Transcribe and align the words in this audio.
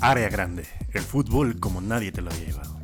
Área 0.00 0.30
grande, 0.30 0.66
el 0.94 1.02
fútbol 1.02 1.60
como 1.60 1.82
nadie 1.82 2.10
te 2.10 2.22
lo 2.22 2.30
había 2.30 2.46
llevado. 2.46 2.80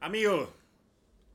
Amigo, 0.00 0.52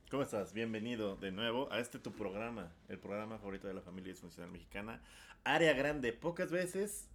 ¿cómo 0.08 0.22
estás? 0.22 0.52
Bienvenido 0.52 1.16
de 1.16 1.32
nuevo 1.32 1.68
a 1.72 1.80
este 1.80 1.98
tu 1.98 2.12
programa, 2.12 2.70
el 2.88 3.00
programa 3.00 3.38
favorito 3.38 3.66
de 3.66 3.74
la 3.74 3.80
familia 3.80 4.12
disfuncional 4.12 4.52
mexicana. 4.52 5.02
Área 5.42 5.72
grande, 5.72 6.12
pocas 6.12 6.52
veces 6.52 7.08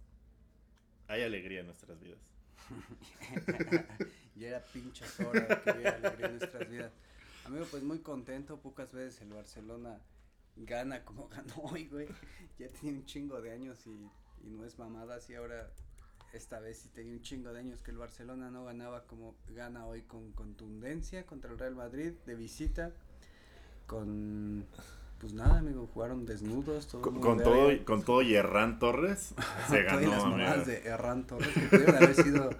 hay 1.08 1.22
alegría 1.22 1.60
en 1.60 1.66
nuestras 1.68 1.98
vidas. 2.02 2.18
ya 4.36 4.48
era 4.48 4.60
pinche 4.60 5.06
hora 5.24 5.62
que 5.62 5.70
había 5.70 5.90
alegría 5.92 6.26
en 6.26 6.38
nuestras 6.38 6.68
vidas. 6.68 6.92
Amigo, 7.46 7.64
pues 7.70 7.84
muy 7.84 8.00
contento, 8.00 8.58
pocas 8.58 8.92
veces 8.92 9.20
el 9.20 9.32
Barcelona 9.32 10.00
gana 10.56 11.04
como 11.04 11.28
ganó 11.30 11.54
hoy, 11.70 11.86
güey. 11.86 12.08
Ya 12.58 12.68
tiene 12.68 12.98
un 12.98 13.06
chingo 13.06 13.40
de 13.40 13.52
años 13.52 13.86
y, 13.86 14.10
y 14.44 14.50
no 14.50 14.64
es 14.64 14.78
mamada, 14.78 15.16
así 15.16 15.34
ahora 15.34 15.70
esta 16.32 16.58
vez 16.58 16.78
sí 16.78 16.88
tenía 16.88 17.12
un 17.12 17.22
chingo 17.22 17.52
de 17.52 17.60
años 17.60 17.82
que 17.82 17.92
el 17.92 17.98
Barcelona 17.98 18.50
no 18.50 18.64
ganaba 18.64 19.06
como 19.06 19.36
gana 19.48 19.86
hoy 19.86 20.02
con 20.02 20.32
contundencia 20.32 21.24
contra 21.24 21.52
el 21.52 21.58
Real 21.58 21.76
Madrid 21.76 22.12
de 22.26 22.34
visita. 22.34 22.92
Con 23.86 24.66
pues 25.18 25.32
nada 25.32 25.60
amigo 25.60 25.88
jugaron 25.94 26.26
desnudos 26.26 26.88
todo 26.88 27.00
con, 27.00 27.20
con 27.20 27.38
todo 27.42 27.72
y, 27.72 27.78
con 27.80 28.02
todo 28.02 28.20
y 28.20 28.34
Herrán 28.34 28.78
Torres 28.78 29.34
se 29.70 29.82
ganó 29.82 30.10
las 30.10 30.24
mamadas 30.24 30.66
de 30.66 30.82
Torres 31.26 31.54
que 31.54 31.60
pudieron 31.60 31.96
haber 31.96 32.14
sido 32.14 32.50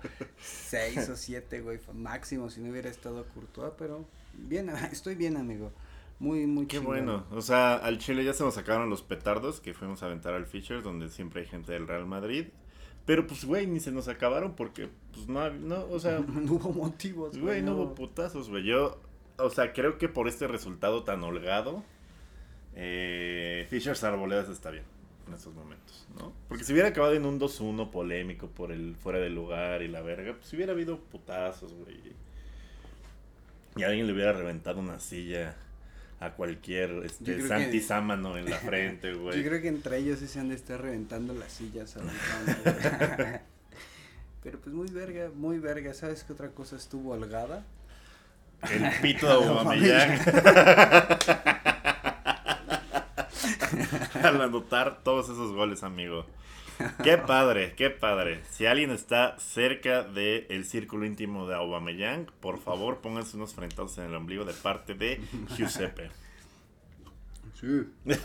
seis 0.40 1.06
o 1.10 1.16
siete 1.16 1.60
güey 1.60 1.78
máximo 1.92 2.48
si 2.48 2.62
no 2.62 2.70
hubiera 2.70 2.88
estado 2.88 3.26
Courtois 3.34 3.74
pero 3.76 4.06
bien 4.38 4.68
estoy 4.92 5.14
bien 5.14 5.36
amigo 5.36 5.72
muy 6.18 6.46
muy 6.46 6.66
qué 6.66 6.78
bueno 6.78 7.26
o 7.30 7.42
sea 7.42 7.74
al 7.74 7.98
Chile 7.98 8.24
ya 8.24 8.32
se 8.32 8.42
nos 8.42 8.54
sacaron 8.54 8.88
los 8.88 9.02
petardos 9.02 9.60
que 9.60 9.74
fuimos 9.74 10.02
a 10.02 10.06
aventar 10.06 10.34
al 10.34 10.46
Fisher 10.46 10.82
donde 10.82 11.08
siempre 11.08 11.42
hay 11.42 11.46
gente 11.46 11.72
del 11.72 11.86
Real 11.86 12.06
Madrid 12.06 12.46
pero 13.06 13.24
pues, 13.26 13.44
güey, 13.44 13.68
ni 13.68 13.78
se 13.78 13.92
nos 13.92 14.08
acabaron 14.08 14.56
porque, 14.56 14.88
pues, 15.12 15.28
no, 15.28 15.48
no 15.50 15.86
o 15.88 15.98
sea... 15.98 16.18
no 16.28 16.52
hubo 16.52 16.72
motivos, 16.72 17.38
güey. 17.38 17.62
no 17.62 17.74
hubo 17.76 17.94
putazos, 17.94 18.50
güey. 18.50 18.64
Yo, 18.64 19.00
o 19.38 19.48
sea, 19.48 19.72
creo 19.72 19.96
que 19.96 20.08
por 20.08 20.28
este 20.28 20.48
resultado 20.48 21.04
tan 21.04 21.22
holgado, 21.22 21.84
eh, 22.74 23.66
Fisher 23.70 23.96
Arboledas 24.04 24.48
está 24.48 24.70
bien 24.70 24.84
en 25.28 25.34
estos 25.34 25.54
momentos, 25.54 26.06
¿no? 26.18 26.32
Porque 26.48 26.64
si 26.64 26.72
hubiera 26.72 26.88
acabado 26.88 27.14
en 27.14 27.24
un 27.26 27.40
2-1 27.40 27.90
polémico 27.90 28.48
por 28.48 28.70
el 28.70 28.96
fuera 28.96 29.18
de 29.20 29.30
lugar 29.30 29.82
y 29.82 29.88
la 29.88 30.02
verga, 30.02 30.34
pues 30.34 30.52
hubiera 30.52 30.72
habido 30.72 30.98
putazos, 30.98 31.72
güey. 31.72 31.96
Y 33.76 33.82
alguien 33.82 34.06
le 34.06 34.12
hubiera 34.12 34.32
reventado 34.32 34.80
una 34.80 34.98
silla 34.98 35.54
a 36.18 36.32
cualquier 36.32 37.02
este, 37.04 37.46
Santi 37.46 37.80
Sámano 37.80 38.38
en 38.38 38.48
la 38.48 38.56
frente, 38.56 39.12
güey. 39.12 39.42
Yo 39.42 39.48
creo 39.48 39.60
que 39.60 39.68
entre 39.68 39.98
ellos 39.98 40.18
sí 40.18 40.26
se 40.26 40.40
han 40.40 40.48
de 40.48 40.54
estar 40.54 40.80
reventando 40.80 41.34
las 41.34 41.52
sillas. 41.52 41.94
Pero 44.42 44.58
pues 44.60 44.74
muy 44.74 44.88
verga, 44.88 45.30
muy 45.34 45.58
verga. 45.58 45.92
¿Sabes 45.92 46.24
qué 46.24 46.32
otra 46.32 46.48
cosa 46.50 46.76
estuvo 46.76 47.12
holgada? 47.12 47.64
El 48.70 48.90
pito 49.02 49.26
de 49.28 49.34
Aubameyang. 49.34 50.20
Al 54.22 54.40
anotar 54.40 55.02
todos 55.02 55.26
esos 55.26 55.52
goles, 55.52 55.82
amigo. 55.82 56.24
Qué 57.02 57.18
padre, 57.18 57.74
qué 57.74 57.90
padre. 57.90 58.42
Si 58.50 58.66
alguien 58.66 58.90
está 58.90 59.38
cerca 59.38 60.02
del 60.02 60.46
el 60.48 60.64
círculo 60.64 61.06
íntimo 61.06 61.46
de 61.46 61.54
Aubameyang, 61.54 62.26
por 62.40 62.58
favor 62.58 62.98
pónganse 62.98 63.36
unos 63.36 63.54
frentados 63.54 63.98
en 63.98 64.04
el 64.04 64.14
ombligo 64.14 64.44
de 64.44 64.52
parte 64.52 64.94
de 64.94 65.20
Giuseppe. 65.56 66.10
Sí. 67.60 67.88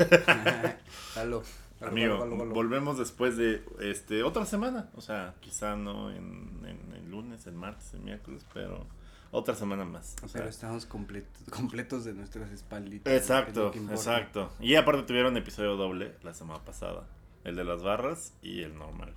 Amigo, 1.81 2.25
volvemos 2.53 3.00
después 3.00 3.38
de 3.38 3.63
este 3.79 4.23
otra 4.23 4.45
semana. 4.45 4.90
O 4.95 5.01
sea, 5.01 5.34
quizá 5.40 5.75
no 5.75 6.11
en, 6.11 6.59
el 6.95 7.09
lunes, 7.09 7.47
el 7.47 7.56
martes, 7.56 7.94
el 7.95 8.01
miércoles, 8.01 8.45
pero 8.53 8.85
otra 9.31 9.56
semana 9.56 9.84
más. 9.84 10.16
O 10.23 10.28
sea, 10.28 10.45
estamos 10.45 10.85
completos 10.85 12.06
de 12.06 12.13
nuestras 12.13 12.51
espalditas. 12.51 13.11
Exacto, 13.11 13.72
exacto. 13.90 14.51
Y 14.59 14.75
aparte 14.75 15.03
tuvieron 15.03 15.35
episodio 15.38 15.75
doble 15.75 16.13
la 16.22 16.34
semana 16.34 16.63
pasada 16.63 17.07
el 17.44 17.56
de 17.56 17.63
las 17.63 17.84
barras 17.84 18.34
y 18.41 18.62
el 18.62 18.78
normal. 18.78 19.13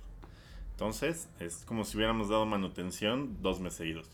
Entonces, 0.71 1.29
es 1.39 1.63
como 1.65 1.85
si 1.85 1.95
hubiéramos 1.95 2.27
dado 2.27 2.45
manutención 2.45 3.41
dos 3.41 3.61
meses 3.61 3.77
seguidos. 3.77 4.09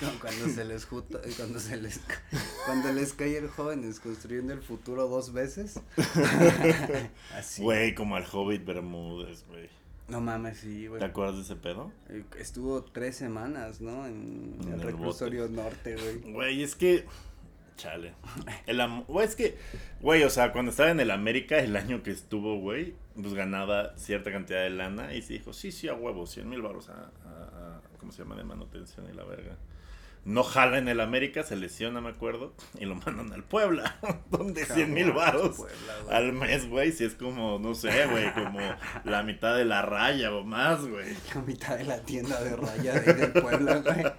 como 0.00 0.18
cuando 0.20 0.48
se 0.48 0.64
les 0.64 0.86
cuando 0.86 1.60
se 1.60 1.76
les 1.76 2.00
cuando 2.64 2.92
les 2.92 3.12
cae 3.12 3.36
el 3.36 3.48
jóvenes 3.48 4.00
construyendo 4.00 4.54
el 4.54 4.62
futuro 4.62 5.06
dos 5.06 5.34
veces. 5.34 5.80
Así. 7.36 7.62
Güey, 7.62 7.94
como 7.94 8.16
al 8.16 8.24
Hobbit 8.24 8.64
Bermúdez, 8.64 9.44
güey. 9.48 9.68
No 10.08 10.22
mames, 10.22 10.58
sí, 10.58 10.86
güey. 10.86 11.00
¿Te 11.00 11.06
acuerdas 11.06 11.36
de 11.36 11.42
ese 11.42 11.56
pedo? 11.56 11.92
Eh, 12.08 12.24
estuvo 12.38 12.82
tres 12.84 13.16
semanas, 13.16 13.82
¿no? 13.82 14.06
En, 14.06 14.58
el, 14.70 14.80
reclusorio 14.80 15.48
norte, 15.48 15.96
güey. 15.96 16.32
Güey, 16.32 16.62
es 16.62 16.74
que 16.74 17.04
Chale. 17.76 18.14
El 18.66 18.80
güey, 19.06 19.26
es 19.26 19.36
que, 19.36 19.58
güey, 20.00 20.22
o 20.22 20.30
sea, 20.30 20.52
cuando 20.52 20.70
estaba 20.70 20.90
en 20.90 21.00
el 21.00 21.10
América, 21.10 21.58
el 21.58 21.76
año 21.76 22.02
que 22.02 22.10
estuvo, 22.10 22.58
güey, 22.58 22.94
pues 23.20 23.34
ganaba 23.34 23.96
cierta 23.96 24.30
cantidad 24.30 24.62
de 24.62 24.70
lana 24.70 25.14
y 25.14 25.22
se 25.22 25.34
dijo, 25.34 25.52
sí, 25.52 25.72
sí, 25.72 25.88
a 25.88 25.94
huevo, 25.94 26.26
100 26.26 26.48
mil 26.48 26.62
baros 26.62 26.88
a, 26.88 27.10
a, 27.24 27.80
¿cómo 27.98 28.12
se 28.12 28.22
llama? 28.22 28.36
De 28.36 28.44
manutención 28.44 29.08
y 29.10 29.14
la 29.14 29.24
verga. 29.24 29.56
No 30.24 30.42
jala 30.42 30.78
en 30.78 30.88
el 30.88 31.00
América, 31.00 31.42
se 31.42 31.54
lesiona, 31.54 32.00
me 32.00 32.08
acuerdo, 32.08 32.54
y 32.80 32.86
lo 32.86 32.94
mandan 32.94 33.32
al 33.32 33.44
Puebla, 33.44 33.96
donde 34.30 34.64
100 34.64 34.92
mil 34.92 35.12
baros 35.12 35.62
al 36.10 36.32
mes, 36.32 36.68
güey, 36.68 36.92
si 36.92 37.04
es 37.04 37.14
como, 37.14 37.58
no 37.58 37.74
sé, 37.74 38.06
güey, 38.06 38.32
como 38.32 38.60
la 39.04 39.22
mitad 39.22 39.56
de 39.56 39.64
la 39.64 39.82
raya 39.82 40.32
o 40.32 40.44
más, 40.44 40.86
güey. 40.86 41.14
La 41.34 41.42
mitad 41.42 41.76
de 41.76 41.84
la 41.84 42.00
tienda 42.00 42.42
de 42.42 42.56
raya 42.56 43.00
de, 43.00 43.26
Puebla, 43.28 43.76
güey. 43.78 44.04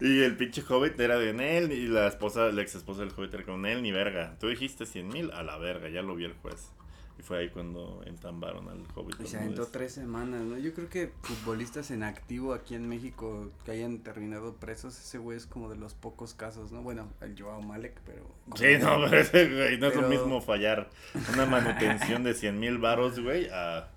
Y 0.00 0.22
el 0.22 0.36
pinche 0.36 0.62
Hobbit 0.66 0.98
era 1.00 1.18
de 1.18 1.32
Nel, 1.32 1.72
y 1.72 1.88
la 1.88 2.06
esposa, 2.06 2.52
la 2.52 2.62
ex 2.62 2.76
esposa 2.76 3.00
del 3.00 3.10
Hobbit 3.10 3.34
era 3.34 3.44
con 3.44 3.66
él, 3.66 3.82
ni 3.82 3.90
verga. 3.90 4.36
Tú 4.38 4.46
dijiste 4.48 4.86
100 4.86 5.08
mil, 5.08 5.30
a 5.32 5.42
la 5.42 5.58
verga, 5.58 5.88
ya 5.88 6.02
lo 6.02 6.14
vio 6.14 6.28
el 6.28 6.34
juez. 6.34 6.70
Y 7.18 7.22
fue 7.22 7.38
ahí 7.38 7.50
cuando 7.50 8.00
entambaron 8.06 8.68
al 8.68 8.84
Hobbit. 8.94 9.20
Y 9.20 9.26
se 9.26 9.38
aventó 9.38 9.66
tres 9.66 9.92
semanas, 9.92 10.40
¿no? 10.42 10.56
Yo 10.56 10.72
creo 10.72 10.88
que 10.88 11.10
futbolistas 11.22 11.90
en 11.90 12.04
activo 12.04 12.54
aquí 12.54 12.76
en 12.76 12.88
México 12.88 13.50
que 13.64 13.72
hayan 13.72 13.98
terminado 13.98 14.54
presos, 14.54 14.96
ese 14.96 15.18
güey 15.18 15.36
es 15.36 15.46
como 15.46 15.68
de 15.68 15.76
los 15.76 15.94
pocos 15.94 16.34
casos, 16.34 16.70
¿no? 16.70 16.82
Bueno, 16.82 17.08
el 17.20 17.40
Joao 17.40 17.60
Malek, 17.60 18.00
pero... 18.06 18.22
Sí, 18.54 18.78
no, 18.80 19.04
pero 19.10 19.20
ese 19.20 19.48
güey, 19.52 19.78
no 19.78 19.88
es 19.88 19.96
lo 19.96 20.08
mismo 20.08 20.40
fallar 20.40 20.90
una 21.32 21.44
manutención 21.46 22.22
de 22.22 22.34
100 22.34 22.60
mil 22.60 22.78
varos, 22.78 23.18
güey, 23.18 23.48
a... 23.52 23.88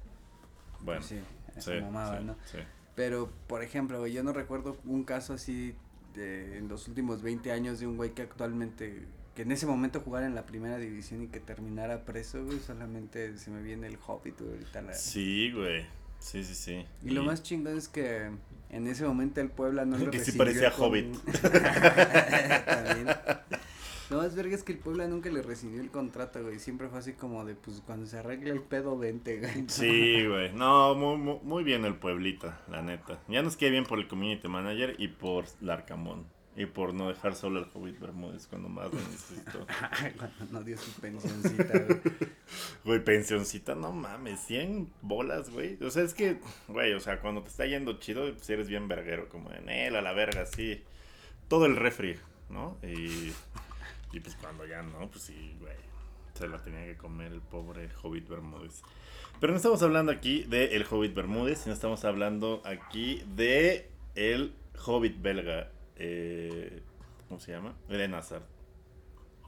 Bueno. 0.80 1.04
Sí, 1.04 1.20
esa 1.56 1.80
mamada, 1.80 2.22
¿no? 2.22 2.36
Sí. 2.46 2.58
Pero, 2.96 3.32
por 3.46 3.62
ejemplo, 3.62 4.00
güey, 4.00 4.14
yo 4.14 4.24
no 4.24 4.34
recuerdo 4.34 4.78
un 4.84 5.04
caso 5.04 5.34
así 5.34 5.76
de, 6.16 6.58
en 6.58 6.68
los 6.68 6.88
últimos 6.88 7.22
20 7.22 7.52
años 7.52 7.80
de 7.80 7.86
un 7.86 7.98
güey 7.98 8.12
que 8.12 8.24
actualmente 8.24 9.06
que 9.36 9.44
en 9.44 9.52
ese 9.52 9.66
momento 9.66 10.02
jugara 10.02 10.26
en 10.26 10.36
la 10.36 10.46
primera 10.46 10.78
división 10.78 11.24
y 11.24 11.28
que 11.28 11.40
terminara 11.40 12.04
preso, 12.04 12.44
güey, 12.44 12.60
solamente 12.60 13.38
se 13.38 13.52
me 13.52 13.62
viene 13.62 13.88
el 13.88 13.98
Hobbit, 14.06 14.40
güey, 14.40 14.52
ahorita 14.54 14.82
la... 14.82 14.94
Sí, 14.94 15.52
güey, 15.52 15.86
sí, 16.20 16.44
sí, 16.44 16.56
sí. 16.56 16.86
Y, 17.04 17.12
lo 17.12 17.24
más 17.24 17.42
chingón 17.42 17.78
es 17.78 17.88
que 17.88 18.30
en 18.70 18.88
ese 18.88 19.06
momento 19.06 19.42
el 19.42 19.50
Puebla 19.50 19.86
no 19.86 19.98
lo 20.00 20.12
Que 20.12 20.20
sí 20.20 20.34
parecía 20.34 20.74
Hobbit. 20.78 21.16
También. 22.66 23.08
Lo 24.12 24.18
más 24.18 24.36
verga 24.36 24.54
es 24.54 24.64
que 24.64 24.74
el 24.74 24.78
Puebla 24.78 25.08
nunca 25.08 25.30
le 25.30 25.42
recibió 25.42 25.80
el 25.80 25.90
contrato, 25.90 26.44
güey. 26.44 26.60
Siempre 26.60 26.90
fue 26.90 27.00
así 27.00 27.14
como 27.14 27.46
de, 27.46 27.56
pues, 27.56 27.82
cuando 27.86 28.06
se 28.06 28.18
arregle 28.18 28.50
el 28.50 28.62
pedo, 28.62 28.98
vente, 28.98 29.40
güey. 29.40 29.64
Sí, 29.68 30.28
güey. 30.28 30.52
No, 30.52 30.96
muy, 30.96 31.40
muy, 31.42 31.64
bien 31.64 31.86
el 31.86 31.96
Pueblita, 31.96 32.60
la 32.70 32.82
neta. 32.82 33.22
Ya 33.30 33.42
nos 33.42 33.56
queda 33.56 33.70
bien 33.70 33.86
por 33.86 34.00
el 34.00 34.10
community 34.10 34.50
manager 34.50 34.96
y 34.98 35.08
por 35.08 35.46
Larcamón. 35.62 36.26
Y 36.56 36.66
por 36.66 36.94
no 36.94 37.08
dejar 37.08 37.36
solo 37.36 37.60
al 37.60 37.68
Hobbit 37.74 38.00
Bermúdez 38.00 38.46
cuando 38.48 38.68
más 38.68 38.92
lo 38.94 39.00
necesitó. 39.00 39.66
cuando 40.18 40.46
no 40.52 40.64
dio 40.64 40.78
su 40.78 40.92
pensioncita, 41.00 41.80
güey. 41.80 42.02
Güey, 42.84 43.04
pensioncita, 43.04 43.74
no 43.74 43.94
mames, 43.94 44.42
100 44.42 44.92
bolas, 45.02 45.50
güey. 45.50 45.82
O 45.82 45.90
sea, 45.90 46.04
es 46.04 46.14
que, 46.14 46.40
güey, 46.68 46.94
o 46.94 47.00
sea, 47.00 47.22
cuando 47.22 47.42
te 47.42 47.50
está 47.50 47.66
yendo 47.66 48.00
chido, 48.00 48.28
si 48.28 48.34
pues 48.34 48.50
eres 48.50 48.68
bien 48.68 48.90
verguero, 48.90 49.30
como 49.30 49.52
en 49.54 49.70
él, 49.70 49.96
a 49.96 50.02
la 50.02 50.12
verga, 50.12 50.46
sí. 50.46 50.84
Todo 51.48 51.66
el 51.66 51.78
refri, 51.78 52.18
¿no? 52.50 52.78
Y, 52.84 53.32
y 54.12 54.20
pues 54.20 54.36
cuando 54.36 54.66
ya 54.66 54.82
no, 54.82 55.10
pues 55.10 55.24
sí, 55.24 55.56
güey. 55.60 55.76
Se 56.34 56.50
la 56.50 56.62
tenía 56.62 56.86
que 56.86 56.98
comer 56.98 57.32
el 57.32 57.42
pobre 57.42 57.90
Hobbit 58.02 58.28
Bermúdez. 58.28 58.82
Pero 59.40 59.54
no 59.54 59.58
estamos 59.58 59.82
hablando 59.84 60.12
aquí 60.12 60.44
de 60.44 60.76
el 60.76 60.86
Hobbit 60.90 61.14
Bermúdez, 61.14 61.60
sino 61.60 61.74
estamos 61.74 62.04
hablando 62.04 62.62
aquí 62.66 63.24
de 63.36 63.90
el 64.16 64.54
Hobbit 64.86 65.22
belga 65.22 65.72
eh, 66.04 66.82
¿cómo 67.28 67.40
se 67.40 67.52
llama? 67.52 67.76
Eden 67.90 68.14
Hazard. 68.16 68.44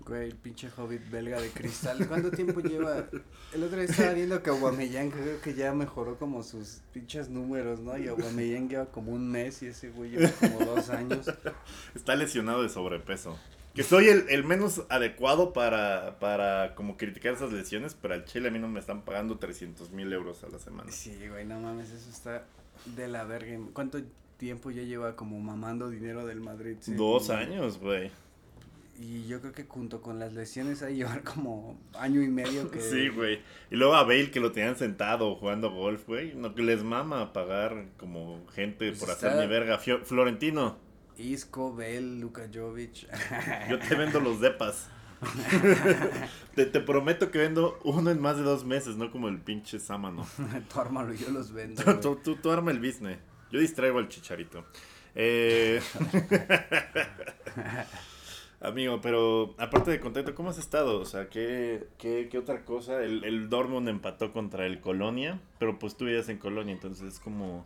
Güey, 0.06 0.30
el 0.30 0.36
pinche 0.36 0.70
hobbit 0.76 1.10
belga 1.10 1.42
de 1.42 1.50
cristal. 1.50 2.06
¿Cuánto 2.08 2.30
tiempo 2.30 2.60
lleva? 2.60 3.08
El 3.54 3.64
otro 3.64 3.78
día 3.78 3.86
estaba 3.90 4.14
viendo 4.14 4.44
que 4.44 4.50
Aubameyang 4.50 5.12
creo 5.12 5.40
que 5.42 5.54
ya 5.54 5.74
mejoró 5.74 6.18
como 6.18 6.44
sus 6.44 6.82
pinches 6.92 7.30
números, 7.30 7.80
¿no? 7.80 7.98
Y 7.98 8.08
Aubameyang 8.08 8.70
lleva 8.70 8.86
como 8.88 9.14
un 9.14 9.32
mes 9.32 9.64
y 9.64 9.68
ese 9.68 9.90
güey 9.92 10.12
lleva 10.12 10.30
como 10.40 10.60
dos 10.60 10.90
años. 10.90 11.26
Está 11.96 12.16
lesionado 12.16 12.64
de 12.64 12.70
sobrepeso. 12.70 13.38
Que 13.74 13.82
soy 13.84 14.10
el, 14.10 14.26
el 14.30 14.44
menos 14.44 14.84
adecuado 14.90 15.52
para, 15.54 16.20
para 16.20 16.76
como 16.76 16.96
criticar 16.98 17.34
esas 17.34 17.52
lesiones, 17.52 17.96
pero 18.00 18.14
al 18.14 18.26
Chile 18.26 18.50
a 18.50 18.52
mí 18.52 18.60
no 18.60 18.68
me 18.68 18.80
están 18.80 19.02
pagando 19.02 19.40
300 19.40 19.90
mil 19.92 20.12
euros 20.14 20.44
a 20.44 20.50
la 20.50 20.60
semana. 20.60 20.92
Sí, 20.92 21.18
güey, 21.28 21.46
no 21.46 21.60
mames, 21.60 21.90
eso 21.90 22.10
está 22.10 22.46
de 22.86 23.08
la 23.08 23.24
verga. 23.24 23.58
¿Cuánto 23.74 24.00
tiempo 24.44 24.72
ya 24.72 24.82
lleva 24.84 25.16
como 25.16 25.40
mamando 25.40 25.90
dinero 25.90 26.26
del 26.26 26.42
Madrid? 26.42 26.76
Sí, 26.82 26.94
Dos 26.96 27.30
años, 27.30 27.80
güey. 27.80 28.12
Y 29.00 29.26
yo 29.26 29.40
creo 29.40 29.54
que 29.54 29.64
junto 29.64 30.02
con 30.02 30.20
las 30.20 30.34
lesiones 30.34 30.84
ahí 30.84 30.96
llevar 30.98 31.24
como 31.24 31.80
año 31.98 32.22
y 32.22 32.28
medio 32.28 32.70
que... 32.70 32.82
Sí, 32.82 33.08
güey. 33.08 33.40
Y 33.72 33.78
luego 33.78 33.96
a 33.96 34.04
Bale 34.04 34.32
que 34.32 34.42
lo 34.42 34.52
tenían 34.52 34.76
sentado 34.76 35.34
jugando 35.36 35.72
golf, 35.72 36.06
güey. 36.06 36.36
No, 36.36 36.54
que 36.56 36.62
les 36.62 36.84
mama 36.84 37.32
pagar 37.32 37.86
como 37.98 38.46
gente 38.54 38.90
Pues 38.90 39.00
por 39.00 39.10
está- 39.12 39.28
hacer 39.30 39.42
mi 39.42 39.48
verga. 39.48 39.80
Fio- 39.80 40.04
Florentino, 40.04 40.78
Isco, 41.18 41.74
Bell, 41.74 42.20
Luka 42.20 42.50
Jovic. 42.54 43.08
yo 43.70 43.80
te 43.80 43.96
vendo 43.96 44.20
los 44.20 44.42
depas. 44.42 44.90
te, 46.56 46.66
te 46.66 46.80
prometo 46.82 47.32
que 47.32 47.38
vendo 47.40 47.80
uno 47.86 48.12
en 48.12 48.20
más 48.20 48.36
de 48.36 48.44
dos 48.44 48.66
meses, 48.66 48.98
no 48.98 49.10
como 49.10 49.30
el 49.30 49.40
pinche 49.40 49.80
Sámano. 49.80 50.28
Tú 50.74 50.80
ármalo, 50.82 51.14
yo 51.14 51.30
los 51.30 51.54
vendo. 51.54 51.82
Tú, 52.02 52.18
tú- 52.22 52.36
tú 52.36 52.52
arma 52.52 52.72
el 52.72 52.80
business. 52.80 53.18
Yo 53.54 53.60
distraigo 53.60 54.00
al 54.00 54.10
chicharito. 54.10 54.66
Eh... 55.14 55.80
Amigo, 58.62 59.00
pero 59.00 59.54
aparte 59.60 59.92
de 59.92 60.00
contento, 60.00 60.34
¿cómo 60.34 60.50
has 60.50 60.58
estado? 60.58 61.00
O 61.00 61.06
sea, 61.06 61.30
¿qué, 61.30 61.86
qué, 62.00 62.30
qué 62.32 62.40
otra 62.40 62.66
cosa? 62.66 63.04
El, 63.04 63.24
el 63.24 63.50
Dortmund 63.50 63.88
empató 63.90 64.34
contra 64.34 64.66
el 64.66 64.82
Colonia, 64.82 65.40
pero 65.60 65.78
pues 65.78 65.96
tú 65.96 66.06
vivías 66.06 66.30
en 66.30 66.40
Colonia, 66.40 66.74
entonces 66.74 67.14
es 67.14 67.20
como 67.20 67.64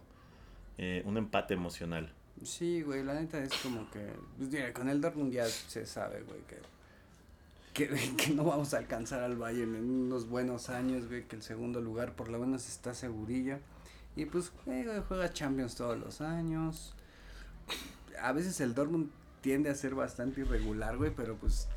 eh, 0.77 1.03
un 1.05 1.15
empate 1.15 1.53
emocional. 1.53 2.11
Sí, 2.43 2.81
güey, 2.81 3.01
la 3.03 3.13
neta 3.13 3.41
es 3.41 3.53
como 3.63 3.89
que... 3.89 4.11
Pues 4.37 4.49
mira, 4.49 4.73
con 4.73 4.89
el 4.89 4.99
Dortmund 4.99 5.31
ya 5.31 5.45
se 5.45 5.85
sabe, 5.85 6.21
güey, 6.23 6.41
que... 6.49 6.57
Que, 7.73 8.15
que 8.17 8.33
no 8.33 8.43
vamos 8.43 8.73
a 8.73 8.79
alcanzar 8.79 9.21
al 9.21 9.37
Bayern 9.37 9.75
en 9.75 9.89
unos 9.89 10.27
buenos 10.27 10.69
años, 10.69 11.07
güey, 11.07 11.27
que 11.27 11.37
el 11.37 11.43
segundo 11.43 11.79
lugar 11.79 12.13
por 12.13 12.27
lo 12.27 12.39
menos 12.39 12.67
está 12.67 12.93
segurillo. 12.93 13.59
Y 14.17 14.25
pues 14.25 14.51
güey, 14.65 14.83
juega 15.07 15.31
Champions 15.31 15.75
todos 15.75 15.97
los 15.97 16.19
años. 16.21 16.93
A 18.21 18.31
veces 18.33 18.59
el 18.61 18.73
Dortmund 18.73 19.09
tiende 19.41 19.69
a 19.69 19.75
ser 19.75 19.95
bastante 19.95 20.41
irregular, 20.41 20.97
güey, 20.97 21.11
pero 21.15 21.35
pues 21.35 21.67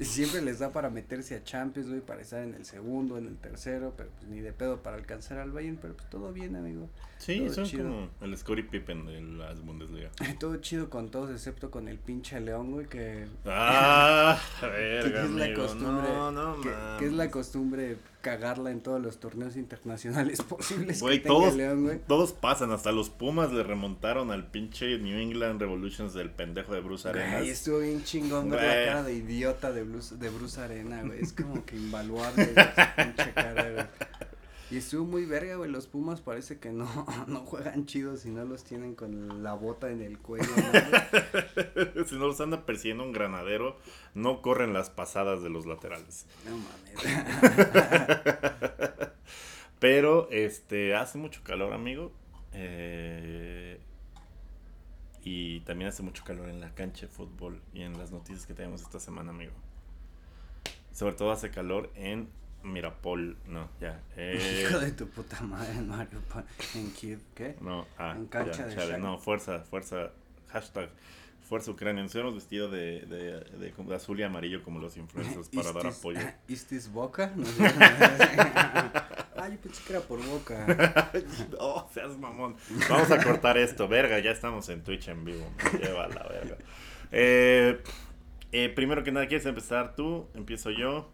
siempre 0.00 0.40
les 0.40 0.58
da 0.60 0.70
para 0.72 0.88
meterse 0.88 1.34
a 1.36 1.44
Champions, 1.44 1.88
güey, 1.90 2.00
para 2.00 2.22
estar 2.22 2.42
en 2.42 2.54
el 2.54 2.64
segundo, 2.64 3.18
en 3.18 3.26
el 3.26 3.36
tercero, 3.36 3.92
pero 3.98 4.08
pues 4.18 4.30
ni 4.30 4.40
de 4.40 4.54
pedo 4.54 4.82
para 4.82 4.96
alcanzar 4.96 5.36
al 5.38 5.52
Bayern, 5.52 5.76
pero 5.76 5.94
pues 5.94 6.08
todo 6.08 6.32
bien, 6.32 6.56
amigo. 6.56 6.88
Sí, 7.18 7.40
Todo 7.40 7.52
son 7.54 7.64
chido. 7.66 7.84
como 7.84 8.08
el 8.22 8.38
Scottie 8.38 8.64
Pippen 8.64 9.04
de 9.04 9.20
la 9.20 9.52
Bundesliga. 9.52 10.08
Todo 10.40 10.56
chido 10.56 10.88
con 10.88 11.10
todos, 11.10 11.30
excepto 11.30 11.70
con 11.70 11.86
el 11.86 11.98
pinche 11.98 12.40
León, 12.40 12.72
güey, 12.72 12.86
que, 12.86 13.26
Ah, 13.44 14.40
que 14.60 14.66
verga, 14.66 15.24
es 15.24 15.30
la 15.32 15.44
amigo. 15.44 15.62
costumbre, 15.64 16.08
No, 16.14 16.32
no, 16.32 16.60
que, 16.62 16.70
que 16.98 17.06
es 17.06 17.12
la 17.12 17.30
costumbre 17.30 17.98
cagarla 18.20 18.70
en 18.70 18.80
todos 18.80 19.00
los 19.00 19.18
torneos 19.18 19.56
internacionales 19.56 20.42
posibles 20.48 21.00
Güey, 21.00 21.22
todos, 21.22 21.54
León, 21.54 22.00
todos 22.06 22.32
pasan, 22.32 22.70
hasta 22.72 22.92
los 22.92 23.10
Pumas 23.10 23.52
le 23.52 23.62
remontaron 23.62 24.30
al 24.30 24.46
pinche 24.46 24.98
New 24.98 25.18
England 25.18 25.60
Revolutions 25.60 26.14
del 26.14 26.30
pendejo 26.30 26.74
de 26.74 26.80
Bruce 26.80 27.08
Arenas. 27.08 27.40
Güey, 27.40 27.50
estuvo 27.50 27.78
bien 27.78 28.04
chingón 28.04 28.50
ver 28.50 28.62
la 28.62 28.92
cara 28.92 29.02
de 29.02 29.14
idiota 29.14 29.72
de 29.72 29.82
Bruce, 29.82 30.16
de 30.16 30.28
Bruce 30.28 30.60
Arena, 30.60 31.02
güey. 31.02 31.20
Es 31.20 31.32
como 31.32 31.64
que 31.64 31.76
invaluable 31.76 32.42
esa 32.56 32.94
pinche 32.96 33.32
cara, 33.32 33.70
güey. 33.70 33.86
Y 34.70 34.76
estuvo 34.76 35.04
muy 35.04 35.24
verga, 35.24 35.56
güey. 35.56 35.70
Los 35.70 35.86
Pumas 35.86 36.20
parece 36.20 36.58
que 36.60 36.70
no, 36.70 36.86
no 37.26 37.40
juegan 37.40 37.86
chidos 37.86 38.20
si 38.20 38.30
no 38.30 38.44
los 38.44 38.62
tienen 38.64 38.94
con 38.94 39.42
la 39.42 39.54
bota 39.54 39.90
en 39.90 40.00
el 40.00 40.18
cuello, 40.18 40.46
si 42.06 42.14
no 42.16 42.28
los 42.28 42.40
anda 42.40 42.64
persiguiendo 42.64 43.04
un 43.04 43.12
granadero, 43.12 43.76
no 44.14 44.42
corren 44.42 44.72
las 44.72 44.90
pasadas 44.90 45.42
de 45.42 45.50
los 45.50 45.66
laterales. 45.66 46.26
No 46.44 46.56
mames. 46.56 47.00
Pero, 49.80 50.28
este, 50.30 50.94
hace 50.94 51.18
mucho 51.18 51.42
calor, 51.42 51.72
amigo. 51.72 52.12
eh, 52.52 53.80
y 55.22 55.60
también 55.60 55.88
hace 55.88 56.02
mucho 56.02 56.24
calor 56.24 56.48
en 56.48 56.60
la 56.60 56.74
cancha 56.74 57.06
de 57.06 57.12
fútbol 57.12 57.60
y 57.74 57.82
en 57.82 57.98
las 57.98 58.10
noticias 58.10 58.46
que 58.46 58.54
tenemos 58.54 58.80
esta 58.82 58.98
semana, 58.98 59.30
amigo. 59.30 59.52
Sobre 60.92 61.14
todo 61.14 61.30
hace 61.30 61.50
calor 61.50 61.90
en 61.94 62.28
Mirapol, 62.62 63.36
no, 63.46 63.68
ya. 63.80 64.00
eh, 64.16 64.62
Hijo 64.66 64.78
de 64.78 64.92
tu 64.92 65.08
puta 65.08 65.40
madre, 65.42 65.80
Mario. 65.80 66.20
En 66.74 66.90
Kiev, 66.92 67.20
¿qué? 67.34 67.56
No, 67.60 67.86
ah, 67.98 68.14
En 68.16 68.26
cancha 68.26 68.58
ya, 68.58 68.66
de 68.66 68.74
chale, 68.76 68.98
no, 68.98 69.18
fuerza, 69.18 69.60
fuerza, 69.60 70.10
hashtag, 70.48 70.90
fuerza 71.48 71.70
Ucrania. 71.70 72.02
Nos 72.02 72.14
hemos 72.14 72.34
vestido 72.34 72.68
de, 72.70 73.00
de, 73.06 73.40
de, 73.58 73.72
de 73.72 73.94
azul 73.94 74.20
y 74.20 74.22
amarillo 74.22 74.62
como 74.62 74.78
los 74.78 74.96
influencers 74.96 75.48
para 75.54 75.68
¿Is 75.68 75.74
dar 75.74 75.82
this- 75.84 75.98
apoyo. 75.98 76.20
¿Is 76.48 76.66
this 76.66 76.92
Boca? 76.92 77.32
No 77.34 77.44
ah, 79.36 79.48
yo 79.50 79.56
pensé 79.58 79.82
que 79.86 79.92
era 79.94 80.02
por 80.02 80.22
Boca. 80.24 81.10
no, 81.58 81.88
seas 81.92 82.16
mamón. 82.18 82.56
Vamos 82.88 83.10
a 83.10 83.22
cortar 83.22 83.56
esto, 83.58 83.88
verga, 83.88 84.18
ya 84.20 84.30
estamos 84.30 84.68
en 84.68 84.82
Twitch 84.84 85.08
en 85.08 85.24
vivo. 85.24 85.50
Me 85.72 85.78
lleva 85.78 86.08
la 86.08 86.22
verga. 86.28 86.56
Eh, 87.12 87.80
eh, 88.52 88.68
primero 88.68 89.02
que 89.02 89.12
nada, 89.12 89.26
¿quieres 89.26 89.46
empezar 89.46 89.94
tú? 89.96 90.28
Empiezo 90.34 90.70
yo. 90.70 91.10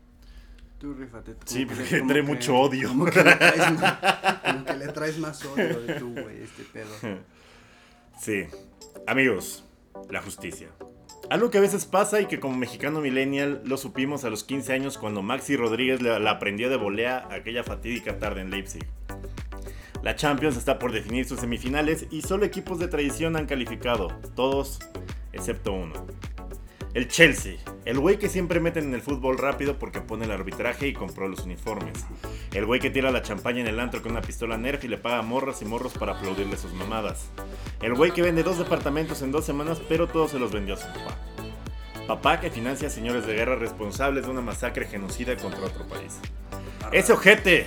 Tú 0.79 0.93
rífate. 0.95 1.33
como 1.33 1.47
Sí, 1.47 1.65
porque 1.67 1.85
que- 1.85 2.23
mucho 2.23 2.57
odio. 2.59 2.89
Como 2.89 3.07
que, 3.07 3.23
le 3.25 3.35
traes 3.37 3.71
más, 3.81 3.99
como 4.45 4.65
que 4.65 4.75
le 4.75 4.89
traes 4.89 5.19
más 5.19 5.45
odio 5.45 5.81
de 5.81 5.95
tú, 5.95 6.13
güey, 6.13 6.43
este 6.43 6.63
pedo. 6.65 6.89
Sí. 8.21 8.47
Amigos, 9.07 9.65
la 10.11 10.23
justicia. 10.23 10.69
Algo 11.29 11.51
que 11.51 11.59
a 11.59 11.61
veces 11.61 11.85
pasa 11.85 12.21
y 12.21 12.27
que 12.27 12.41
como 12.41 12.57
mexicano 12.57 13.01
millennial 13.01 13.61
lo 13.65 13.77
supimos 13.77 14.25
a 14.25 14.31
los 14.31 14.43
15 14.45 14.73
años 14.73 14.97
cuando 14.97 15.21
Maxi 15.23 15.55
Rodríguez 15.57 16.01
la, 16.01 16.19
la 16.19 16.31
aprendió 16.31 16.71
de 16.71 16.77
volea 16.77 17.29
aquella 17.31 17.63
fatídica 17.63 18.19
tarde 18.19 18.41
en 18.41 18.51
Leipzig. 18.51 18.87
La 20.03 20.15
Champions 20.15 20.57
está 20.57 20.79
por 20.79 20.93
definir 20.93 21.27
sus 21.27 21.41
semifinales 21.41 22.07
y 22.11 22.23
solo 22.23 22.45
equipos 22.47 22.79
de 22.79 22.89
tradición 22.89 23.37
han 23.37 23.47
calificado, 23.47 24.09
todos 24.35 24.79
excepto 25.33 25.73
uno. 25.73 25.93
El 26.97 27.09
Chelsea, 27.09 27.59
el 27.85 27.99
güey 27.99 28.19
que 28.19 28.31
siempre 28.31 28.59
meten 28.59 28.85
en 28.85 28.95
el 28.95 29.03
fútbol 29.03 29.37
rápido 29.37 29.79
porque 29.79 30.01
pone 30.01 30.25
el 30.25 30.31
arbitraje 30.31 30.89
y 30.89 30.95
compró 30.95 31.29
los 31.29 31.41
uniformes. 31.41 32.07
El 32.55 32.65
güey 32.65 32.81
que 32.81 32.89
tira 32.89 33.11
la 33.11 33.21
champaña 33.21 33.61
en 33.61 33.67
el 33.67 33.81
antro 33.81 34.01
con 34.01 34.13
una 34.13 34.23
pistola 34.23 34.57
Nerf 34.57 34.83
y 34.83 34.89
le 34.89 34.97
paga 34.97 35.21
morras 35.21 35.61
y 35.61 35.67
morros 35.67 35.93
para 35.93 36.13
aplaudirle 36.13 36.57
sus 36.57 36.73
mamadas. 36.73 37.29
El 37.83 37.93
güey 37.93 38.13
que 38.13 38.23
vende 38.23 38.43
dos 38.43 38.57
departamentos 38.57 39.21
en 39.21 39.31
dos 39.31 39.45
semanas, 39.45 39.79
pero 39.91 40.07
todos 40.07 40.31
se 40.31 40.39
los 40.39 40.53
vendió 40.53 40.73
a 40.73 40.79
su 40.79 40.87
papá. 40.87 41.19
Papá 42.07 42.41
que 42.41 42.51
financia 42.51 42.89
a 42.89 42.91
señores 42.91 43.27
de 43.27 43.35
guerra 43.35 43.57
responsables 43.57 44.25
de 44.25 44.31
una 44.31 44.41
masacre 44.41 44.87
genocida 44.87 45.37
contra 45.37 45.67
otro 45.67 45.87
país. 45.87 46.19
Ese 46.93 47.13
ojete. 47.13 47.67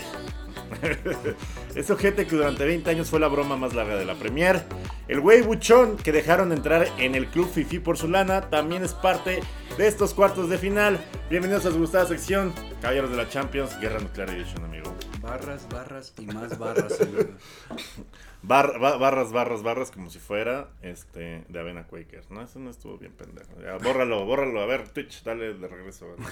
Ese 1.75 1.93
ojete 1.93 2.25
que 2.25 2.35
durante 2.35 2.65
20 2.65 2.89
años 2.89 3.09
fue 3.09 3.19
la 3.19 3.27
broma 3.27 3.57
más 3.57 3.73
larga 3.73 3.95
de 3.95 4.05
la 4.05 4.15
Premier. 4.15 4.63
El 5.07 5.19
güey 5.21 5.41
buchón 5.41 5.97
que 5.97 6.11
dejaron 6.11 6.51
entrar 6.51 6.88
en 6.97 7.15
el 7.15 7.27
club 7.27 7.49
Fifi 7.49 7.79
por 7.79 7.97
su 7.97 8.07
lana 8.07 8.49
también 8.49 8.83
es 8.83 8.93
parte 8.93 9.41
de 9.77 9.88
estos 9.88 10.13
cuartos 10.13 10.49
de 10.49 10.57
final. 10.57 10.99
Bienvenidos 11.29 11.65
a 11.65 11.71
su 11.71 11.79
gustada 11.79 12.05
sección, 12.05 12.53
Caballeros 12.81 13.11
de 13.11 13.17
la 13.17 13.29
Champions, 13.29 13.79
Guerra 13.79 13.99
Nuclear 13.99 14.29
Edition, 14.29 14.63
amigo. 14.63 14.93
Barras, 15.21 15.67
barras 15.69 16.13
y 16.17 16.25
más 16.25 16.57
barras, 16.57 16.99
amigo. 17.01 17.23
Bar- 18.41 18.79
ba- 18.79 18.96
barras, 18.98 19.34
barras, 19.34 19.63
barras, 19.63 19.91
como 19.91 20.10
si 20.10 20.19
fuera 20.19 20.69
este 20.81 21.43
de 21.50 21.60
Avena 21.60 21.86
Quaker. 21.88 22.24
No, 22.31 22.41
eso 22.41 22.58
no 22.60 22.69
estuvo 22.69 22.98
bien 22.98 23.12
pendejo. 23.12 23.50
Ya, 23.62 23.75
bórralo, 23.77 24.24
bórralo. 24.25 24.62
A 24.62 24.65
ver, 24.65 24.88
Twitch, 24.88 25.24
dale 25.24 25.53
de 25.53 25.67
regreso. 25.67 26.15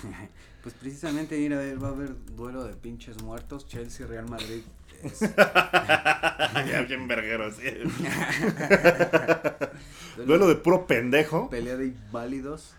Pues 0.63 0.73
precisamente, 0.75 1.37
mira, 1.37 1.55
a 1.55 1.59
ver, 1.59 1.81
va 1.81 1.89
a 1.89 1.91
haber 1.91 2.09
duelo 2.35 2.65
de 2.65 2.73
pinches 2.73 3.21
muertos, 3.23 3.65
Chelsea, 3.67 4.05
Real 4.05 4.27
Madrid. 4.27 4.63
es- 5.01 5.19
ya, 5.21 6.85
bien 6.87 7.07
verguero, 7.07 7.49
sí. 7.51 7.63
Duelo 10.25 10.47
de 10.47 10.55
puro 10.55 10.87
pendejo. 10.87 11.49
Pelea 11.49 11.75
de 11.77 11.87
inválidos. 11.87 12.75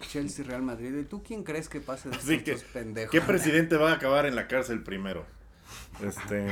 Chelsea, 0.00 0.44
Real 0.44 0.62
Madrid. 0.62 0.94
¿Y 0.98 1.04
tú 1.04 1.22
quién 1.22 1.44
crees 1.44 1.68
que 1.68 1.80
pase 1.80 2.08
de 2.10 2.16
estos 2.16 2.30
Así 2.30 2.42
que, 2.44 2.52
dos 2.52 2.64
pendejos? 2.64 3.10
¿Qué 3.10 3.20
presidente 3.20 3.76
va 3.76 3.92
a 3.92 3.94
acabar 3.94 4.26
en 4.26 4.36
la 4.36 4.48
cárcel 4.48 4.82
primero? 4.82 5.24
Este. 6.02 6.46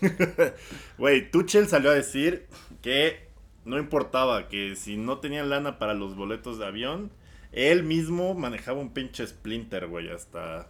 Güey, 0.98 1.30
Tuchel 1.30 1.68
salió 1.68 1.90
a 1.90 1.94
decir 1.94 2.46
que 2.82 3.28
no 3.64 3.78
importaba, 3.78 4.48
que 4.48 4.76
si 4.76 4.96
no 4.96 5.18
tenían 5.18 5.50
lana 5.50 5.78
para 5.78 5.94
los 5.94 6.16
boletos 6.16 6.58
de 6.58 6.66
avión, 6.66 7.10
él 7.52 7.82
mismo 7.82 8.34
manejaba 8.34 8.78
un 8.80 8.90
pinche 8.92 9.26
Splinter, 9.26 9.86
güey, 9.86 10.10
hasta. 10.10 10.68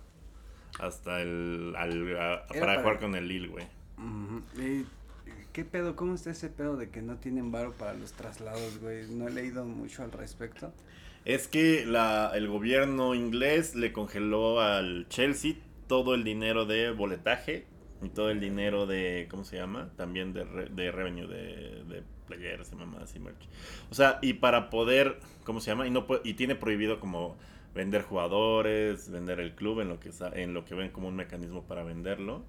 Hasta 0.79 1.23
el. 1.23 1.75
al- 1.77 2.17
a- 2.19 2.47
para, 2.47 2.61
para- 2.61 2.81
jugar 2.83 3.01
con 3.01 3.15
el 3.17 3.27
Lille, 3.29 3.49
güey. 3.49 3.67
Ujú. 3.99 4.43
¿Y 4.63 4.87
¿Qué 5.53 5.65
pedo? 5.65 5.97
¿Cómo 5.97 6.15
está 6.15 6.31
ese 6.31 6.49
pedo 6.51 6.77
de 6.77 6.89
que 6.91 7.03
no 7.03 7.17
tienen 7.17 7.51
varo 7.51 7.73
para 7.73 7.95
los 7.95 8.13
traslados, 8.13 8.79
güey? 8.81 9.09
No 9.11 9.27
he 9.27 9.33
leído 9.33 9.65
mucho 9.65 10.05
al 10.05 10.13
respecto. 10.13 10.73
Es 11.25 11.49
que 11.49 11.85
la, 11.85 12.31
el 12.35 12.47
gobierno 12.49 13.15
inglés 13.15 13.75
le 13.75 13.93
congeló 13.93 14.61
al 14.61 15.07
Chelsea 15.09 15.55
todo 15.89 16.15
el 16.15 16.23
dinero 16.23 16.65
de 16.65 16.93
boletaje 16.93 17.67
y 18.03 18.11
todo 18.11 18.31
el 18.31 18.41
dinero 18.41 18.87
de, 18.87 19.27
¿cómo 19.31 19.45
se 19.45 19.57
llama? 19.57 19.91
También 19.97 20.33
de, 20.33 20.45
re- 20.45 20.69
de 20.71 20.93
revenue, 20.93 21.27
de, 21.27 21.83
de 21.85 22.03
playeras 22.27 22.71
y 22.73 22.77
mamadas 22.77 23.15
y 23.17 23.19
merch. 23.19 23.49
O 23.91 23.95
sea, 23.95 24.19
y 24.23 24.35
para 24.35 24.71
poder, 24.71 25.19
¿cómo 25.45 25.61
se 25.61 25.71
llama? 25.71 25.87
Y, 25.87 25.91
no 25.91 26.07
y 26.25 26.35
tiene 26.35 26.55
prohibido 26.55 27.01
como 27.01 27.37
vender 27.75 28.03
jugadores, 28.03 29.11
vender 29.11 29.41
el 29.41 29.55
club 29.55 29.81
en 29.81 29.89
lo 29.89 30.01
que 30.01 30.11
en 30.35 30.55
lo 30.55 30.65
que 30.65 30.75
ven 30.75 30.91
como 30.91 31.09
un 31.09 31.17
mecanismo 31.17 31.65
para 31.65 31.83
venderlo. 31.83 32.45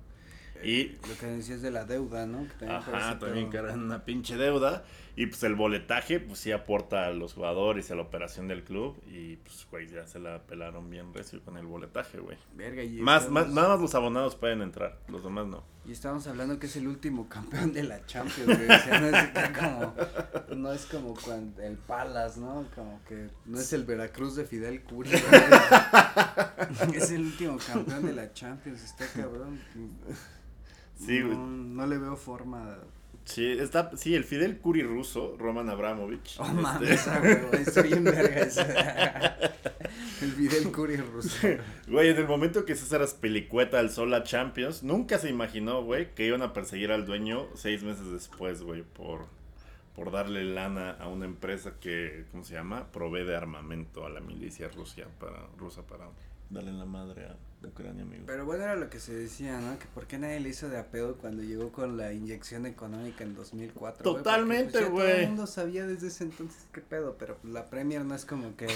Y 0.63 0.97
Lo 1.07 1.17
que 1.19 1.25
decías 1.27 1.61
de 1.61 1.71
la 1.71 1.85
deuda, 1.85 2.25
¿no? 2.25 2.43
Que 2.43 2.53
también 2.65 2.71
Ajá, 2.71 3.19
también 3.19 3.49
cargan 3.49 3.81
una 3.81 4.03
pinche 4.05 4.35
deuda. 4.37 4.83
Y 5.15 5.25
pues 5.27 5.43
el 5.43 5.55
boletaje, 5.55 6.19
pues 6.21 6.39
sí 6.39 6.51
aporta 6.53 7.05
a 7.07 7.11
los 7.11 7.33
jugadores 7.33 7.89
y 7.89 7.93
a 7.93 7.95
la 7.97 8.03
operación 8.03 8.47
del 8.47 8.63
club. 8.63 9.01
Y 9.07 9.35
pues, 9.37 9.67
güey, 9.69 9.87
ya 9.87 10.07
se 10.07 10.17
la 10.19 10.43
pelaron 10.43 10.89
bien 10.89 11.13
recio 11.13 11.41
con 11.43 11.57
el 11.57 11.65
boletaje, 11.65 12.19
güey. 12.19 12.37
Verga, 12.55 12.83
y 12.83 13.01
Más, 13.01 13.23
estamos- 13.23 13.47
más, 13.47 13.53
nada 13.53 13.69
más 13.69 13.81
los 13.81 13.95
abonados 13.95 14.35
pueden 14.35 14.61
entrar, 14.61 14.97
los 15.09 15.23
demás 15.23 15.47
no. 15.47 15.63
Y 15.85 15.91
estábamos 15.91 16.25
hablando 16.27 16.59
que 16.59 16.67
es 16.67 16.75
el 16.75 16.87
último 16.87 17.27
campeón 17.27 17.73
de 17.73 17.83
la 17.83 18.05
Champions, 18.05 18.45
güey. 18.45 18.65
O 18.69 18.79
sea, 18.79 18.99
no 18.99 19.07
es 19.17 19.27
que 19.29 19.59
como, 19.59 19.95
no 20.55 20.71
es 20.71 20.85
como 20.85 21.13
cuando 21.15 21.61
el 21.63 21.77
Palace, 21.77 22.39
¿no? 22.39 22.65
Como 22.75 23.01
que 23.05 23.29
no 23.45 23.59
es 23.59 23.73
el 23.73 23.85
Veracruz 23.85 24.35
de 24.35 24.45
Fidel 24.45 24.83
Curi. 24.83 25.09
es 26.93 27.11
el 27.11 27.21
último 27.21 27.57
campeón 27.57 28.05
de 28.05 28.13
la 28.13 28.31
Champions, 28.33 28.83
está 28.83 29.05
cabrón. 29.07 29.59
Sí, 30.99 31.21
güey. 31.21 31.35
no, 31.35 31.47
no 31.47 31.87
le 31.87 31.97
veo 31.97 32.15
forma. 32.15 32.77
Sí, 33.25 33.45
está, 33.45 33.95
sí, 33.95 34.15
el 34.15 34.23
Fidel 34.23 34.57
Curi 34.57 34.81
ruso, 34.81 35.35
Roman 35.37 35.69
Abramovich. 35.69 36.39
Oh, 36.39 36.45
este, 36.45 37.09
mames, 37.11 37.75
güey, 37.75 37.93
en 37.93 38.03
verga. 38.05 38.41
El 40.21 40.31
Fidel 40.31 40.71
Curi 40.71 40.97
ruso. 40.97 41.47
Güey, 41.87 42.09
en 42.09 42.17
el 42.17 42.27
momento 42.27 42.65
que 42.65 42.75
César 42.75 43.01
Azpilicueta 43.03 43.79
alzó 43.79 44.05
la 44.07 44.23
Champions, 44.23 44.81
nunca 44.83 45.19
se 45.19 45.29
imaginó, 45.29 45.83
güey, 45.83 46.13
que 46.15 46.25
iban 46.25 46.41
a 46.41 46.53
perseguir 46.53 46.91
al 46.91 47.05
dueño 47.05 47.47
seis 47.53 47.83
meses 47.83 48.11
después, 48.11 48.63
güey, 48.63 48.81
por, 48.81 49.27
por 49.95 50.11
darle 50.11 50.43
lana 50.43 50.91
a 50.91 51.07
una 51.07 51.25
empresa 51.25 51.73
que, 51.79 52.25
¿cómo 52.31 52.43
se 52.43 52.55
llama? 52.55 52.91
Provee 52.91 53.25
de 53.25 53.35
armamento 53.35 54.05
a 54.05 54.09
la 54.09 54.21
milicia 54.21 54.69
rusa 54.69 55.03
para, 55.19 55.45
rusa 55.57 55.83
para 55.85 56.05
darle 56.49 56.71
la 56.73 56.85
madre 56.85 57.25
a 57.27 57.35
Ucrania, 57.67 58.03
amigo. 58.03 58.23
Pero 58.25 58.45
bueno, 58.45 58.63
era 58.63 58.75
lo 58.75 58.89
que 58.89 58.99
se 58.99 59.13
decía, 59.13 59.59
¿no? 59.59 59.77
Que 59.79 59.85
por 59.93 60.07
qué 60.07 60.17
nadie 60.17 60.39
le 60.39 60.49
hizo 60.49 60.69
de 60.69 60.77
apedo 60.77 61.15
cuando 61.17 61.43
llegó 61.43 61.71
con 61.71 61.97
la 61.97 62.13
inyección 62.13 62.65
económica 62.65 63.23
en 63.23 63.35
2004. 63.35 63.81
güey? 63.81 63.93
Porque, 63.95 64.23
Totalmente, 64.23 64.71
pues, 64.71 64.81
ya 64.83 64.87
Todo 64.89 64.95
güey. 64.95 65.21
el 65.21 65.27
mundo 65.27 65.47
sabía 65.47 65.85
desde 65.85 66.07
ese 66.07 66.23
entonces 66.23 66.65
qué 66.73 66.81
pedo, 66.81 67.17
pero 67.19 67.37
pues, 67.37 67.53
la 67.53 67.65
Premier 67.65 68.05
no 68.05 68.15
es 68.15 68.25
como 68.25 68.55
que 68.55 68.67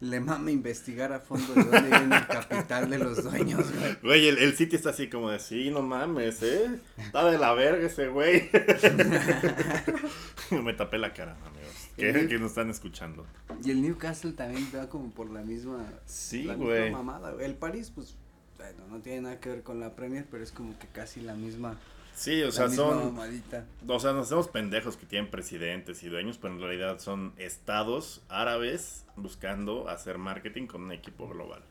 le 0.00 0.20
mame 0.20 0.52
investigar 0.52 1.12
a 1.12 1.18
fondo 1.18 1.54
de 1.54 1.64
dónde 1.64 1.88
viene 1.90 2.16
el 2.18 2.26
capital 2.28 2.88
de 2.88 2.98
los 2.98 3.24
dueños, 3.24 3.66
güey. 3.74 3.96
Güey, 4.02 4.28
el, 4.28 4.38
el 4.38 4.54
sitio 4.56 4.76
está 4.76 4.90
así 4.90 5.08
como 5.10 5.30
de, 5.30 5.40
sí, 5.40 5.70
no 5.70 5.82
mames, 5.82 6.40
¿eh? 6.44 6.78
Está 6.98 7.28
de 7.28 7.36
la 7.38 7.52
verga 7.54 7.84
ese 7.86 8.06
güey. 8.08 8.48
Me 10.50 10.72
tapé 10.74 10.98
la 10.98 11.12
cara, 11.12 11.32
amigos, 11.44 11.57
que, 11.98 12.28
que 12.28 12.38
nos 12.38 12.50
están 12.50 12.70
escuchando. 12.70 13.26
Y 13.64 13.70
el 13.70 13.82
Newcastle 13.82 14.32
también 14.32 14.66
va 14.74 14.88
como 14.88 15.10
por 15.10 15.30
la 15.30 15.42
misma, 15.42 15.84
Sí, 16.06 16.44
la 16.44 16.56
misma 16.56 17.02
mamada. 17.02 17.34
El 17.44 17.54
París, 17.54 17.92
pues, 17.94 18.16
bueno, 18.56 18.86
no 18.88 19.00
tiene 19.00 19.22
nada 19.22 19.40
que 19.40 19.48
ver 19.50 19.62
con 19.62 19.80
la 19.80 19.94
Premier, 19.94 20.26
pero 20.30 20.42
es 20.42 20.52
como 20.52 20.78
que 20.78 20.86
casi 20.88 21.20
la 21.20 21.34
misma, 21.34 21.76
Sí, 22.14 22.42
o 22.42 22.46
la 22.46 22.52
sea, 22.52 22.68
son... 22.68 23.14
mamadita. 23.14 23.64
O 23.86 24.00
sea, 24.00 24.12
nos 24.12 24.26
hacemos 24.26 24.48
pendejos 24.48 24.96
que 24.96 25.06
tienen 25.06 25.30
presidentes 25.30 26.02
y 26.02 26.08
dueños, 26.08 26.36
pero 26.38 26.54
en 26.54 26.60
realidad 26.60 26.98
son 26.98 27.32
estados 27.36 28.22
árabes 28.28 29.04
buscando 29.14 29.88
hacer 29.88 30.18
marketing 30.18 30.66
con 30.66 30.82
un 30.82 30.92
equipo 30.92 31.28
global. 31.28 31.62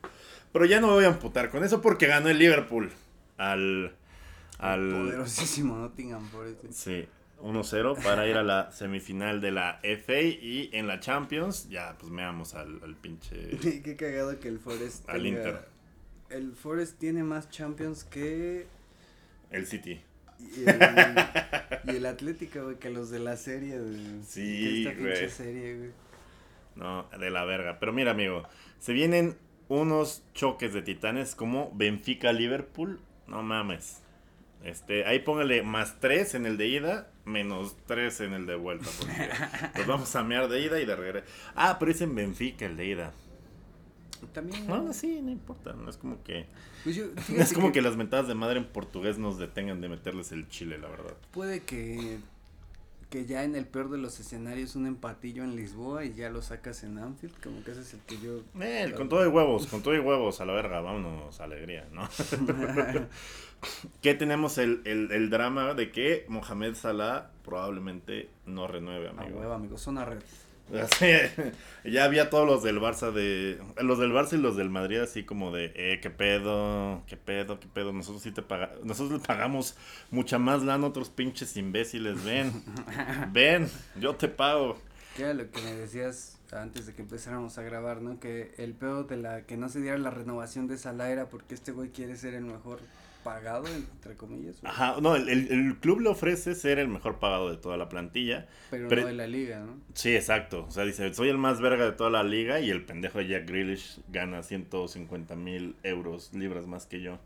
Pero 0.52 0.64
ya 0.64 0.80
no 0.80 0.86
me 0.86 0.92
voy 0.94 1.04
a 1.04 1.08
amputar 1.08 1.50
con 1.50 1.64
eso 1.64 1.82
porque 1.82 2.06
ganó 2.06 2.30
el 2.30 2.38
Liverpool 2.38 2.90
al... 3.36 3.94
al 4.58 4.90
Poderosísimo 4.90 5.76
Nottingham 5.76 6.26
Forest. 6.30 6.62
güey. 6.62 6.72
sí, 6.72 7.06
1-0 7.40 8.02
para 8.02 8.26
ir 8.28 8.36
a 8.36 8.42
la 8.42 8.70
semifinal 8.72 9.40
de 9.40 9.50
la 9.52 9.80
FA 9.82 10.20
y 10.20 10.70
en 10.72 10.86
la 10.86 11.00
Champions 11.00 11.68
ya 11.68 11.96
pues 11.98 12.10
meamos 12.10 12.54
al, 12.54 12.80
al 12.82 12.96
pinche... 12.96 13.50
Qué 13.84 13.96
cagado 13.96 14.38
que 14.40 14.48
el 14.48 14.58
Forest 14.58 15.08
Al 15.08 15.22
tenga- 15.22 15.28
Inter. 15.28 15.68
El 16.30 16.52
Forest 16.54 16.98
tiene 16.98 17.22
más 17.24 17.48
Champions 17.50 18.04
que 18.04 18.66
El 19.50 19.66
City. 19.66 20.00
y 20.38 20.68
el, 20.68 20.78
y 21.94 21.96
el 21.96 22.06
Atlético, 22.06 22.64
güey, 22.64 22.76
que 22.76 22.90
los 22.90 23.08
de 23.10 23.18
la 23.18 23.36
serie, 23.36 23.78
güey. 23.78 24.22
Sí, 24.26 24.42
Que 24.42 24.78
esta 24.80 24.90
pinche 24.90 25.14
güey. 25.20 25.30
serie, 25.30 25.76
güey. 25.78 25.90
No, 26.76 27.08
de 27.18 27.30
la 27.30 27.44
verga. 27.44 27.78
Pero 27.80 27.92
mira, 27.92 28.10
amigo, 28.12 28.42
se 28.78 28.92
vienen 28.92 29.36
unos 29.68 30.22
choques 30.34 30.72
de 30.74 30.82
titanes 30.82 31.34
como 31.34 31.72
Benfica-Liverpool. 31.74 33.00
No 33.26 33.42
mames. 33.42 34.00
Este, 34.64 35.04
ahí 35.06 35.20
póngale 35.20 35.62
más 35.62 35.98
3 36.00 36.34
en 36.34 36.46
el 36.46 36.56
de 36.56 36.66
ida, 36.68 37.10
menos 37.28 37.76
3 37.86 38.20
en 38.22 38.32
el 38.32 38.46
de 38.46 38.56
vuelta. 38.56 38.88
Porque 38.98 39.78
los 39.78 39.86
vamos 39.86 40.14
a 40.16 40.22
mear 40.24 40.48
de 40.48 40.60
ida 40.60 40.80
y 40.80 40.86
de 40.86 40.96
regreso. 40.96 41.26
Ah, 41.54 41.76
pero 41.78 41.90
es 41.90 42.00
en 42.00 42.14
Benfica 42.14 42.66
el 42.66 42.76
de 42.76 42.86
ida. 42.86 43.12
También. 44.32 44.66
No, 44.66 44.92
sí, 44.92 45.20
no 45.22 45.30
importa. 45.30 45.74
No 45.74 45.88
es 45.88 45.96
como 45.96 46.22
que. 46.24 46.46
pues 46.82 46.96
yo, 46.96 47.04
No 47.28 47.42
es 47.42 47.52
como 47.52 47.72
que 47.72 47.82
las 47.82 47.96
mentadas 47.96 48.26
de 48.26 48.34
madre 48.34 48.58
en 48.58 48.66
portugués 48.66 49.18
nos 49.18 49.38
detengan 49.38 49.80
de 49.80 49.88
meterles 49.88 50.32
el 50.32 50.48
chile, 50.48 50.78
la 50.78 50.88
verdad. 50.88 51.14
Puede 51.30 51.62
que, 51.62 52.18
que 53.10 53.24
ya 53.24 53.44
en 53.44 53.54
el 53.56 53.66
peor 53.66 53.90
de 53.90 53.98
los 53.98 54.20
escenarios 54.20 54.76
un 54.76 54.86
empatillo 54.86 55.42
en 55.42 55.56
Lisboa 55.56 56.04
y 56.04 56.14
ya 56.14 56.28
lo 56.28 56.42
sacas 56.42 56.84
en 56.84 56.98
Anfield, 56.98 57.34
como 57.42 57.64
que 57.64 57.70
ese 57.70 57.80
es 57.80 57.94
el 57.94 58.00
que 58.00 58.18
yo... 58.18 58.40
Eh, 58.60 58.92
con 58.96 59.08
todo 59.08 59.24
y 59.24 59.28
huevos, 59.28 59.66
con 59.66 59.82
todo 59.82 59.94
y 59.94 59.98
huevos, 59.98 60.40
a 60.40 60.44
la 60.44 60.52
verga, 60.52 60.80
vámonos, 60.80 61.40
alegría, 61.40 61.86
¿no? 61.92 62.08
que 64.02 64.14
tenemos 64.14 64.58
el, 64.58 64.82
el, 64.84 65.10
el 65.10 65.30
drama 65.30 65.74
de 65.74 65.90
que 65.90 66.26
Mohamed 66.28 66.74
Salah 66.74 67.30
probablemente 67.44 68.28
no 68.46 68.66
renueve, 68.66 69.08
A 69.08 69.10
amigo. 69.10 69.40
huevo, 69.40 69.52
amigo, 69.54 69.76
red. 70.04 70.18
Así, 70.82 71.06
ya 71.84 72.04
había 72.04 72.28
todos 72.28 72.46
los 72.46 72.62
del 72.62 72.78
Barça 72.78 73.10
de 73.10 73.58
los 73.80 73.98
del 73.98 74.12
Barça 74.12 74.34
y 74.34 74.36
los 74.38 74.56
del 74.56 74.68
Madrid 74.68 74.98
así 74.98 75.24
como 75.24 75.50
de 75.50 75.72
eh, 75.74 76.00
qué 76.02 76.10
pedo, 76.10 77.02
qué 77.06 77.16
pedo, 77.16 77.58
qué 77.58 77.68
pedo, 77.68 77.92
nosotros 77.92 78.22
sí 78.22 78.32
te 78.32 78.42
pagamos, 78.42 78.84
nosotros 78.84 79.20
le 79.20 79.26
pagamos 79.26 79.76
mucha 80.10 80.38
más 80.38 80.62
lana 80.62 80.84
a 80.84 80.88
otros 80.90 81.08
pinches 81.08 81.56
imbéciles, 81.56 82.22
ven. 82.24 82.52
ven, 83.32 83.70
yo 83.98 84.14
te 84.14 84.28
pago. 84.28 84.78
Que 85.16 85.22
era 85.22 85.34
lo 85.34 85.50
que 85.50 85.62
me 85.62 85.72
decías 85.72 86.38
antes 86.52 86.86
de 86.86 86.94
que 86.94 87.02
empezáramos 87.02 87.58
a 87.58 87.62
grabar, 87.62 88.02
¿no? 88.02 88.20
Que 88.20 88.54
el 88.58 88.74
peor 88.74 89.06
de 89.06 89.16
la 89.16 89.42
que 89.42 89.56
no 89.56 89.68
se 89.68 89.80
diera 89.80 89.98
la 89.98 90.10
renovación 90.10 90.66
de 90.66 90.78
Salah 90.78 91.10
era 91.10 91.28
porque 91.28 91.54
este 91.54 91.72
güey 91.72 91.90
quiere 91.90 92.16
ser 92.16 92.34
el 92.34 92.44
mejor 92.44 92.80
pagado, 93.24 93.66
entre 93.66 94.16
comillas, 94.16 94.56
Ajá, 94.64 94.96
no, 95.00 95.16
el, 95.16 95.28
el- 95.28 95.50
el 95.50 95.76
club 95.78 96.00
le 96.00 96.08
ofrece 96.08 96.54
ser 96.54 96.78
el 96.78 96.88
mejor 96.88 97.18
pagado 97.18 97.50
de 97.50 97.56
toda 97.56 97.76
la 97.76 97.88
plantilla. 97.88 98.46
pero, 98.70 98.88
pero- 98.88 99.02
no 99.02 99.08
de 99.08 99.14
la 99.14 99.26
liga, 99.26 99.60
¿no? 99.60 99.76
Sí, 99.94 100.14
exacto. 100.16 100.64
O 100.66 100.70
sea, 100.70 100.84
dice, 100.84 101.12
soy 101.14 101.28
el 101.28 101.38
más 101.38 101.60
verga 101.60 101.84
de 101.84 101.92
toda 101.92 102.10
la 102.10 102.22
liga 102.22 102.60
y 102.60 102.70
el 102.70 102.84
pendejo 102.84 103.18
de 103.18 103.28
Jack 103.28 103.48
Grealish 103.48 104.00
gana 104.08 104.42
150 104.42 105.34
mil 105.36 105.76
euros, 105.82 106.32
libras 106.34 106.66
más 106.66 106.86
que 106.86 107.00
yo. 107.02 107.18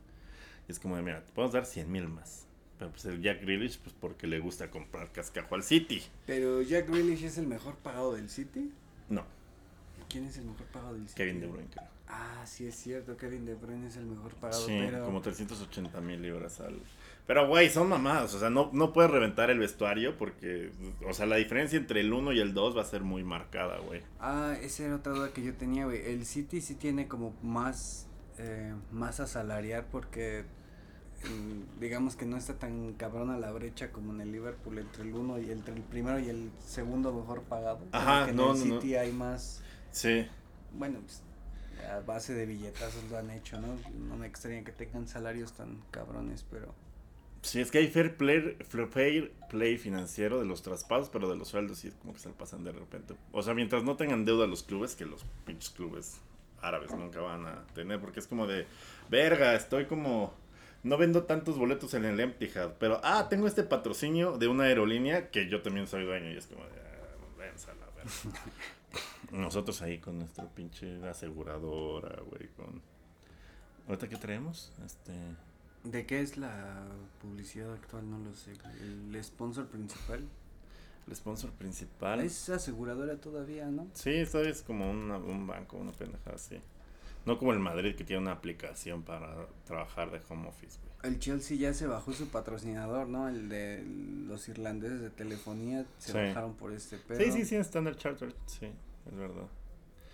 Y 0.68 0.72
es 0.72 0.78
como 0.78 0.96
de, 0.96 1.02
mira, 1.02 1.24
te 1.24 1.32
podemos 1.32 1.52
dar 1.52 1.66
100 1.66 1.90
mil 1.90 2.08
más. 2.08 2.46
Pero 2.78 2.90
pues 2.90 3.04
el 3.04 3.20
Jack 3.22 3.42
Grealish, 3.42 3.78
pues 3.78 3.94
porque 4.00 4.26
le 4.26 4.40
gusta 4.40 4.70
comprar 4.70 5.12
cascajo 5.12 5.54
al 5.54 5.62
City. 5.62 6.02
Pero 6.26 6.62
Jack 6.62 6.88
Grealish 6.88 7.22
es 7.24 7.38
el 7.38 7.46
mejor 7.46 7.76
pagado 7.76 8.14
del 8.14 8.28
City. 8.28 8.72
No, 9.08 9.24
¿Quién 10.08 10.24
es 10.26 10.36
el 10.36 10.44
mejor 10.46 10.66
pagado 10.66 10.94
del 10.94 11.02
City? 11.08 11.14
Kevin 11.16 11.40
De 11.40 11.46
Bruyne, 11.46 11.68
creo. 11.72 11.86
Ah, 12.14 12.42
sí 12.44 12.66
es 12.66 12.74
cierto, 12.74 13.16
Kevin 13.16 13.46
De 13.46 13.54
Bruyne 13.54 13.86
es 13.88 13.96
el 13.96 14.04
mejor 14.04 14.34
pagado, 14.34 14.66
Sí, 14.66 14.78
pero 14.84 15.04
como 15.04 15.22
380 15.22 15.98
mil 16.02 16.20
libras 16.20 16.60
al... 16.60 16.78
Pero, 17.26 17.48
güey, 17.48 17.70
son 17.70 17.88
mamadas. 17.88 18.34
O 18.34 18.38
sea, 18.38 18.50
no, 18.50 18.68
no 18.74 18.92
puedes 18.92 19.10
reventar 19.10 19.48
el 19.48 19.58
vestuario 19.58 20.18
porque... 20.18 20.72
O 21.08 21.14
sea, 21.14 21.24
la 21.24 21.36
diferencia 21.36 21.78
entre 21.78 22.00
el 22.00 22.12
1 22.12 22.32
y 22.32 22.40
el 22.40 22.52
2 22.52 22.76
va 22.76 22.82
a 22.82 22.84
ser 22.84 23.02
muy 23.02 23.24
marcada, 23.24 23.78
güey. 23.78 24.02
Ah, 24.20 24.54
esa 24.60 24.84
era 24.84 24.96
otra 24.96 25.12
duda 25.12 25.32
que 25.32 25.42
yo 25.42 25.54
tenía, 25.54 25.86
güey. 25.86 26.04
El 26.04 26.26
City 26.26 26.60
sí 26.60 26.74
tiene 26.74 27.08
como 27.08 27.34
más 27.42 28.08
eh, 28.38 28.74
más 28.90 29.20
a 29.20 29.26
salariar 29.26 29.86
porque 29.90 30.44
mm, 31.24 31.80
digamos 31.80 32.16
que 32.16 32.24
no 32.26 32.36
está 32.36 32.58
tan 32.58 32.94
cabrona 32.94 33.38
la 33.38 33.52
brecha 33.52 33.92
como 33.92 34.12
en 34.12 34.20
el 34.20 34.32
Liverpool 34.32 34.78
entre 34.78 35.02
el 35.04 35.14
uno 35.14 35.38
y 35.38 35.44
el, 35.44 35.50
entre 35.52 35.74
el 35.74 35.82
primero 35.82 36.18
y 36.18 36.28
el 36.28 36.50
segundo 36.58 37.12
mejor 37.12 37.42
pagado. 37.42 37.80
Ajá, 37.92 38.24
que 38.24 38.30
en 38.30 38.36
no, 38.36 38.52
el 38.54 38.58
no, 38.58 38.64
no. 38.74 38.80
City 38.80 38.96
hay 38.96 39.12
más, 39.12 39.62
Sí. 39.90 40.26
bueno, 40.72 40.98
pues 41.00 41.22
a 41.90 42.00
base 42.00 42.34
de 42.34 42.46
billetazos 42.46 43.04
lo 43.10 43.18
han 43.18 43.30
hecho, 43.30 43.60
¿no? 43.60 43.78
No 44.08 44.16
me 44.16 44.26
extraña 44.26 44.64
que 44.64 44.72
tengan 44.72 45.06
salarios 45.08 45.52
tan 45.52 45.82
cabrones, 45.90 46.44
pero 46.50 46.74
Sí, 47.42 47.60
es 47.60 47.72
que 47.72 47.78
hay 47.78 47.88
fair 47.88 48.16
play, 48.16 48.56
fair 48.68 49.32
play 49.50 49.76
financiero 49.76 50.38
de 50.38 50.46
los 50.46 50.62
traspasos, 50.62 51.10
pero 51.10 51.28
de 51.28 51.36
los 51.36 51.48
sueldos 51.48 51.78
sí 51.78 51.88
es 51.88 51.94
como 51.94 52.12
que 52.12 52.20
se 52.20 52.30
pasan 52.30 52.62
de 52.62 52.70
repente. 52.70 53.14
O 53.32 53.42
sea, 53.42 53.52
mientras 53.52 53.82
no 53.82 53.96
tengan 53.96 54.24
deuda 54.24 54.46
los 54.46 54.62
clubes, 54.62 54.94
que 54.94 55.04
los 55.04 55.26
pinches 55.44 55.70
clubes 55.70 56.20
árabes 56.60 56.92
nunca 56.92 57.20
van 57.20 57.46
a 57.46 57.66
tener, 57.74 58.00
porque 58.00 58.20
es 58.20 58.28
como 58.28 58.46
de, 58.46 58.64
verga, 59.10 59.56
estoy 59.56 59.86
como, 59.86 60.32
no 60.84 60.96
vendo 60.96 61.24
tantos 61.24 61.58
boletos 61.58 61.94
en 61.94 62.04
el 62.04 62.20
Emptihad, 62.20 62.74
pero, 62.78 63.00
ah, 63.02 63.26
tengo 63.28 63.48
este 63.48 63.64
patrocinio 63.64 64.38
de 64.38 64.46
una 64.46 64.64
aerolínea 64.64 65.30
que 65.30 65.48
yo 65.48 65.62
también 65.62 65.88
soy 65.88 66.04
dueño 66.04 66.30
y 66.30 66.36
es 66.36 66.46
como 66.46 66.62
de, 66.62 66.70
ah, 66.70 67.36
váyanse 67.36 67.70
a. 67.70 67.74
Nosotros 69.32 69.80
ahí 69.82 69.98
con 69.98 70.18
nuestro 70.18 70.46
pinche 70.48 71.02
aseguradora, 71.08 72.20
güey, 72.22 72.48
con... 72.56 72.82
¿Ahorita 73.88 74.08
qué 74.08 74.16
traemos? 74.16 74.72
Este... 74.84 75.12
¿De 75.84 76.06
qué 76.06 76.20
es 76.20 76.36
la 76.36 76.84
publicidad 77.20 77.72
actual? 77.72 78.08
No 78.08 78.18
lo 78.18 78.34
sé. 78.34 78.52
¿El 78.80 79.18
sponsor 79.24 79.66
principal? 79.66 80.24
El 81.08 81.16
sponsor 81.16 81.50
principal. 81.50 82.20
Es 82.20 82.48
aseguradora 82.50 83.16
todavía, 83.16 83.66
¿no? 83.66 83.88
Sí, 83.94 84.22
todavía 84.30 84.52
es 84.52 84.62
como 84.62 84.88
una, 84.88 85.16
un 85.16 85.46
banco, 85.46 85.78
una 85.78 85.90
pendejada 85.92 86.36
así. 86.36 86.60
No 87.26 87.38
como 87.38 87.52
el 87.52 87.58
Madrid 87.58 87.96
que 87.96 88.04
tiene 88.04 88.22
una 88.22 88.32
aplicación 88.32 89.02
para 89.02 89.46
trabajar 89.64 90.10
de 90.12 90.20
home 90.28 90.48
office, 90.48 90.78
güey. 90.80 90.92
El 91.14 91.18
Chelsea 91.18 91.56
ya 91.56 91.74
se 91.74 91.88
bajó 91.88 92.12
su 92.12 92.28
patrocinador, 92.28 93.08
¿no? 93.08 93.28
El 93.28 93.48
de 93.48 93.82
los 94.28 94.48
irlandeses 94.48 95.00
de 95.00 95.10
telefonía 95.10 95.84
se 95.98 96.12
Sí. 96.12 96.18
bajaron 96.18 96.54
por 96.54 96.72
este 96.72 96.98
pedo. 96.98 97.18
Sí, 97.18 97.32
sí, 97.32 97.44
sí, 97.44 97.56
Standard 97.56 97.96
Chartered, 97.96 98.34
sí, 98.46 98.68
es 99.10 99.16
verdad. 99.16 99.46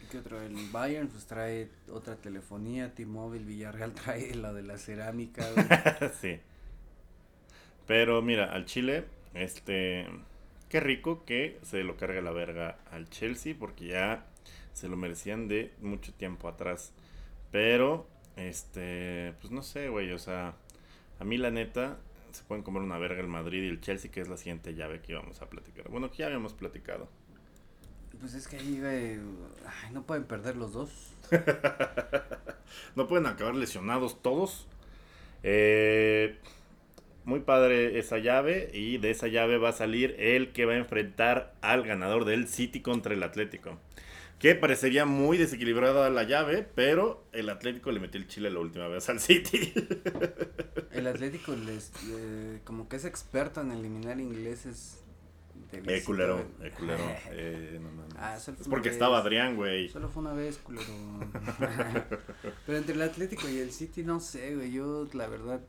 ¿Y 0.02 0.07
qué 0.07 0.18
otro? 0.18 0.40
El 0.40 0.54
Bayern 0.71 1.09
pues 1.09 1.26
trae 1.26 1.68
otra 1.90 2.16
telefonía, 2.16 2.95
T-Mobile, 2.95 3.45
Villarreal 3.45 3.92
trae 4.04 4.35
la 4.35 4.52
de 4.52 4.62
la 4.62 4.78
cerámica, 4.78 5.45
sí. 6.21 6.38
Pero 7.87 8.21
mira, 8.23 8.52
al 8.52 8.66
Chile, 8.66 9.04
este, 9.35 10.07
qué 10.68 10.80
rico 10.80 11.25
que 11.25 11.59
se 11.62 11.83
lo 11.83 11.97
cargue 11.97 12.21
la 12.23 12.33
verga 12.33 12.78
al 12.90 13.09
Chelsea 13.09 13.54
porque 13.59 13.87
ya 13.88 14.26
se 14.75 14.88
lo 14.88 14.97
merecían 14.97 15.49
de 15.49 15.73
mucho 15.80 16.12
tiempo 16.12 16.49
atrás. 16.49 16.92
Pero, 17.50 18.07
este, 18.37 19.35
pues 19.40 19.50
no 19.50 19.62
sé, 19.62 19.88
güey, 19.88 20.12
o 20.12 20.18
sea, 20.18 20.54
a 21.18 21.25
mí 21.25 21.38
la 21.38 21.50
neta 21.50 21.99
se 22.33 22.45
pueden 22.45 22.62
comer 22.62 22.83
una 22.83 22.99
verga 22.99 23.21
el 23.21 23.28
Madrid 23.28 23.64
y 23.64 23.68
el 23.68 23.80
Chelsea, 23.80 24.11
que 24.11 24.21
es 24.21 24.28
la 24.28 24.37
siguiente 24.37 24.75
llave 24.75 25.00
que 25.00 25.12
íbamos 25.12 25.40
a 25.42 25.49
platicar. 25.49 25.88
Bueno, 25.88 26.11
que 26.11 26.18
ya 26.18 26.26
habíamos 26.26 26.52
platicado. 26.52 27.09
Pues 28.21 28.35
es 28.35 28.49
que 28.49 28.57
ahí, 28.57 28.81
güey, 28.81 29.19
ay, 29.67 29.93
no 29.93 30.03
pueden 30.03 30.25
perder 30.25 30.57
los 30.57 30.73
dos. 30.73 30.91
No 32.97 33.07
pueden 33.07 33.27
acabar 33.27 33.55
lesionados 33.55 34.23
todos. 34.23 34.67
Eh, 35.43 36.37
muy 37.25 37.41
padre 37.41 37.99
esa 37.99 38.19
llave. 38.19 38.71
Y 38.73 38.99
de 38.99 39.11
esa 39.11 39.29
llave 39.29 39.59
va 39.59 39.71
a 39.71 39.73
salir 39.73 40.17
el 40.19 40.53
que 40.53 40.67
va 40.67 40.75
a 40.75 40.77
enfrentar 40.77 41.55
al 41.61 41.85
ganador 41.85 42.25
del 42.25 42.49
City 42.49 42.81
contra 42.81 43.15
el 43.15 43.23
Atlético. 43.23 43.79
Que 44.38 44.55
parecería 44.55 45.05
muy 45.05 45.37
desequilibrada 45.37 46.11
la 46.11 46.23
llave, 46.23 46.67
pero 46.75 47.25
el 47.33 47.49
Atlético 47.49 47.91
le 47.91 47.99
metió 47.99 48.21
el 48.21 48.29
chile 48.29 48.50
la 48.50 48.61
última 48.61 48.87
vez 48.87 49.09
al 49.09 49.19
City. 49.21 49.73
El 50.93 51.07
Atlético 51.07 51.55
les, 51.55 51.93
eh, 52.11 52.61
como 52.65 52.88
que 52.88 52.97
es 52.97 53.05
experto 53.05 53.61
en 53.61 53.73
eliminar 53.73 54.21
ingleses 54.21 54.99
de 55.71 55.97
eh, 55.97 56.03
culero, 56.05 56.45
eh, 56.62 56.73
culero. 56.77 57.05
Eh, 57.31 57.79
no 57.83 57.91
mames. 57.91 58.15
Ah, 58.17 58.38
solo 58.38 58.59
es 58.61 58.69
porque 58.69 58.88
vez. 58.88 58.95
estaba 58.97 59.19
Adrián, 59.19 59.57
güey. 59.57 59.88
Solo 59.88 60.09
fue 60.09 60.23
una 60.23 60.33
vez, 60.33 60.59
culero. 60.59 60.87
Pero 62.67 62.79
entre 62.79 62.95
el 62.95 63.03
Atlético 63.03 63.49
y 63.49 63.59
el 63.59 63.71
City, 63.73 64.03
no 64.03 64.21
sé, 64.21 64.55
güey. 64.57 64.73
Yo, 64.73 65.07
la 65.12 65.27
verdad, 65.29 65.61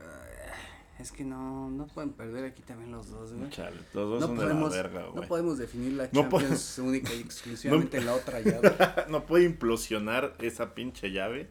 ah, 0.00 1.00
es 1.00 1.10
que 1.12 1.24
no, 1.24 1.70
no 1.70 1.86
pueden 1.88 2.12
perder 2.12 2.44
aquí 2.44 2.62
también 2.62 2.92
los 2.92 3.10
dos, 3.10 3.32
güey. 3.32 3.50
Chale, 3.50 3.76
los 3.94 4.10
dos 4.10 4.20
No 4.20 4.26
son 4.28 4.36
podemos, 4.36 4.70
de 4.72 4.76
la 4.76 4.82
verga, 4.82 5.02
no 5.06 5.12
güey. 5.12 5.28
podemos 5.28 5.58
definir 5.58 5.92
la 5.94 6.08
No 6.12 6.22
Champions 6.28 6.78
única 6.82 7.12
y 7.14 7.20
exclusivamente 7.20 7.96
en 7.98 8.06
la 8.06 8.14
otra 8.14 8.40
llave. 8.40 8.76
no 9.08 9.24
puede 9.26 9.44
implosionar 9.44 10.36
esa 10.40 10.74
pinche 10.74 11.10
llave. 11.10 11.48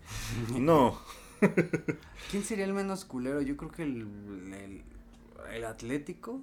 No. 0.58 1.00
¿Quién 2.32 2.44
sería 2.44 2.66
el 2.66 2.74
menos 2.74 3.06
culero? 3.06 3.42
Yo 3.42 3.56
creo 3.58 3.72
que 3.72 3.84
el, 3.84 4.02
el, 4.54 4.84
el 5.54 5.66
Atlético. 5.66 6.42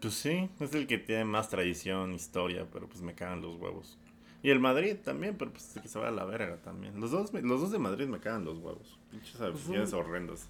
Pues 0.00 0.14
sí, 0.14 0.48
es 0.58 0.74
el 0.74 0.86
que 0.86 0.98
tiene 0.98 1.24
más 1.24 1.48
tradición, 1.48 2.12
historia, 2.14 2.66
pero 2.72 2.88
pues 2.88 3.02
me 3.02 3.14
cagan 3.14 3.40
los 3.42 3.56
huevos. 3.56 3.98
Y 4.42 4.50
el 4.50 4.58
Madrid 4.58 4.96
también, 5.04 5.36
pero 5.38 5.52
pues 5.52 5.76
que 5.80 5.86
se 5.88 5.98
va 5.98 6.08
a 6.08 6.10
la 6.10 6.24
verga 6.24 6.56
también. 6.56 7.00
Los 7.00 7.10
dos, 7.12 7.32
los 7.32 7.60
dos 7.60 7.70
de 7.70 7.78
Madrid 7.78 8.06
me 8.08 8.18
cagan 8.18 8.44
los 8.44 8.58
huevos. 8.58 8.98
Pinches 9.10 9.40
aficiones 9.40 9.92
un- 9.92 9.98
horrendas. 10.00 10.48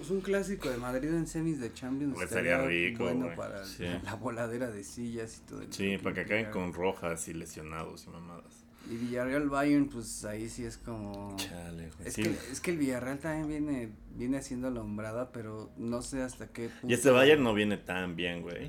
Es 0.00 0.10
un 0.10 0.20
clásico 0.20 0.70
de 0.70 0.76
Madrid 0.76 1.08
en 1.08 1.26
semis 1.26 1.60
de 1.60 1.72
Champions. 1.72 2.20
Estaría 2.20 2.56
sería 2.58 2.66
rico, 2.66 3.04
Bueno 3.04 3.24
güey. 3.26 3.36
para 3.36 3.64
Sí. 3.64 3.82
la, 3.84 4.00
la 4.02 4.14
voladera 4.14 4.70
de 4.70 4.82
sillas 4.84 5.38
y 5.44 5.48
todo. 5.48 5.60
el- 5.62 5.72
Sí, 5.72 5.98
para 5.98 6.14
que 6.14 6.20
acaben 6.22 6.50
con 6.50 6.72
rojas 6.72 7.26
y 7.28 7.34
lesionados 7.34 8.06
y 8.06 8.10
mamadas. 8.10 8.64
Y 8.90 8.96
Villarreal 8.96 9.48
Bayern, 9.50 9.88
pues 9.88 10.24
ahí 10.24 10.48
sí 10.48 10.64
es 10.64 10.78
como. 10.78 11.36
Chale, 11.36 11.90
güey. 11.96 12.08
Es, 12.08 12.14
Sí. 12.14 12.22
que, 12.22 12.30
es 12.30 12.60
que 12.60 12.70
el 12.70 12.78
Villarreal 12.78 13.18
también 13.18 13.48
viene, 13.48 13.90
viene 14.16 14.38
haciendo 14.38 14.70
la 14.70 14.80
hombrada, 14.80 15.30
pero 15.32 15.70
no 15.76 16.00
sé 16.02 16.22
hasta 16.22 16.46
qué 16.48 16.68
punto. 16.68 16.88
Y 16.88 16.94
este 16.94 17.10
Bayern 17.10 17.42
no 17.42 17.52
viene 17.54 17.76
tan 17.76 18.16
bien, 18.16 18.42
güey. 18.42 18.68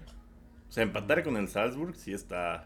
O 0.68 0.72
sea, 0.72 0.84
empatar 0.84 1.24
con 1.24 1.38
el 1.38 1.48
Salzburg 1.48 1.96
sí 1.96 2.14
está, 2.14 2.66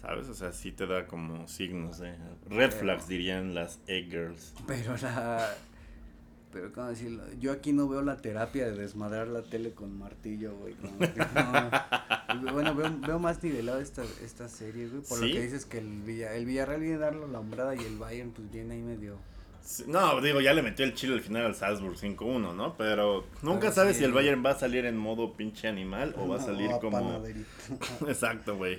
¿sabes? 0.00 0.28
O 0.28 0.34
sea, 0.34 0.52
sí 0.52 0.72
te 0.72 0.86
da 0.86 1.06
como 1.06 1.46
signos, 1.48 2.00
¿eh? 2.00 2.16
Red 2.50 2.70
Pero- 2.70 2.80
flags 2.80 3.08
dirían 3.08 3.54
las 3.54 3.78
egg 3.86 4.10
girls. 4.10 4.52
Pero 4.66 4.96
la. 4.98 5.54
Pero, 6.54 6.72
¿cómo 6.72 6.86
decirlo? 6.86 7.24
Yo 7.40 7.50
aquí 7.50 7.72
no 7.72 7.88
veo 7.88 8.00
la 8.00 8.16
terapia 8.16 8.66
de 8.66 8.76
desmadrar 8.76 9.26
la 9.26 9.42
tele 9.42 9.72
con 9.72 9.98
martillo, 9.98 10.54
güey. 10.56 10.74
como 10.74 10.96
que 11.00 11.18
no. 11.18 12.52
Bueno, 12.52 12.74
veo, 12.76 12.96
veo 13.00 13.18
más 13.18 13.42
nivelado 13.42 13.80
esta, 13.80 14.04
esta 14.24 14.48
serie, 14.48 14.86
güey. 14.86 15.02
Por 15.02 15.18
¿Sí? 15.18 15.26
lo 15.28 15.34
que 15.34 15.42
dices 15.42 15.66
que 15.66 15.78
el, 15.78 16.02
Villa, 16.02 16.32
el 16.34 16.46
Villarreal 16.46 16.80
viene 16.80 16.94
a 16.96 17.00
darle 17.00 17.26
la 17.26 17.40
hombrada 17.40 17.74
y 17.74 17.80
el 17.80 17.98
Bayern, 17.98 18.30
pues 18.30 18.48
viene 18.52 18.74
ahí 18.74 18.82
medio. 18.82 19.16
Sí, 19.64 19.82
No, 19.88 20.20
digo, 20.20 20.40
ya 20.40 20.52
le 20.54 20.62
metió 20.62 20.84
el 20.84 20.94
chile 20.94 21.14
al 21.14 21.22
final 21.22 21.46
al 21.46 21.54
Salzburg 21.56 21.96
5-1, 21.96 22.54
¿no? 22.54 22.76
Pero 22.76 23.24
nunca 23.42 23.60
Pero 23.62 23.72
sabes 23.72 23.94
sí. 23.96 24.00
si 24.00 24.04
el 24.04 24.12
Bayern 24.12 24.44
va 24.46 24.50
a 24.50 24.58
salir 24.58 24.84
en 24.86 24.96
modo 24.96 25.34
pinche 25.36 25.66
animal 25.66 26.14
o 26.18 26.28
va 26.28 26.36
a 26.36 26.40
salir 26.40 26.70
No, 26.70 26.78
como... 26.78 27.24
Exacto, 28.06 28.56
güey. 28.56 28.78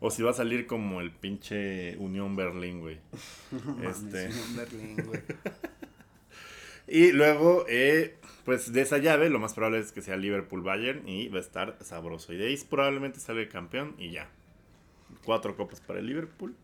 O 0.00 0.10
si 0.10 0.22
va 0.22 0.32
a 0.32 0.34
salir 0.34 0.66
como 0.66 1.00
el 1.00 1.10
pinche 1.10 1.96
Unión 1.96 2.36
Berlín, 2.36 2.80
güey. 2.80 2.98
Este. 3.82 4.26
Unión 4.26 4.56
Berlín, 4.56 4.96
güey. 5.06 5.20
Y 6.86 7.12
luego, 7.12 7.64
eh, 7.68 8.16
pues 8.44 8.72
de 8.72 8.82
esa 8.82 8.98
llave, 8.98 9.30
lo 9.30 9.38
más 9.38 9.54
probable 9.54 9.78
es 9.78 9.92
que 9.92 10.02
sea 10.02 10.16
Liverpool-Bayern 10.16 11.08
y 11.08 11.28
va 11.28 11.38
a 11.38 11.40
estar 11.40 11.78
sabroso. 11.80 12.32
Y 12.32 12.36
de 12.36 12.48
ahí 12.48 12.56
probablemente 12.68 13.20
sale 13.20 13.42
el 13.42 13.48
campeón 13.48 13.94
y 13.98 14.10
ya. 14.10 14.28
Cuatro 15.24 15.56
copas 15.56 15.80
para 15.80 16.00
el 16.00 16.06
Liverpool. 16.06 16.54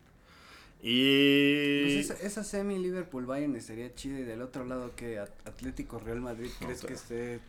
Y... 0.83 1.83
Pues 1.83 2.11
esa, 2.11 2.25
esa 2.25 2.43
semi 2.43 2.79
Liverpool 2.79 3.25
Bayern 3.25 3.55
estaría 3.55 3.93
chida 3.93 4.19
y 4.19 4.23
del 4.23 4.41
otro 4.41 4.65
lado 4.65 4.95
que 4.95 5.19
At- 5.19 5.29
Atlético 5.45 5.99
Real 5.99 6.21
Madrid 6.21 6.49
crees 6.59 6.81
que 6.81 6.93
esté 6.93 7.39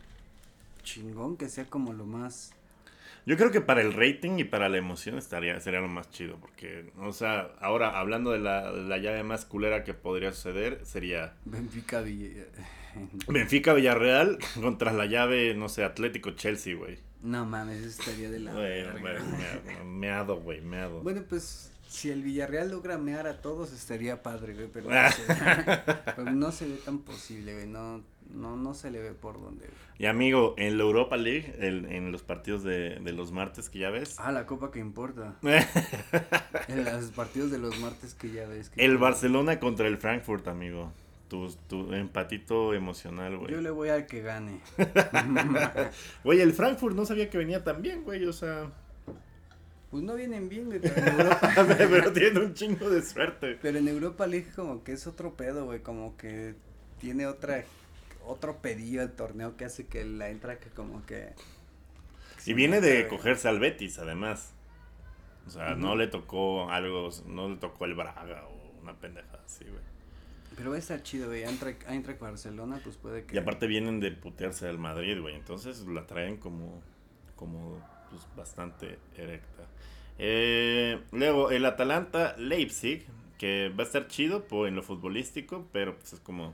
chingón, 0.83 1.37
que 1.37 1.49
sea 1.49 1.65
como 1.65 1.93
lo 1.93 2.05
más 2.05 2.53
Yo 3.25 3.37
creo 3.37 3.51
que 3.51 3.61
para 3.61 3.81
el 3.81 3.93
rating 3.93 4.37
y 4.39 4.43
para 4.43 4.67
la 4.69 4.77
emoción 4.77 5.17
estaría, 5.17 5.59
sería 5.61 5.79
lo 5.79 5.87
más 5.87 6.09
chido. 6.11 6.37
Porque, 6.41 6.91
o 6.99 7.13
sea, 7.13 7.51
ahora 7.61 7.97
hablando 7.99 8.31
de 8.31 8.39
la, 8.39 8.71
de 8.71 8.81
la 8.83 8.97
llave 8.97 9.23
más 9.23 9.45
culera 9.45 9.83
que 9.83 9.93
podría 9.93 10.31
suceder, 10.33 10.81
sería 10.85 11.33
Benfica 11.45 12.01
Villa- 12.01 12.45
Benfica 13.27 13.73
Villarreal 13.73 14.37
contra 14.61 14.91
la 14.93 15.05
llave, 15.05 15.53
no 15.55 15.69
sé, 15.69 15.83
Atlético 15.83 16.31
Chelsea, 16.31 16.75
güey. 16.75 16.97
No 17.21 17.45
mames, 17.45 17.79
eso 17.79 18.01
estaría 18.01 18.29
de 18.29 18.39
la 18.39 18.51
Güey, 18.53 18.83
Meado, 19.85 20.37
güey, 20.41 20.61
meado. 20.61 21.01
Bueno, 21.01 21.23
pues 21.27 21.71
si 21.87 22.09
el 22.11 22.21
Villarreal 22.21 22.69
logra 22.71 22.97
mear 22.97 23.27
a 23.27 23.41
todos 23.41 23.71
estaría 23.71 24.21
padre, 24.21 24.53
güey, 24.53 24.67
pero 24.71 24.89
no 24.91 25.09
se, 25.11 25.23
pero 26.15 26.31
no 26.31 26.51
se 26.51 26.67
ve 26.67 26.75
tan 26.83 26.99
posible, 26.99 27.53
güey, 27.53 27.67
no, 27.67 28.03
no, 28.33 28.57
no 28.57 28.73
se 28.73 28.91
le 28.91 28.99
ve 29.01 29.11
por 29.13 29.37
güey. 29.37 29.55
Y 29.97 30.07
amigo, 30.07 30.55
en 30.57 30.77
la 30.77 30.83
Europa 30.83 31.15
League, 31.17 31.55
el- 31.59 31.85
en 31.85 32.11
los 32.11 32.23
partidos 32.23 32.63
de, 32.63 32.99
de 32.99 33.11
los 33.13 33.31
martes 33.31 33.69
que 33.69 33.79
ya 33.79 33.89
ves, 33.91 34.15
Ah, 34.19 34.31
la 34.31 34.45
copa 34.45 34.71
que 34.71 34.79
importa. 34.79 35.35
En 36.67 36.83
los 36.85 37.05
partidos 37.11 37.51
de 37.51 37.59
los 37.59 37.79
martes 37.79 38.13
que 38.13 38.31
ya 38.31 38.47
ves. 38.47 38.69
que- 38.69 38.83
el 38.83 38.97
Barcelona 38.97 39.59
contra 39.59 39.87
el 39.87 39.97
Frankfurt, 39.97 40.47
amigo. 40.47 40.91
Tu, 41.29 41.49
tu 41.67 41.93
empatito 41.93 42.73
emocional, 42.75 43.33
Yo 43.33 43.39
güey. 43.39 43.61
le 43.61 43.69
voy 43.71 43.89
al 43.89 44.05
que 44.05 44.21
gane. 44.21 44.59
Güey, 46.23 46.41
el 46.41 46.53
Frankfurt 46.53 46.95
no 46.95 47.05
sabía 47.05 47.29
que 47.29 47.37
venía 47.37 47.63
tan 47.63 47.81
bien, 47.81 48.03
güey, 48.03 48.25
o 48.25 48.33
sea... 48.33 48.71
Pues 49.89 50.03
no 50.03 50.15
vienen 50.15 50.49
bien, 50.49 50.65
güey, 50.65 50.79
pero 50.79 50.95
en 50.95 51.07
Europa. 51.19 51.51
pero 51.55 52.11
tiene 52.13 52.39
un 52.39 52.53
chingo 52.55 52.89
de 52.89 53.01
suerte. 53.03 53.57
Pero 53.61 53.77
en 53.77 53.87
Europa 53.87 54.25
League 54.27 54.47
como 54.55 54.83
que 54.83 54.93
es 54.93 55.05
otro 55.07 55.35
pedo, 55.35 55.65
güey, 55.65 55.81
como 55.81 56.17
que 56.17 56.55
tiene 56.99 57.27
otra 57.27 57.63
otro 58.25 58.61
pedido 58.61 59.03
el 59.03 59.11
torneo 59.11 59.57
que 59.57 59.65
hace 59.65 59.87
que 59.87 60.03
la 60.05 60.29
entra 60.29 60.59
que 60.59 60.69
como 60.69 61.05
que 61.05 61.33
Y 62.45 62.53
viene 62.53 62.81
de 62.81 63.07
cogerse 63.07 63.47
al 63.47 63.59
Betis, 63.59 63.99
además. 63.99 64.53
O 65.45 65.49
sea, 65.49 65.75
no 65.75 65.95
le 65.95 66.07
tocó 66.07 66.69
algo, 66.69 67.09
no 67.25 67.49
le 67.49 67.57
tocó 67.57 67.85
el 67.85 67.95
Braga 67.95 68.45
o 68.47 68.81
una 68.81 68.93
pendejada 68.93 69.43
así, 69.45 69.65
güey. 69.65 69.83
Pero 70.55 70.69
va 70.69 70.75
a 70.75 70.79
estar 70.79 71.01
chido, 71.01 71.27
güey, 71.27 71.43
Eintracht 71.43 71.89
Eintracht 71.89 72.19
Barcelona, 72.19 72.79
pues 72.83 72.95
puede 72.97 73.25
que 73.25 73.35
Y 73.35 73.39
aparte 73.39 73.67
vienen 73.67 73.99
de 73.99 74.11
putearse 74.11 74.67
al 74.67 74.77
Madrid, 74.77 75.19
güey. 75.19 75.35
Entonces 75.35 75.85
la 75.87 76.05
traen 76.05 76.37
como, 76.37 76.81
como 77.35 77.81
pues, 78.09 78.27
bastante 78.35 78.99
erecta. 79.17 79.67
Eh, 80.19 81.01
luego, 81.11 81.49
el 81.49 81.65
Atalanta 81.65 82.35
Leipzig, 82.37 83.05
que 83.37 83.69
va 83.69 83.83
a 83.83 83.87
estar 83.87 84.07
chido 84.07 84.47
por, 84.47 84.67
en 84.67 84.75
lo 84.75 84.83
futbolístico, 84.83 85.67
pero 85.71 85.97
pues 85.97 86.13
es 86.13 86.19
como, 86.19 86.53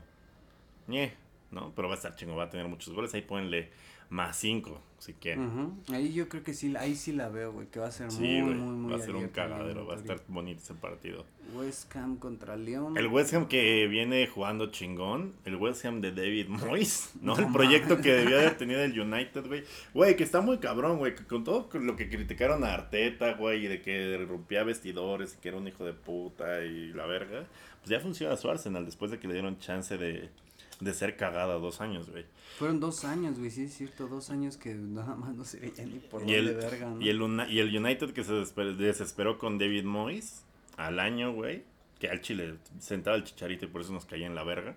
ñe, 0.88 1.12
¿no? 1.50 1.72
Pero 1.74 1.88
va 1.88 1.94
a 1.94 1.96
estar 1.96 2.14
chingo, 2.14 2.36
va 2.36 2.44
a 2.44 2.50
tener 2.50 2.68
muchos 2.68 2.94
goles. 2.94 3.12
Ahí 3.14 3.22
ponle 3.22 3.70
más 4.10 4.36
5, 4.38 4.82
si 4.98 5.14
quieren. 5.14 5.80
Ahí 5.88 6.12
yo 6.12 6.28
creo 6.28 6.42
que 6.42 6.52
sí, 6.52 6.74
ahí 6.76 6.96
sí 6.96 7.12
la 7.12 7.28
veo, 7.28 7.52
güey, 7.52 7.68
que 7.68 7.78
va 7.78 7.86
a 7.86 7.92
ser 7.92 8.10
Sí, 8.10 8.42
muy, 8.42 8.54
muy, 8.54 8.74
muy 8.74 8.92
Va 8.92 8.98
a 8.98 9.00
ser 9.00 9.14
un 9.14 9.28
cagadero. 9.28 9.86
Va 9.86 9.94
a 9.94 9.98
estar 9.98 10.20
bonito 10.26 10.60
ese 10.60 10.74
partido. 10.74 11.24
West 11.54 11.94
Ham 11.94 12.16
contra 12.16 12.56
León. 12.56 12.98
El 12.98 13.06
West 13.06 13.32
Ham 13.34 13.46
que 13.46 13.86
viene 13.86 14.26
jugando 14.26 14.72
chingón. 14.72 15.34
El 15.44 15.56
West 15.56 15.84
Ham 15.84 16.00
de 16.00 16.10
David 16.10 16.48
Moyes, 16.48 17.12
¿no? 17.22 17.36
No 17.36 17.46
el 17.46 17.52
proyecto 17.52 18.00
que 18.00 18.12
debió 18.12 18.40
haber 18.40 18.58
tenido 18.58 18.80
el 18.80 18.98
United, 18.98 19.46
güey. 19.46 19.62
Güey, 19.94 20.16
que 20.16 20.24
está 20.24 20.40
muy 20.40 20.58
cabrón, 20.58 20.98
güey. 20.98 21.14
Con 21.14 21.44
todo 21.44 21.68
lo 21.78 21.94
que 21.94 22.10
criticaron 22.10 22.64
a 22.64 22.74
Arteta, 22.74 23.34
güey, 23.34 23.64
y 23.66 23.68
de 23.68 23.80
que 23.80 24.26
rompía 24.28 24.64
vestidores 24.64 25.34
y 25.34 25.40
que 25.40 25.48
era 25.50 25.56
un 25.56 25.68
hijo 25.68 25.84
de 25.84 25.92
puta 25.92 26.64
y 26.64 26.92
la 26.92 27.06
verga. 27.06 27.46
Pues 27.80 27.90
ya 27.90 28.00
funciona 28.00 28.36
su 28.36 28.50
Arsenal 28.50 28.84
después 28.84 29.12
de 29.12 29.20
que 29.20 29.28
le 29.28 29.34
dieron 29.34 29.58
chance 29.58 29.96
de, 29.96 30.28
de 30.80 30.94
ser 30.94 31.16
cagada 31.16 31.54
dos 31.54 31.80
años, 31.80 32.10
güey. 32.10 32.24
Fueron 32.58 32.80
dos 32.80 33.04
años, 33.04 33.38
güey, 33.38 33.50
sí 33.50 33.64
es 33.64 33.74
cierto, 33.74 34.08
dos 34.08 34.30
años 34.30 34.56
que 34.56 34.74
nada 34.74 35.14
más 35.14 35.34
no 35.34 35.44
se 35.44 35.60
veía 35.60 35.84
ni 35.84 35.98
por 35.98 36.28
Y 36.28 36.34
el, 36.34 36.54
verga, 36.56 36.88
¿no? 36.90 37.00
y, 37.00 37.08
el, 37.10 37.20
Una- 37.22 37.48
y 37.48 37.58
el 37.60 37.76
United 37.76 38.12
que 38.12 38.24
se 38.24 38.32
desesper- 38.32 38.76
desesperó 38.76 39.38
con 39.38 39.58
David 39.58 39.84
Moyes 39.84 40.44
al 40.76 40.98
año, 41.00 41.32
güey. 41.32 41.64
Que 41.98 42.08
al 42.08 42.22
Chile 42.22 42.56
sentaba 42.78 43.16
el 43.16 43.24
chicharito 43.24 43.66
y 43.66 43.68
por 43.68 43.82
eso 43.82 43.92
nos 43.92 44.06
caía 44.06 44.26
en 44.26 44.34
la 44.34 44.42
verga. 44.42 44.74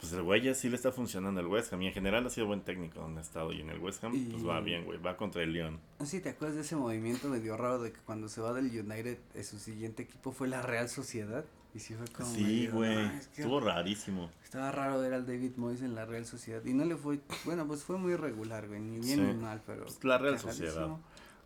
Pues 0.00 0.12
el 0.12 0.22
güey 0.22 0.40
ya 0.40 0.54
sí 0.54 0.68
le 0.68 0.76
está 0.76 0.92
funcionando 0.92 1.40
el 1.40 1.48
West 1.48 1.72
Ham. 1.72 1.82
Y 1.82 1.88
en 1.88 1.92
general 1.92 2.24
ha 2.24 2.30
sido 2.30 2.46
buen 2.46 2.60
técnico 2.60 3.00
donde 3.00 3.18
ha 3.18 3.22
estado. 3.24 3.52
Y 3.52 3.60
en 3.60 3.70
el 3.70 3.80
West 3.80 4.04
Ham, 4.04 4.12
pues 4.30 4.46
va 4.46 4.60
bien, 4.60 4.84
güey. 4.84 5.02
Va 5.02 5.16
contra 5.16 5.42
el 5.42 5.52
León. 5.52 5.80
Si 6.04 6.20
te 6.20 6.28
acuerdas 6.28 6.54
de 6.54 6.62
ese 6.62 6.76
movimiento 6.76 7.28
medio 7.28 7.56
raro 7.56 7.80
de 7.80 7.90
que 7.90 7.98
cuando 8.06 8.28
se 8.28 8.40
va 8.40 8.52
del 8.52 8.66
United, 8.66 9.18
eh, 9.34 9.42
su 9.42 9.58
siguiente 9.58 10.04
equipo 10.04 10.30
fue 10.30 10.46
la 10.46 10.62
Real 10.62 10.88
Sociedad. 10.88 11.44
Y 11.74 11.80
sí 11.80 11.94
fue 11.94 12.06
como. 12.08 12.28
Sí, 12.34 12.66
güey. 12.68 12.94
"No, 12.94 13.12
es 13.12 13.28
que 13.28 13.42
Estuvo 13.42 13.60
rarísimo. 13.60 14.30
Estaba 14.42 14.72
raro 14.72 15.00
ver 15.00 15.12
al 15.14 15.26
David 15.26 15.52
Moyes 15.56 15.82
en 15.82 15.94
la 15.94 16.06
Real 16.06 16.24
Sociedad. 16.26 16.64
Y 16.64 16.72
no 16.72 16.84
le 16.84 16.96
fue. 16.96 17.20
Bueno, 17.44 17.66
pues 17.66 17.84
fue 17.84 17.98
muy 17.98 18.16
regular, 18.16 18.66
güey. 18.68 18.80
Ni 18.80 18.98
bien 19.00 19.18
Sí. 19.18 19.20
ni 19.20 19.34
mal, 19.34 19.62
pero. 19.66 19.84
Pues 19.84 20.02
la 20.04 20.18
Real. 20.18 20.38
Sociedad. 20.38 20.88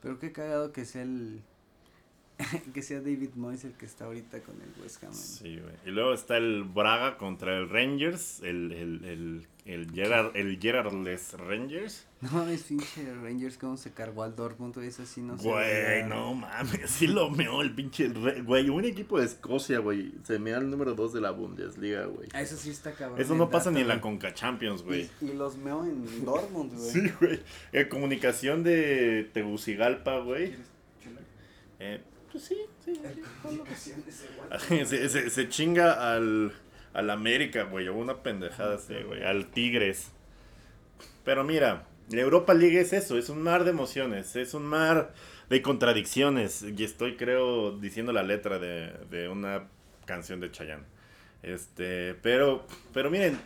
Pero 0.01 0.19
qué 0.19 0.33
cagado 0.33 0.73
que 0.73 0.85
sea 0.85 1.03
el. 1.03 1.43
que 2.75 2.83
sea 2.83 3.01
David 3.01 3.31
Moyes 3.35 3.65
el 3.65 3.73
que 3.73 3.87
está 3.87 4.07
ahorita 4.07 4.41
con 4.41 4.55
el 4.61 4.83
West 4.83 5.03
Ham. 5.05 5.13
Sí, 5.13 5.59
güey. 5.59 5.75
Y 5.87 5.91
luego 5.91 6.13
está 6.15 6.37
el 6.37 6.65
Braga 6.65 7.17
contra 7.19 7.57
el 7.59 7.69
Rangers. 7.69 8.41
El, 8.43 8.73
el, 8.73 9.05
el, 9.05 9.47
el, 9.65 9.91
Gerard, 9.93 10.37
el 10.37 10.59
Gerardless 10.61 11.35
Rangers. 11.35 12.07
No 12.21 12.31
mames, 12.31 12.63
pinche 12.63 13.15
Rangers, 13.15 13.59
cómo 13.59 13.77
se 13.77 13.93
cargó 13.93 14.23
al 14.23 14.37
Dortmund, 14.37 14.77
eso 14.79 15.05
sí 15.05 15.21
no 15.21 15.37
se 15.37 15.49
Güey, 15.49 16.05
no 16.05 16.35
mames, 16.35 16.89
sí 16.91 17.09
lo 17.09 17.31
meó 17.31 17.63
el 17.63 17.75
pinche. 17.75 18.09
Güey, 18.09 18.71
un 18.71 18.85
equipo 18.85 19.19
de 19.19 19.27
Escocia, 19.27 19.79
güey. 19.81 20.13
Se 20.23 20.39
mea 20.39 20.59
el 20.59 20.71
número 20.71 20.95
2 20.95 21.13
de 21.13 21.21
la 21.21 21.33
Bundesliga, 21.33 22.07
güey. 22.07 22.29
Ah, 22.33 22.43
Eso 22.43 22.57
sí 22.57 22.71
está 22.71 22.93
cabrón. 22.93 23.21
Eso 23.21 23.35
no 23.35 23.51
pasa 23.51 23.71
ni 23.71 23.81
en 23.81 23.89
la. 23.89 24.01
Conca 24.01 24.35
Champions, 24.35 24.83
güey. 24.83 25.09
Y, 25.21 25.27
y 25.27 25.33
los 25.35 25.57
meó 25.57 25.85
en 25.85 26.25
Dortmund, 26.25 26.73
güey. 26.73 26.91
Sí, 26.91 27.13
güey. 27.21 27.41
Eh, 27.73 27.89
comunicación 27.89 28.63
de 28.63 29.29
Tegucigalpa, 29.33 30.19
güey. 30.19 30.55
Eh, 31.79 32.01
pues 32.33 32.45
sí, 32.45 32.57
sí. 32.85 33.01
se, 34.87 35.09
se, 35.09 35.31
se 35.31 35.49
chinga 35.49 36.15
al, 36.15 36.53
al 36.95 37.11
América, 37.11 37.65
güey. 37.65 37.89
O 37.89 37.95
una 37.95 38.23
pendejada 38.23 38.77
así, 38.77 38.95
güey. 39.07 39.23
Al 39.23 39.51
Tigres. 39.51 40.11
Pero 41.25 41.45
mira, 41.45 41.87
la 42.09 42.21
Europa 42.21 42.55
League 42.55 42.81
es 42.81 42.93
eso. 42.93 43.19
Es 43.19 43.29
un 43.29 43.43
mar 43.43 43.65
de 43.65 43.71
emociones. 43.71 44.35
Es 44.37 44.55
un 44.55 44.65
mar 44.65 45.13
de 45.51 45.63
contradicciones. 45.63 46.63
Y 46.63 46.83
estoy, 46.83 47.17
creo, 47.17 47.79
diciendo 47.79 48.13
la 48.13 48.23
letra 48.23 48.59
de, 48.59 48.93
de 49.11 49.29
una 49.29 49.69
canción 50.07 50.41
de 50.41 50.51
Chayanne. 50.51 50.85
Este, 51.43 52.15
pero, 52.15 52.67
pero 52.95 53.11
miren, 53.11 53.39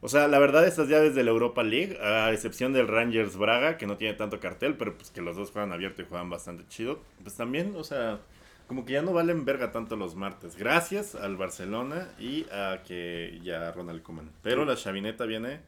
o 0.00 0.08
sea, 0.08 0.28
la 0.28 0.38
verdad 0.38 0.66
estas 0.66 0.88
llaves 0.88 1.14
de 1.14 1.24
la 1.24 1.30
Europa 1.30 1.62
League, 1.62 1.98
a 2.00 2.32
excepción 2.32 2.72
del 2.72 2.88
Rangers 2.88 3.36
Braga, 3.36 3.76
que 3.76 3.86
no 3.86 3.96
tiene 3.96 4.14
tanto 4.14 4.38
cartel, 4.40 4.76
pero 4.76 4.96
pues 4.96 5.10
que 5.10 5.20
los 5.20 5.36
dos 5.36 5.50
juegan 5.50 5.72
abierto 5.72 6.02
y 6.02 6.04
juegan 6.04 6.30
bastante 6.30 6.64
chido, 6.68 7.00
pues 7.22 7.34
también, 7.36 7.74
o 7.76 7.84
sea, 7.84 8.20
como 8.68 8.84
que 8.84 8.92
ya 8.92 9.02
no 9.02 9.12
valen 9.12 9.44
verga 9.44 9.72
tanto 9.72 9.96
los 9.96 10.14
martes. 10.14 10.56
Gracias 10.56 11.14
al 11.14 11.36
Barcelona 11.36 12.08
y 12.18 12.46
a 12.52 12.82
que 12.86 13.40
ya 13.42 13.72
Ronald 13.72 14.02
Koeman. 14.02 14.30
Pero 14.42 14.64
la 14.64 14.76
chavineta 14.76 15.24
viene 15.24 15.60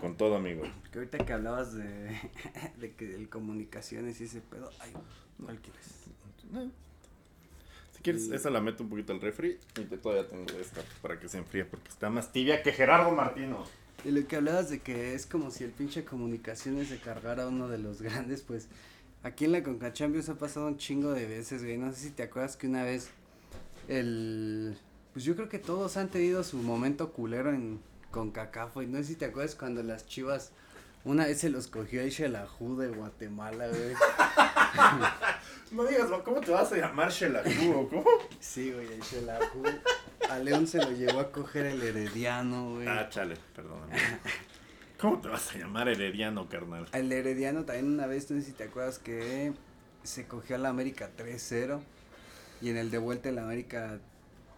con 0.00 0.16
todo, 0.16 0.36
amigo. 0.36 0.64
Que 0.92 0.98
ahorita 0.98 1.18
que 1.18 1.32
hablabas 1.32 1.74
de, 1.74 2.20
de 2.78 2.94
que 2.94 3.14
el 3.14 3.28
comunicaciones 3.28 4.20
y 4.20 4.24
ese 4.24 4.40
pedo, 4.40 4.70
ay, 4.80 4.92
¿cuál 5.42 5.58
quieres? 5.60 6.06
Eh. 6.54 6.68
Si 8.00 8.04
quieres, 8.04 8.28
Y- 8.28 8.34
esa 8.34 8.48
la 8.48 8.62
meto 8.62 8.82
un 8.82 8.88
poquito 8.88 9.12
al 9.12 9.20
refri 9.20 9.58
y 9.78 9.82
te 9.84 9.98
todavía 9.98 10.26
tengo 10.26 10.46
esta 10.58 10.80
para 11.02 11.20
que 11.20 11.28
se 11.28 11.36
enfríe 11.36 11.66
porque 11.66 11.88
está 11.90 12.08
más 12.08 12.32
tibia 12.32 12.62
que 12.62 12.72
Gerardo 12.72 13.10
Martino. 13.12 13.62
Y 14.06 14.10
lo 14.10 14.26
que 14.26 14.36
hablabas 14.36 14.70
de 14.70 14.78
que 14.78 15.14
es 15.14 15.26
como 15.26 15.50
si 15.50 15.64
el 15.64 15.70
pinche 15.70 16.04
comunicaciones 16.06 16.88
se 16.88 16.96
cargara 16.98 17.42
a 17.42 17.48
uno 17.48 17.68
de 17.68 17.76
los 17.76 18.00
grandes, 18.02 18.40
pues 18.40 18.68
aquí 19.22 19.44
en 19.44 19.52
la 19.52 19.62
Conca 19.62 19.92
Champions 19.92 20.30
ha 20.30 20.36
pasado 20.36 20.66
un 20.66 20.78
chingo 20.78 21.12
de 21.12 21.26
veces, 21.26 21.62
güey. 21.62 21.76
No 21.76 21.92
sé 21.92 22.00
si 22.00 22.10
te 22.10 22.22
acuerdas 22.22 22.56
que 22.56 22.66
una 22.68 22.84
vez 22.84 23.10
el... 23.88 24.76
Pues 25.12 25.24
yo 25.24 25.34
creo 25.36 25.48
que 25.50 25.58
todos 25.58 25.96
han 25.98 26.08
tenido 26.08 26.42
su 26.44 26.56
momento 26.58 27.12
culero 27.12 27.50
en 27.52 27.80
Concacafo 28.10 28.80
y 28.82 28.86
no 28.86 28.96
sé 28.98 29.04
si 29.04 29.14
te 29.16 29.26
acuerdas 29.26 29.54
cuando 29.56 29.82
las 29.82 30.06
chivas 30.06 30.52
una 31.04 31.26
vez 31.26 31.38
se 31.38 31.50
los 31.50 31.66
cogió 31.66 32.02
el 32.02 32.10
Shelahu 32.10 32.76
de 32.76 32.88
Guatemala, 32.88 33.68
güey. 33.68 33.94
No 35.72 35.84
digas, 35.84 36.08
¿cómo 36.24 36.40
te 36.40 36.50
vas 36.50 36.72
a 36.72 36.76
llamar 36.76 37.10
Shelahu 37.12 37.72
o 37.78 37.88
cómo? 37.88 38.04
Sí, 38.40 38.72
güey, 38.72 38.92
el 38.92 39.00
Shelahu. 39.00 39.62
A 40.28 40.38
León 40.40 40.66
se 40.66 40.78
lo 40.78 40.90
llevó 40.90 41.20
a 41.20 41.30
coger 41.30 41.66
el 41.66 41.80
Herediano, 41.80 42.74
güey. 42.74 42.88
Ah, 42.88 43.08
chale, 43.08 43.36
perdóname. 43.54 43.94
¿Cómo 45.00 45.20
te 45.20 45.28
vas 45.28 45.54
a 45.54 45.58
llamar 45.58 45.88
Herediano, 45.88 46.48
carnal? 46.48 46.88
El 46.92 47.12
Herediano 47.12 47.64
también 47.64 47.86
una 47.86 48.06
vez, 48.06 48.30
no 48.30 48.40
sé 48.40 48.46
si 48.46 48.52
te 48.52 48.64
acuerdas 48.64 48.98
que 48.98 49.52
se 50.02 50.26
cogió 50.26 50.56
a 50.56 50.58
la 50.58 50.70
América 50.70 51.10
3-0 51.16 51.80
y 52.60 52.70
en 52.70 52.76
el 52.76 52.90
de 52.90 52.98
vuelta 52.98 53.28
el 53.28 53.38
América 53.38 53.98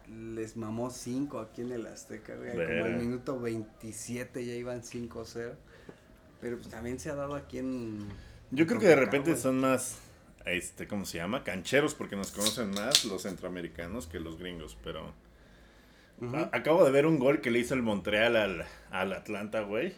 les 0.08 0.56
mamó 0.56 0.90
5 0.90 1.38
aquí 1.40 1.60
en 1.60 1.72
el 1.72 1.86
Azteca, 1.86 2.34
güey. 2.36 2.52
Como 2.52 2.84
al 2.84 2.96
minuto 2.96 3.38
27 3.38 4.44
ya 4.44 4.54
iban 4.54 4.82
5-0. 4.82 5.54
Pero 6.42 6.58
pues 6.58 6.68
también 6.68 7.00
se 7.00 7.08
ha 7.10 7.14
dado 7.14 7.34
aquí 7.36 7.56
en... 7.58 8.06
Yo 8.50 8.66
creo 8.66 8.78
que 8.78 8.86
de 8.88 8.96
repente 8.96 9.30
güey. 9.30 9.40
son 9.42 9.60
más, 9.60 9.96
este, 10.44 10.86
¿cómo 10.86 11.06
se 11.06 11.16
llama? 11.16 11.44
Cancheros, 11.44 11.94
porque 11.94 12.16
nos 12.16 12.32
conocen 12.32 12.70
más 12.72 13.06
los 13.06 13.22
centroamericanos 13.22 14.06
que 14.06 14.20
los 14.20 14.38
gringos, 14.38 14.76
pero... 14.84 15.14
Acabo 16.52 16.84
de 16.84 16.90
ver 16.92 17.06
un 17.06 17.18
gol 17.18 17.40
que 17.40 17.50
le 17.50 17.58
hizo 17.58 17.74
el 17.74 17.82
Montreal 17.82 18.36
al, 18.36 18.64
al 18.90 19.12
Atlanta, 19.12 19.62
güey. 19.62 19.92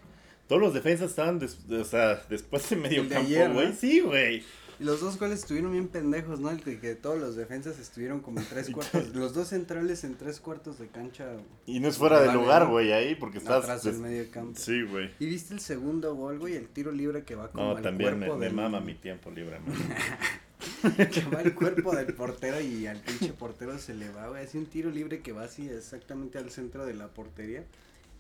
Todos 0.49 0.61
los 0.63 0.73
defensas 0.73 1.11
estaban, 1.11 1.39
des- 1.39 1.59
o 1.71 1.85
sea, 1.85 2.23
después 2.31 2.69
de 2.71 2.77
medio 2.77 3.03
de 3.03 3.09
campo, 3.11 3.27
ayer, 3.27 3.49
¿no? 3.49 3.55
güey. 3.57 3.73
Sí, 3.75 4.01
güey. 4.01 4.43
Y 4.81 4.85
los 4.85 5.01
dos 5.01 5.19
goles 5.19 5.41
estuvieron 5.41 5.73
bien 5.73 5.89
pendejos, 5.89 6.41
¿no? 6.41 6.51
El 6.51 6.63
que, 6.63 6.79
que 6.81 6.95
todos 6.95 7.19
los 7.19 7.37
defensas 7.37 7.79
estuvieron 7.79 8.21
como 8.21 8.41
en 8.41 8.47
tres 8.47 8.71
cuartos. 8.73 9.15
los 9.15 9.35
dos 9.35 9.49
centrales 9.49 10.03
en 10.05 10.17
tres 10.17 10.41
cuartos 10.41 10.79
de 10.79 10.89
cancha. 10.89 11.27
Y 11.67 11.81
no 11.81 11.89
es 11.89 11.97
fuera 11.99 12.21
de 12.21 12.33
lugar, 12.33 12.67
güey, 12.67 12.93
ahí, 12.93 13.15
porque 13.15 13.39
estás... 13.39 13.63
Atrás 13.65 13.85
del 13.85 13.99
medio 13.99 14.29
campo. 14.31 14.59
Sí, 14.59 14.83
güey. 14.83 15.11
¿Y 15.21 15.27
viste 15.27 15.55
el 15.55 15.61
segundo 15.61 16.15
gol, 16.15 16.39
güey? 16.39 16.55
El 16.57 16.69
tiro 16.69 16.91
libre 16.93 17.25
que 17.25 17.35
va 17.35 17.51
como 17.51 17.65
No, 17.71 17.77
al 17.77 17.83
también 17.83 18.19
me, 18.19 18.27
cuerpo 18.27 18.39
me 18.41 18.47
del- 18.47 18.55
mama 18.55 18.81
mi 18.81 18.95
tiempo 18.95 19.31
libre, 19.31 19.59
que 21.13 21.23
va 21.25 21.43
el 21.43 21.55
cuerpo 21.55 21.95
del 21.95 22.13
portero 22.15 22.61
y 22.61 22.87
al 22.87 22.99
pinche 22.99 23.33
portero 23.33 23.79
se 23.79 23.95
le 23.95 24.09
va, 24.11 24.29
güey. 24.29 24.45
Hace 24.45 24.59
un 24.59 24.67
tiro 24.67 24.91
libre 24.91 25.21
que 25.21 25.33
va 25.33 25.43
así 25.45 25.69
exactamente 25.69 26.39
al 26.39 26.51
centro 26.51 26.85
de 26.87 26.95
la 26.95 27.09
portería. 27.09 27.65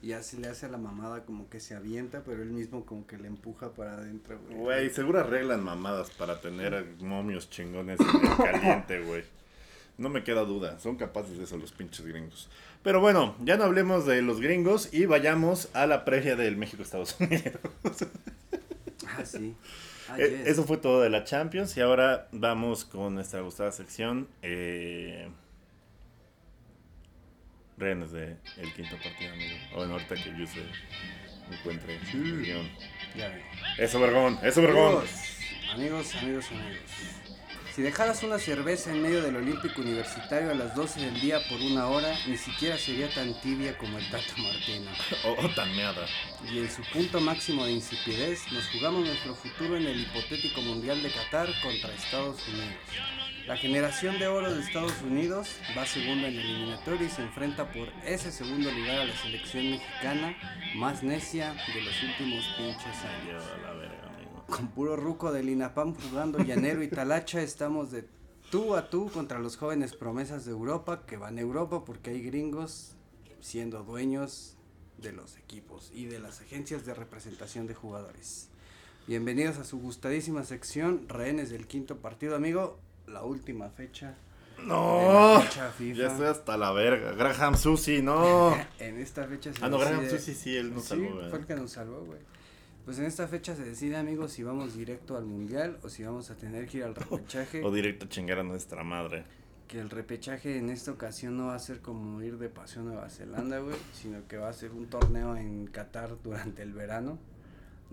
Y 0.04 0.12
así 0.12 0.36
le 0.36 0.48
hace 0.48 0.66
a 0.66 0.68
la 0.68 0.76
mamada 0.76 1.24
como 1.24 1.48
que 1.48 1.60
se 1.60 1.74
avienta, 1.74 2.22
pero 2.24 2.42
él 2.42 2.50
mismo 2.50 2.84
como 2.84 3.06
que 3.06 3.16
le 3.16 3.26
empuja 3.26 3.70
para 3.70 3.94
adentro, 3.94 4.38
güey. 4.38 4.58
Güey, 4.58 4.90
seguro 4.90 5.20
arreglan 5.20 5.64
mamadas 5.64 6.10
para 6.10 6.42
tener 6.42 6.84
momios 7.00 7.48
chingones 7.48 7.98
en 8.00 8.30
el 8.30 8.36
caliente, 8.36 9.00
güey. 9.00 9.24
No 9.96 10.10
me 10.10 10.22
queda 10.22 10.42
duda, 10.44 10.78
son 10.78 10.96
capaces 10.96 11.38
de 11.38 11.44
eso 11.44 11.56
los 11.56 11.72
pinches 11.72 12.04
gringos. 12.04 12.50
Pero 12.82 13.00
bueno, 13.00 13.34
ya 13.42 13.56
no 13.56 13.64
hablemos 13.64 14.04
de 14.04 14.20
los 14.20 14.42
gringos 14.42 14.92
y 14.92 15.06
vayamos 15.06 15.70
a 15.72 15.86
la 15.86 16.04
previa 16.04 16.36
del 16.36 16.58
México-Estados 16.58 17.16
Unidos. 17.20 17.54
Ah, 19.06 19.24
sí. 19.24 19.54
Ah, 20.10 20.16
Eh, 20.18 20.36
yes. 20.40 20.48
Eso 20.48 20.64
fue 20.64 20.76
todo 20.76 21.00
de 21.00 21.08
la 21.08 21.24
Champions 21.24 21.74
y 21.78 21.80
ahora 21.80 22.28
vamos 22.30 22.84
con 22.84 23.14
nuestra 23.14 23.40
gustada 23.40 23.72
sección. 23.72 24.28
Eh... 24.42 25.30
Rehenes 27.76 28.12
de 28.12 28.36
el 28.56 28.72
quinto 28.72 28.96
partido, 28.96 29.32
amigo. 29.32 29.56
O 29.72 29.76
bueno, 29.76 29.94
ahorita 29.94 30.14
que 30.14 30.30
yo 30.38 30.46
se 30.46 30.62
encuentre 31.52 31.96
el 31.96 32.42
guion. 32.42 32.70
Ya 33.16 33.28
veo. 33.28 33.44
Eso, 33.78 34.00
vergón, 34.00 34.38
eso, 34.42 34.62
vergón. 34.62 35.04
Amigos, 35.72 36.14
amigos, 36.14 36.46
amigos, 36.50 36.50
amigos. 36.50 37.24
Si 37.74 37.82
dejaras 37.82 38.22
una 38.22 38.38
cerveza 38.38 38.92
en 38.92 39.02
medio 39.02 39.20
del 39.20 39.34
Olímpico 39.34 39.80
Universitario 39.80 40.52
a 40.52 40.54
las 40.54 40.76
12 40.76 41.00
del 41.00 41.20
día 41.20 41.40
por 41.48 41.60
una 41.60 41.88
hora, 41.88 42.16
ni 42.28 42.36
siquiera 42.36 42.78
sería 42.78 43.08
tan 43.12 43.34
tibia 43.40 43.76
como 43.76 43.98
el 43.98 44.08
Tato 44.10 44.32
Martino. 44.38 44.92
Oh, 45.24 45.34
oh, 45.40 45.48
tan 45.56 45.74
meada. 45.74 46.06
Y 46.52 46.60
en 46.60 46.70
su 46.70 46.82
punto 46.92 47.20
máximo 47.20 47.64
de 47.64 47.72
insipidez, 47.72 48.52
nos 48.52 48.64
jugamos 48.68 49.04
nuestro 49.04 49.34
futuro 49.34 49.76
en 49.76 49.86
el 49.86 50.02
hipotético 50.02 50.62
Mundial 50.62 51.02
de 51.02 51.10
Qatar 51.10 51.48
contra 51.62 51.92
Estados 51.92 52.46
Unidos. 52.46 52.76
La 53.46 53.58
generación 53.58 54.18
de 54.18 54.26
oro 54.26 54.54
de 54.54 54.62
Estados 54.62 55.02
Unidos 55.02 55.56
va 55.76 55.84
segunda 55.84 56.28
en 56.28 56.34
el 56.34 56.40
eliminatorio 56.40 57.06
y 57.06 57.10
se 57.10 57.20
enfrenta 57.20 57.70
por 57.70 57.88
ese 58.06 58.32
segundo 58.32 58.70
lugar 58.72 59.00
a 59.00 59.04
la 59.04 59.14
selección 59.18 59.70
mexicana 59.70 60.34
más 60.76 61.02
necia 61.02 61.52
de 61.52 61.82
los 61.82 62.02
últimos 62.02 62.46
pinches 62.56 63.04
años. 63.04 63.44
Con 64.46 64.68
puro 64.68 64.96
ruco 64.96 65.30
del 65.30 65.50
INAPAM 65.50 65.94
jugando 65.94 66.38
llanero 66.38 66.82
y 66.82 66.88
talacha 66.88 67.42
estamos 67.42 67.90
de 67.90 68.08
tú 68.50 68.76
a 68.76 68.88
tú 68.88 69.10
contra 69.10 69.38
los 69.38 69.58
jóvenes 69.58 69.94
promesas 69.94 70.46
de 70.46 70.52
Europa 70.52 71.04
que 71.04 71.18
van 71.18 71.36
a 71.36 71.42
Europa 71.42 71.84
porque 71.84 72.12
hay 72.12 72.22
gringos 72.22 72.96
siendo 73.40 73.82
dueños 73.82 74.56
de 74.96 75.12
los 75.12 75.36
equipos 75.36 75.92
y 75.94 76.06
de 76.06 76.18
las 76.18 76.40
agencias 76.40 76.86
de 76.86 76.94
representación 76.94 77.66
de 77.66 77.74
jugadores. 77.74 78.48
Bienvenidos 79.06 79.58
a 79.58 79.64
su 79.64 79.78
gustadísima 79.78 80.44
sección 80.44 81.06
Rehenes 81.10 81.50
del 81.50 81.66
quinto 81.66 81.98
partido, 81.98 82.36
amigo. 82.36 82.78
La 83.08 83.22
última 83.22 83.68
fecha. 83.70 84.14
No, 84.64 85.40
fecha 85.42 85.70
FIFA. 85.70 85.98
ya 85.98 86.06
estoy 86.08 86.26
hasta 86.26 86.56
la 86.56 86.72
verga. 86.72 87.12
Graham 87.12 87.56
Susi, 87.56 88.02
no. 88.02 88.54
En 88.78 88.98
esta 88.98 89.24
fecha 89.26 89.52
se 89.52 89.64
Ah, 89.64 89.68
no, 89.68 89.78
Graham 89.78 90.00
decide- 90.02 90.18
Susi 90.18 90.34
sí, 90.34 90.56
él 90.56 90.72
nos 90.72 90.84
Sí, 90.84 90.88
salvó, 90.90 91.20
fue 91.30 91.38
el 91.40 91.46
que 91.46 91.54
nos 91.56 91.72
salvó, 91.72 92.00
güey. 92.04 92.20
Pues 92.84 92.98
en 92.98 93.06
esta 93.06 93.26
fecha 93.26 93.56
se 93.56 93.64
decide, 93.64 93.96
amigos, 93.96 94.32
si 94.32 94.42
vamos 94.42 94.76
directo 94.76 95.16
al 95.16 95.24
mundial 95.24 95.78
o 95.82 95.88
si 95.88 96.04
vamos 96.04 96.30
a 96.30 96.36
tener 96.36 96.66
que 96.68 96.78
ir 96.78 96.84
al 96.84 96.94
repechaje. 96.94 97.64
O 97.64 97.70
directo 97.72 98.06
a 98.06 98.08
chingar 98.08 98.38
a 98.38 98.42
nuestra 98.44 98.84
madre. 98.84 99.24
que 99.68 99.80
el 99.80 99.88
repechaje 99.90 100.58
en 100.58 100.68
esta 100.70 100.92
ocasión 100.92 101.36
no 101.38 101.46
va 101.46 101.54
a 101.54 101.58
ser 101.58 101.80
como 101.80 102.20
ir 102.22 102.36
de 102.38 102.48
pasión 102.50 102.86
a 102.88 102.92
Nueva 102.92 103.08
Zelanda, 103.10 103.58
güey, 103.60 103.76
sino 103.94 104.26
que 104.28 104.36
va 104.36 104.50
a 104.50 104.52
ser 104.52 104.70
un 104.72 104.86
torneo 104.86 105.34
en 105.36 105.66
Qatar 105.66 106.16
durante 106.22 106.62
el 106.62 106.72
verano, 106.74 107.18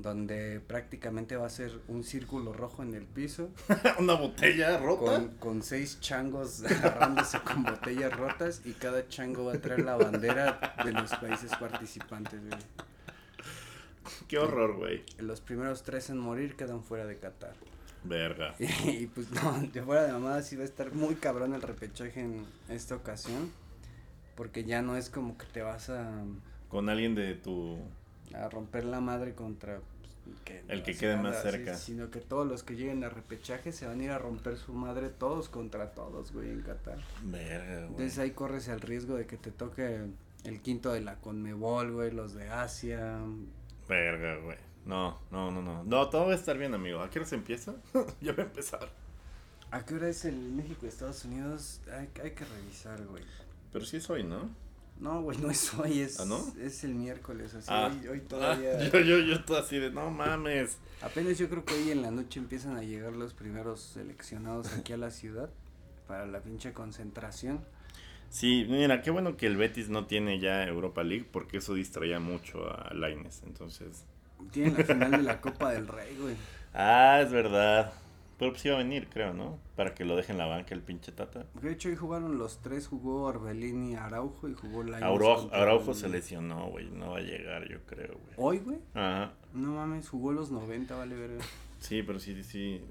donde 0.01 0.59
prácticamente 0.59 1.35
va 1.35 1.47
a 1.47 1.49
ser 1.49 1.79
un 1.87 2.03
círculo 2.03 2.53
rojo 2.53 2.83
en 2.83 2.93
el 2.93 3.05
piso, 3.05 3.49
Una 3.99 4.13
botella 4.15 4.77
rota. 4.77 5.05
con, 5.17 5.27
con 5.37 5.61
seis 5.63 5.99
changos 5.99 6.63
agarrándose 6.65 7.39
con 7.41 7.63
botellas 7.63 8.15
rotas 8.15 8.61
y 8.65 8.73
cada 8.73 9.07
chango 9.07 9.45
va 9.45 9.53
a 9.53 9.59
traer 9.61 9.81
la 9.83 9.95
bandera 9.97 10.75
de 10.83 10.91
los 10.93 11.11
países 11.15 11.51
participantes, 11.59 12.39
güey. 12.47 12.61
Qué 14.27 14.37
horror, 14.39 14.77
güey. 14.77 15.03
Los 15.19 15.41
primeros 15.41 15.83
tres 15.83 16.09
en 16.09 16.17
morir 16.17 16.55
quedan 16.55 16.83
fuera 16.83 17.05
de 17.05 17.17
Qatar. 17.17 17.53
Verga. 18.03 18.55
Y, 18.85 19.07
pues 19.07 19.29
no, 19.31 19.61
de 19.61 19.83
fuera 19.83 20.03
de 20.03 20.13
mamada 20.13 20.41
sí 20.41 20.55
va 20.55 20.63
a 20.63 20.65
estar 20.65 20.93
muy 20.93 21.15
cabrón 21.15 21.53
el 21.53 21.61
repechaje 21.61 22.21
en 22.21 22.45
esta 22.69 22.95
ocasión. 22.95 23.51
Porque 24.35 24.63
ya 24.63 24.81
no 24.81 24.95
es 24.97 25.09
como 25.09 25.37
que 25.37 25.45
te 25.45 25.61
vas 25.61 25.89
a, 25.89 26.09
Con 26.69 26.89
alguien 26.89 27.13
de 27.13 27.35
tu. 27.35 27.77
a 28.33 28.49
romper 28.49 28.85
la 28.85 29.01
madre 29.01 29.35
contra 29.35 29.79
que 30.45 30.63
El 30.67 30.83
que 30.83 30.95
quede 30.95 31.17
más 31.17 31.41
cerca. 31.41 31.75
sí, 31.75 31.93
sino 31.93 32.09
que 32.11 32.19
todos 32.19 32.47
los 32.47 32.63
que 32.63 32.75
lleguen 32.75 33.03
a 33.03 33.09
repechaje 33.09 33.71
se 33.71 33.87
van 33.87 33.99
a 33.99 34.03
ir 34.03 34.11
a 34.11 34.17
romper 34.17 34.57
su 34.57 34.73
madre 34.73 35.09
todos 35.09 35.49
contra 35.49 35.91
todos, 35.91 36.31
güey, 36.31 36.49
en 36.49 36.61
Qatar. 36.61 36.99
Verga, 37.23 37.75
güey. 37.75 37.87
Entonces 37.87 38.19
ahí 38.19 38.31
corres 38.31 38.67
el 38.67 38.81
riesgo 38.81 39.15
de 39.15 39.25
que 39.25 39.37
te 39.37 39.51
toque 39.51 40.01
el 40.43 40.61
quinto 40.61 40.91
de 40.91 41.01
la 41.01 41.15
Conmebol, 41.15 41.91
güey, 41.91 42.11
los 42.11 42.33
de 42.33 42.49
Asia. 42.49 43.19
Verga, 43.87 44.37
güey. 44.37 44.57
No, 44.85 45.19
no, 45.31 45.51
no, 45.51 45.61
no. 45.61 45.83
No, 45.83 46.09
todo 46.09 46.27
va 46.27 46.31
a 46.31 46.35
estar 46.35 46.57
bien, 46.57 46.73
amigo. 46.73 47.01
¿A 47.01 47.09
qué 47.09 47.19
hora 47.19 47.27
se 47.27 47.35
empieza? 47.35 47.75
ya 48.21 48.33
va 48.33 48.43
a 48.43 48.45
empezar. 48.47 48.89
¿A 49.69 49.85
qué 49.85 49.95
hora 49.95 50.09
es 50.09 50.25
el 50.25 50.35
México 50.37 50.85
Estados 50.85 51.23
Unidos? 51.25 51.81
Hay, 51.91 52.09
hay 52.23 52.31
que 52.31 52.45
revisar, 52.45 53.01
güey. 53.05 53.23
Pero 53.71 53.85
sí 53.85 53.97
es 53.97 54.09
hoy, 54.09 54.23
¿no? 54.23 54.49
No, 55.01 55.21
güey, 55.23 55.37
no 55.39 55.49
es 55.49 55.73
hoy, 55.73 55.99
es, 56.01 56.19
¿Ah, 56.19 56.25
no? 56.25 56.39
es 56.61 56.83
el 56.83 56.93
miércoles, 56.93 57.53
así 57.55 57.67
Ah. 57.69 57.91
hoy, 57.91 58.07
hoy 58.07 58.19
todavía. 58.29 58.77
Ah, 58.79 58.83
yo, 58.93 58.99
yo, 58.99 59.19
yo 59.19 59.43
todo 59.43 59.57
así 59.57 59.77
de, 59.79 59.89
no 59.91 60.09
mames. 60.11 60.77
Apenas 61.01 61.37
yo 61.39 61.49
creo 61.49 61.65
que 61.65 61.73
hoy 61.73 61.89
en 61.91 62.03
la 62.03 62.11
noche 62.11 62.39
empiezan 62.39 62.77
a 62.77 62.83
llegar 62.83 63.13
los 63.13 63.33
primeros 63.33 63.81
seleccionados 63.81 64.71
aquí 64.73 64.93
a 64.93 64.97
la 64.97 65.09
ciudad 65.11 65.49
para 66.07 66.25
la 66.27 66.39
pinche 66.41 66.71
concentración. 66.73 67.65
Sí, 68.29 68.65
mira, 68.69 69.01
qué 69.01 69.09
bueno 69.11 69.35
que 69.35 69.47
el 69.47 69.57
Betis 69.57 69.89
no 69.89 70.05
tiene 70.05 70.39
ya 70.39 70.63
Europa 70.65 71.03
League 71.03 71.27
porque 71.31 71.57
eso 71.57 71.73
distraía 71.73 72.19
mucho 72.19 72.69
a 72.71 72.93
Laines. 72.93 73.41
Entonces. 73.45 74.05
Tienen 74.51 74.75
la 74.77 74.83
final 74.85 75.11
de 75.11 75.23
la 75.23 75.41
Copa 75.41 75.71
del 75.71 75.87
Rey, 75.87 76.15
güey. 76.19 76.35
Ah, 76.73 77.19
es 77.25 77.31
verdad. 77.31 77.91
Pero 78.41 78.53
pues 78.53 78.65
iba 78.65 78.73
a 78.73 78.79
venir, 78.79 79.07
creo, 79.07 79.35
¿no? 79.35 79.59
Para 79.75 79.93
que 79.93 80.03
lo 80.03 80.15
deje 80.15 80.31
en 80.31 80.39
la 80.39 80.47
banca 80.47 80.73
el 80.73 80.81
pinche 80.81 81.11
Tata. 81.11 81.45
De 81.61 81.71
hecho, 81.71 81.89
hoy 81.89 81.95
jugaron 81.95 82.39
los 82.39 82.59
tres, 82.59 82.87
jugó 82.87 83.25
Orbelín 83.25 83.91
y 83.91 83.95
Araujo 83.95 84.49
y 84.49 84.55
jugó 84.55 84.81
Lainez 84.81 85.03
Araujo, 85.03 85.53
Araujo 85.53 85.93
se 85.93 86.09
lesionó, 86.09 86.71
güey. 86.71 86.89
No 86.89 87.11
va 87.11 87.19
a 87.19 87.21
llegar, 87.21 87.69
yo 87.69 87.85
creo, 87.85 88.17
güey. 88.17 88.33
Hoy, 88.37 88.57
güey. 88.57 88.79
Ajá. 88.95 89.33
No 89.53 89.73
mames, 89.73 90.09
jugó 90.09 90.31
los 90.31 90.49
90, 90.49 90.95
vale 90.95 91.15
verga. 91.15 91.45
Sí, 91.77 92.01
pero 92.01 92.19
sí, 92.19 92.33
sí, 92.33 92.43
sí. 92.43 92.81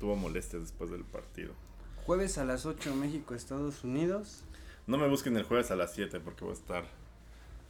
Tuvo 0.00 0.16
molestias 0.16 0.62
después 0.62 0.90
del 0.90 1.04
partido. 1.04 1.52
Jueves 2.06 2.38
a 2.38 2.46
las 2.46 2.64
8 2.64 2.96
México, 2.96 3.34
Estados 3.34 3.84
Unidos. 3.84 4.44
No 4.86 4.96
me 4.96 5.06
busquen 5.08 5.36
el 5.36 5.42
jueves 5.42 5.70
a 5.70 5.76
las 5.76 5.92
7 5.92 6.20
porque 6.20 6.44
voy 6.44 6.52
a 6.52 6.56
estar 6.56 6.84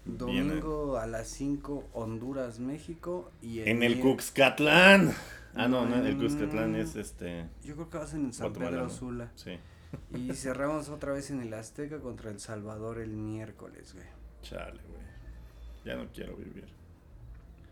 Domingo 0.07 0.99
a 0.99 1.07
las 1.07 1.29
5 1.29 1.89
Honduras, 1.95 2.59
México. 2.61 3.31
Y 3.43 3.61
en 3.61 3.83
el 3.83 4.01
Cuxcatlán. 4.01 5.13
Ah, 5.55 5.69
no, 5.69 5.87
no, 5.87 5.97
el 5.97 6.17
Mm. 6.17 6.21
Cuxcatlán 6.21 6.77
es 6.77 6.97
este. 6.97 7.47
Yo 7.65 7.75
creo 7.75 7.91
que 7.91 7.99
va 7.99 8.05
a 8.05 8.07
ser 8.07 8.21
en 8.21 8.33
San 8.33 8.49
Guatemala, 8.49 8.71
Pedro 8.71 8.85
¿no? 8.85 8.91
Sula. 8.91 9.33
Sí. 9.35 9.59
Y 10.15 10.33
cerramos 10.35 10.89
otra 10.89 11.13
vez 11.13 11.31
en 11.31 11.41
el 11.41 11.53
Azteca 11.55 11.99
contra 12.01 12.31
El 12.31 12.41
Salvador 12.41 12.99
el 12.99 13.11
miércoles, 13.11 13.95
güey. 13.95 14.07
Chale, 14.43 14.81
güey. 14.89 15.03
Ya 15.85 15.97
no 15.97 16.07
quiero 16.13 16.37
vivir. 16.37 16.67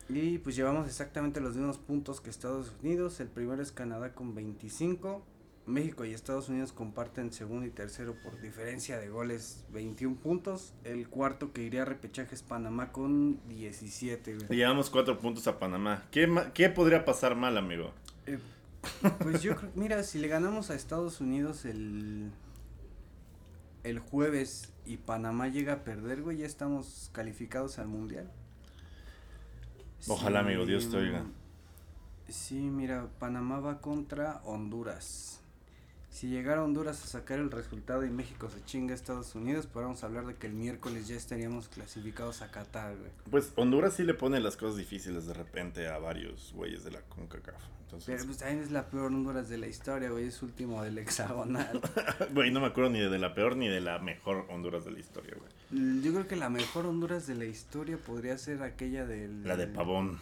Y 0.09 0.39
pues 0.39 0.55
llevamos 0.57 0.87
exactamente 0.87 1.41
los 1.41 1.57
mismos 1.57 1.79
puntos 1.79 2.21
que 2.21 2.31
Estados 2.31 2.73
Unidos. 2.83 3.21
El 3.21 3.29
primero 3.29 3.63
es 3.63 3.73
Canadá 3.73 4.13
con 4.13 4.35
25. 4.35 5.23
México 5.67 6.05
y 6.05 6.13
Estados 6.13 6.49
Unidos 6.49 6.73
comparten 6.73 7.33
segundo 7.33 7.67
y 7.67 7.71
tercero 7.71 8.15
por 8.23 8.41
diferencia 8.41 8.99
de 8.99 9.09
goles 9.09 9.65
21 9.73 10.17
puntos. 10.17 10.75
El 10.85 11.09
cuarto 11.09 11.53
que 11.53 11.63
iría 11.63 11.83
a 11.83 11.85
repechaje 11.87 12.35
es 12.35 12.43
Panamá 12.43 12.93
con 12.93 13.41
17, 13.49 14.35
güey. 14.35 14.49
Le 14.49 14.57
llevamos 14.57 14.91
cuatro 14.91 15.19
puntos 15.19 15.47
a 15.47 15.59
Panamá. 15.59 16.05
¿Qué, 16.11 16.31
¿Qué 16.53 16.69
podría 16.69 17.05
pasar 17.05 17.35
mal, 17.35 17.57
amigo? 17.57 17.93
Eh, 18.27 18.39
pues 19.21 19.43
yo 19.43 19.57
creo, 19.57 19.71
mira, 19.75 20.03
si 20.03 20.19
le 20.19 20.29
ganamos 20.29 20.71
a 20.71 20.75
Estados 20.75 21.21
Unidos 21.21 21.65
el, 21.65 22.31
el 23.85 23.99
jueves 23.99 24.73
y 24.85 24.99
Panamá 24.99 25.49
llega 25.49 25.73
a 25.73 25.85
perder, 25.85 26.23
güey, 26.23 26.39
ya 26.39 26.47
estamos 26.47 27.11
calificados 27.13 27.79
al 27.79 27.89
mundial. 27.89 28.31
Ojalá, 30.09 30.41
amigo, 30.41 30.67
Dios 30.67 30.91
te 30.91 30.99
oiga. 30.99 31.25
Sí, 32.29 32.57
mira, 32.57 33.09
Panamá 33.19 33.61
va 33.61 33.81
contra 33.81 34.43
Honduras. 34.45 35.41
Si 36.15 36.29
llegara 36.29 36.63
Honduras 36.63 37.03
a 37.03 37.09
sacar 37.09 37.41
el 37.41 37.51
resultado 37.51 38.07
y 38.07 38.09
México 38.09 38.49
se 38.49 38.65
chinga 38.65 38.93
a 38.93 38.95
Estados 38.95 39.35
Unidos, 39.35 39.67
podríamos 39.67 40.05
hablar 40.05 40.25
de 40.27 40.37
que 40.37 40.47
el 40.47 40.53
miércoles 40.53 41.09
ya 41.09 41.17
estaríamos 41.17 41.67
clasificados 41.67 42.41
a 42.41 42.53
Qatar, 42.53 42.97
güey. 42.97 43.11
Pues 43.33 43.53
Honduras 43.57 43.95
sí 43.95 44.05
le 44.05 44.15
pone 44.15 44.39
las 44.39 44.57
cosas 44.57 44.77
difíciles 44.77 45.27
de 45.27 45.35
repente 45.35 45.89
a 45.89 45.99
varios 45.99 46.53
güeyes 46.55 46.85
de 46.85 46.93
la 46.93 47.01
CONCACAF. 47.01 47.61
Entonces, 47.83 48.07
Pero 48.07 48.27
pues 48.27 48.39
también 48.39 48.63
es 48.63 48.71
la 48.71 48.87
peor 48.87 49.07
Honduras 49.07 49.49
de 49.49 49.59
la 49.59 49.67
historia, 49.67 50.09
güey, 50.09 50.29
es 50.29 50.41
último 50.41 50.85
del 50.85 50.99
hexagonal. 50.99 51.81
güey, 52.33 52.53
no 52.53 52.61
me 52.61 52.69
acuerdo 52.69 52.91
ni 52.91 53.01
de 53.01 53.19
la 53.19 53.35
peor 53.35 53.57
ni 53.57 53.67
de 53.67 53.81
la 53.81 53.99
mejor 53.99 54.47
Honduras 54.51 54.85
de 54.85 54.93
la 54.93 55.01
historia, 55.01 55.35
güey. 55.37 56.01
Yo 56.01 56.13
creo 56.13 56.29
que 56.29 56.37
la 56.37 56.49
mejor 56.49 56.87
Honduras 56.87 57.27
de 57.27 57.35
la 57.35 57.47
historia 57.47 57.99
podría 57.99 58.39
ser 58.39 58.63
aquella 58.63 59.05
del... 59.05 59.43
La 59.43 59.57
de 59.57 59.67
Pavón. 59.67 60.21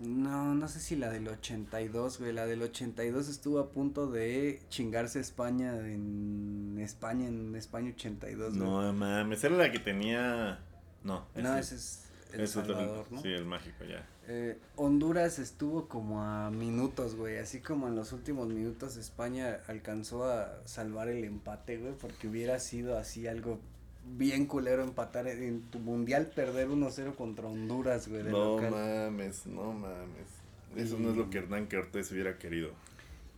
No, 0.00 0.54
no 0.54 0.68
sé 0.68 0.80
si 0.80 0.96
la 0.96 1.10
del 1.10 1.28
82, 1.28 2.18
güey. 2.18 2.32
La 2.32 2.46
del 2.46 2.62
82 2.62 3.28
estuvo 3.28 3.58
a 3.58 3.70
punto 3.70 4.06
de 4.10 4.60
chingarse 4.70 5.20
España 5.20 5.76
en 5.78 6.78
España, 6.80 7.28
en 7.28 7.54
España 7.56 7.90
82. 7.94 8.56
güey. 8.56 8.68
No 8.68 8.92
mames, 8.92 9.44
era 9.44 9.56
la 9.56 9.70
que 9.70 9.78
tenía. 9.78 10.58
No, 11.04 11.26
No, 11.34 11.56
ese 11.56 11.74
ese 11.74 11.74
es 11.76 12.04
El 12.32 12.40
es 12.42 12.56
otro- 12.56 12.74
Salvador, 12.76 13.06
¿no? 13.10 13.20
Sí, 13.22 13.28
el 13.28 13.44
mágico, 13.44 13.84
ya. 13.84 14.06
Eh, 14.28 14.58
Honduras 14.76 15.38
estuvo 15.40 15.88
como 15.88 16.22
a 16.22 16.50
minutos, 16.50 17.16
güey. 17.16 17.38
Así 17.38 17.60
como 17.60 17.88
en 17.88 17.96
los 17.96 18.12
últimos 18.12 18.48
minutos 18.48 18.96
España 18.96 19.58
alcanzó 19.66 20.24
a 20.30 20.60
salvar 20.66 21.08
el 21.08 21.24
empate, 21.24 21.78
güey. 21.78 21.94
Porque 21.94 22.28
hubiera 22.28 22.58
sido 22.60 22.96
así 22.96 23.26
algo 23.26 23.58
bien 24.04 24.46
culero 24.46 24.82
empatar 24.82 25.26
en, 25.28 25.62
tu 25.62 25.78
mundial, 25.78 26.30
perder 26.34 26.68
1-0 26.68 27.14
contra 27.14 27.46
Honduras, 27.46 28.08
güey. 28.08 28.24
No 28.24 28.56
local. 28.56 28.70
mames, 28.70 29.46
no 29.46 29.72
mames. 29.72 30.40
Eso 30.76 30.98
no 30.98 31.10
es 31.10 31.16
lo 31.16 31.30
que 31.30 31.38
Hernán 31.38 31.66
Cortés 31.66 32.10
hubiera 32.12 32.38
querido. 32.38 32.70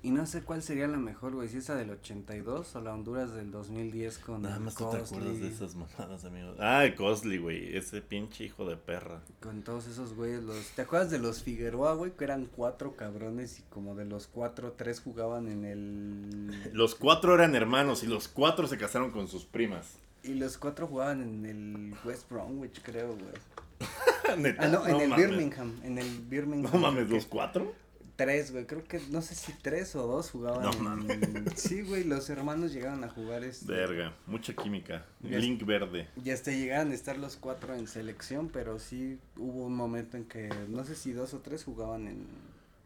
Y 0.04 0.10
no 0.10 0.26
sé 0.26 0.42
cuál 0.42 0.64
sería 0.64 0.88
la 0.88 0.98
mejor, 0.98 1.32
güey, 1.32 1.48
si 1.48 1.58
esa 1.58 1.76
del 1.76 1.90
82 1.90 2.74
o 2.74 2.80
la 2.80 2.92
Honduras 2.92 3.32
del 3.34 3.52
2010 3.52 4.18
con 4.18 4.42
Nada 4.42 4.58
más 4.58 4.74
tú 4.74 4.90
te 4.90 4.96
acuerdas 4.96 5.38
de 5.38 5.46
esas 5.46 5.76
mamadas, 5.76 6.24
amigo. 6.24 6.56
Ah, 6.58 6.84
Cosley, 6.96 7.38
güey. 7.38 7.76
Ese 7.76 8.02
pinche 8.02 8.44
hijo 8.44 8.68
de 8.68 8.76
perra. 8.76 9.22
Con 9.40 9.62
todos 9.62 9.86
esos 9.86 10.14
güeyes, 10.14 10.42
los... 10.42 10.58
¿Te 10.70 10.82
acuerdas 10.82 11.12
de 11.12 11.20
los 11.20 11.44
Figueroa, 11.44 11.94
güey? 11.94 12.10
Que 12.16 12.24
eran 12.24 12.46
cuatro 12.46 12.96
cabrones 12.96 13.60
y 13.60 13.62
como 13.70 13.94
de 13.94 14.04
los 14.04 14.26
cuatro, 14.26 14.72
tres 14.72 15.00
jugaban 15.00 15.46
en 15.46 15.64
el... 15.64 16.72
Los 16.72 16.96
cuatro 16.96 17.36
eran 17.36 17.54
hermanos 17.54 18.02
y 18.02 18.08
los 18.08 18.26
cuatro 18.26 18.66
se 18.66 18.78
casaron 18.78 19.12
con 19.12 19.28
sus 19.28 19.44
primas. 19.44 19.98
Y 20.24 20.34
los 20.34 20.56
cuatro 20.58 20.86
jugaban 20.86 21.22
en 21.22 21.46
el 21.46 21.94
West 22.04 22.28
Bromwich, 22.30 22.80
creo, 22.82 23.16
güey. 23.16 23.32
Neta, 24.38 24.62
Ah, 24.64 24.68
no, 24.68 24.86
en 24.86 25.00
el 25.00 25.08
mames. 25.08 25.28
Birmingham, 25.28 25.80
en 25.82 25.98
el 25.98 26.20
Birmingham. 26.20 26.72
No 26.72 26.78
mames, 26.78 27.10
¿los 27.10 27.26
cuatro? 27.26 27.74
tres, 28.14 28.52
güey. 28.52 28.66
Creo 28.66 28.84
que 28.84 29.00
no 29.10 29.20
sé 29.20 29.34
si 29.34 29.52
tres 29.52 29.96
o 29.96 30.06
dos 30.06 30.30
jugaban. 30.30 30.62
No 30.62 30.70
en- 30.72 30.82
mames. 30.84 31.60
Sí, 31.60 31.80
güey, 31.82 32.04
los 32.04 32.30
hermanos 32.30 32.72
llegaron 32.72 33.02
a 33.02 33.08
jugar 33.08 33.42
este. 33.42 33.72
Verga, 33.72 34.14
mucha 34.26 34.52
química. 34.54 35.04
Ya- 35.22 35.38
Link 35.38 35.64
verde. 35.64 36.08
Y 36.22 36.30
hasta 36.30 36.52
llegaron 36.52 36.92
a 36.92 36.94
estar 36.94 37.18
los 37.18 37.36
cuatro 37.36 37.74
en 37.74 37.88
selección, 37.88 38.48
pero 38.50 38.78
sí 38.78 39.18
hubo 39.36 39.64
un 39.66 39.74
momento 39.74 40.16
en 40.18 40.24
que 40.26 40.48
no 40.68 40.84
sé 40.84 40.94
si 40.94 41.12
dos 41.12 41.34
o 41.34 41.40
tres 41.40 41.64
jugaban 41.64 42.06
en, 42.06 42.26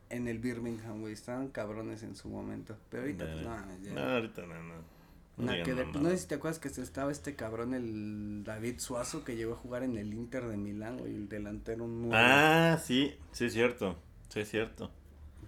en 0.08 0.26
el 0.28 0.38
Birmingham, 0.38 1.00
güey. 1.02 1.12
Estaban 1.12 1.48
cabrones 1.48 2.02
en 2.02 2.16
su 2.16 2.28
momento. 2.28 2.78
Pero 2.88 3.02
ahorita, 3.02 3.24
pues, 3.30 3.42
no, 3.44 3.50
mames, 3.50 3.82
ya. 3.82 3.92
No, 3.92 4.00
ahorita 4.00 4.42
no, 4.46 4.62
no. 4.62 4.95
No 5.36 5.52
que 5.52 6.10
sé 6.10 6.18
si 6.18 6.28
te 6.28 6.36
acuerdas 6.36 6.58
que 6.58 6.68
estaba 6.68 7.12
este 7.12 7.34
cabrón, 7.34 7.74
el 7.74 8.42
David 8.42 8.78
Suazo, 8.78 9.22
que 9.22 9.36
llegó 9.36 9.52
a 9.52 9.56
jugar 9.56 9.82
en 9.82 9.98
el 9.98 10.14
Inter 10.14 10.46
de 10.46 10.56
Milán, 10.56 10.96
güey, 10.96 11.14
el 11.14 11.28
delantero 11.28 11.86
nuevo. 11.86 12.12
Ah, 12.14 12.80
sí, 12.82 13.14
sí 13.32 13.44
es 13.44 13.52
cierto. 13.52 13.96
Sí 14.28 14.40
es 14.40 14.50
cierto. 14.50 14.90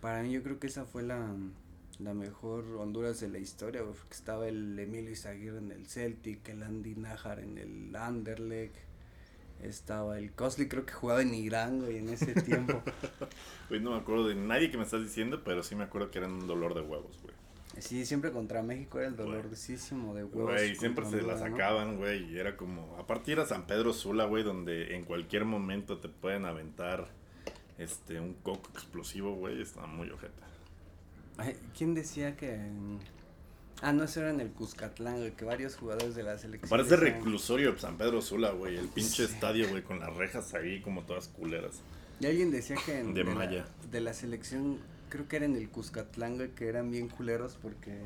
Para 0.03 0.23
mí 0.23 0.31
yo 0.33 0.43
creo 0.43 0.59
que 0.59 0.67
esa 0.67 0.85
fue 0.85 1.03
la, 1.03 1.35
la 1.99 2.13
mejor 2.13 2.65
Honduras 2.77 3.21
de 3.21 3.29
la 3.29 3.39
historia, 3.39 3.81
güey, 3.81 3.95
porque 3.95 4.15
estaba 4.15 4.47
el 4.47 4.79
Emilio 4.79 5.11
Izaguirre 5.11 5.59
en 5.59 5.73
el 5.73 5.87
Celtic, 5.87 6.47
el 6.51 6.63
Andy 6.63 6.95
Najar 6.95 7.41
en 7.41 7.57
el 7.57 7.97
Anderlecht, 7.97 8.77
estaba 9.63 10.19
el 10.19 10.33
Cosley, 10.33 10.69
creo 10.69 10.85
que 10.85 10.93
jugaba 10.93 11.23
en 11.23 11.35
Irán, 11.35 11.81
güey, 11.81 11.97
en 11.99 12.11
ese 12.11 12.35
tiempo. 12.43 12.83
Güey, 13.69 13.81
no 13.83 13.91
me 13.91 13.99
acuerdo 13.99 14.27
de 14.29 14.35
nadie 14.35 14.71
que 14.71 14.79
me 14.79 14.85
estás 14.85 15.03
diciendo, 15.03 15.43
pero 15.45 15.63
sí 15.63 15.75
me 15.75 15.85
acuerdo 15.85 16.11
que 16.11 16.19
eran 16.19 16.33
un 16.33 16.47
dolor 16.47 16.75
de 16.75 16.81
huevos, 16.81 17.21
güey. 17.23 17.35
Sí, 17.81 18.05
siempre 18.07 18.31
contra 18.33 18.63
México 18.63 18.99
era 18.99 19.09
el 19.09 19.17
dolorosísimo 19.17 20.15
de 20.15 20.25
huevos. 20.25 20.53
Güey, 20.53 20.75
siempre 20.77 21.05
se 21.07 21.23
la 21.23 21.37
sacaban, 21.39 21.97
güey, 21.97 22.25
y 22.33 22.39
era 22.39 22.57
como, 22.57 22.97
aparte 22.99 23.33
era 23.33 23.47
San 23.47 23.67
Pedro 23.67 23.93
Sula, 23.93 24.25
güey, 24.25 24.43
donde 24.43 24.95
en 24.97 25.05
cualquier 25.05 25.45
momento 25.45 25.99
te 25.99 26.09
pueden 26.09 26.45
aventar 26.47 27.09
este 27.79 28.21
un 28.21 28.35
coco 28.35 28.71
explosivo, 28.73 29.35
güey, 29.35 29.61
está 29.63 29.87
muy 29.87 30.11
ojeta. 30.11 30.47
¿Quién 31.77 31.95
decía 31.95 32.37
que...? 32.37 32.59
Ah, 33.81 33.93
no, 33.93 34.03
eso 34.03 34.19
era 34.21 34.31
en 34.31 34.41
el 34.41 34.51
Cuscatlán, 34.51 35.19
güey, 35.19 35.31
que 35.37 35.45
varios 35.45 35.77
jugadores 35.77 36.17
de 36.17 36.25
la 36.25 36.37
selección... 36.37 36.69
Parece 36.69 36.97
reclusorio 36.97 37.79
San 37.79 37.97
Pedro 37.97 38.21
Sula, 38.21 38.51
güey, 38.51 38.77
el 38.77 38.89
pinche 38.89 39.25
Sí. 39.29 39.33
estadio, 39.33 39.69
güey, 39.69 39.83
con 39.85 40.01
las 40.01 40.13
rejas 40.17 40.53
ahí 40.55 40.81
como 40.81 41.03
todas 41.03 41.29
culeras. 41.29 41.81
Y 42.19 42.27
alguien 42.27 42.51
decía 42.51 42.77
que 42.85 42.99
en- 42.99 43.15
De 43.15 43.23
Maya. 43.23 43.67
de 43.89 44.01
la 44.01 44.15
selección, 44.15 44.79
creo 45.09 45.29
que 45.29 45.37
era 45.37 45.47
en 45.47 45.57
el 45.57 45.69
Cuscatlán, 45.69 46.37
güey, 46.37 46.51
que 46.51 46.69
eran 46.69 46.91
bien 46.91 47.09
culeros 47.09 47.57
porque 47.61 47.99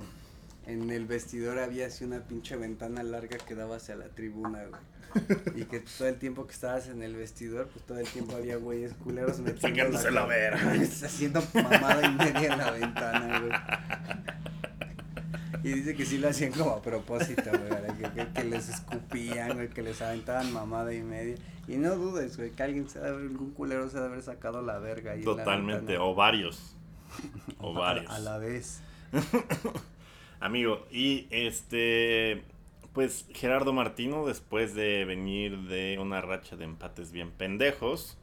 en 0.66 0.90
el 0.90 1.06
vestidor 1.06 1.58
había 1.58 1.86
así 1.86 2.04
una 2.04 2.20
pinche 2.20 2.56
ventana 2.56 3.02
larga 3.02 3.38
que 3.38 3.54
daba 3.54 3.76
hacia 3.76 3.96
la 3.96 4.08
tribuna, 4.08 4.64
güey. 4.64 4.80
Y 5.56 5.64
que 5.64 5.80
todo 5.80 6.08
el 6.08 6.16
tiempo 6.16 6.46
que 6.46 6.52
estabas 6.52 6.88
en 6.88 7.02
el 7.02 7.14
vestidor, 7.14 7.68
pues 7.68 7.84
todo 7.84 7.98
el 7.98 8.08
tiempo 8.08 8.34
había 8.34 8.56
güeyes 8.56 8.94
culeros 8.94 9.42
Chingándose 9.58 10.10
la 10.10 10.24
verga. 10.24 10.72
Haciendo 10.72 11.42
mamada 11.52 12.02
y 12.06 12.14
media 12.14 12.52
en 12.52 12.58
la 12.58 12.70
ventana, 12.70 13.40
güey. 13.40 13.52
Y 15.64 15.74
dice 15.74 15.94
que 15.94 16.04
sí 16.04 16.18
lo 16.18 16.28
hacían 16.28 16.50
como 16.52 16.70
a 16.70 16.82
propósito, 16.82 17.50
güey, 17.50 18.32
que, 18.32 18.44
les 18.44 18.68
escupían, 18.68 19.54
güey, 19.54 19.68
que 19.68 19.82
les 19.82 20.02
aventaban 20.02 20.52
mamada 20.52 20.92
y 20.92 21.02
media. 21.02 21.36
Y 21.68 21.76
no 21.76 21.94
dudes, 21.94 22.36
güey, 22.36 22.50
que 22.50 22.62
alguien 22.62 22.88
se 22.88 22.98
ha 22.98 23.02
de 23.02 23.08
haber, 23.10 23.22
algún 23.28 23.52
culero 23.52 23.88
se 23.88 23.98
ha 23.98 24.00
de 24.00 24.06
haber 24.06 24.22
sacado 24.22 24.62
la 24.62 24.78
verga 24.78 25.12
ahí 25.12 25.20
en 25.20 25.26
la 25.26 25.36
Totalmente, 25.36 25.98
o 25.98 26.14
varios. 26.14 26.76
O 27.58 27.72
varios. 27.74 28.10
A, 28.10 28.18
la 28.18 28.38
vez. 28.38 28.80
Amigo, 30.40 30.86
y 30.90 31.28
este, 31.30 32.42
pues 32.92 33.26
Gerardo 33.32 33.72
Martino, 33.72 34.26
después 34.26 34.74
de 34.74 35.04
venir 35.04 35.56
de 35.68 35.98
una 36.00 36.20
racha 36.20 36.56
de 36.56 36.64
empates 36.64 37.12
bien 37.12 37.30
pendejos, 37.30 38.16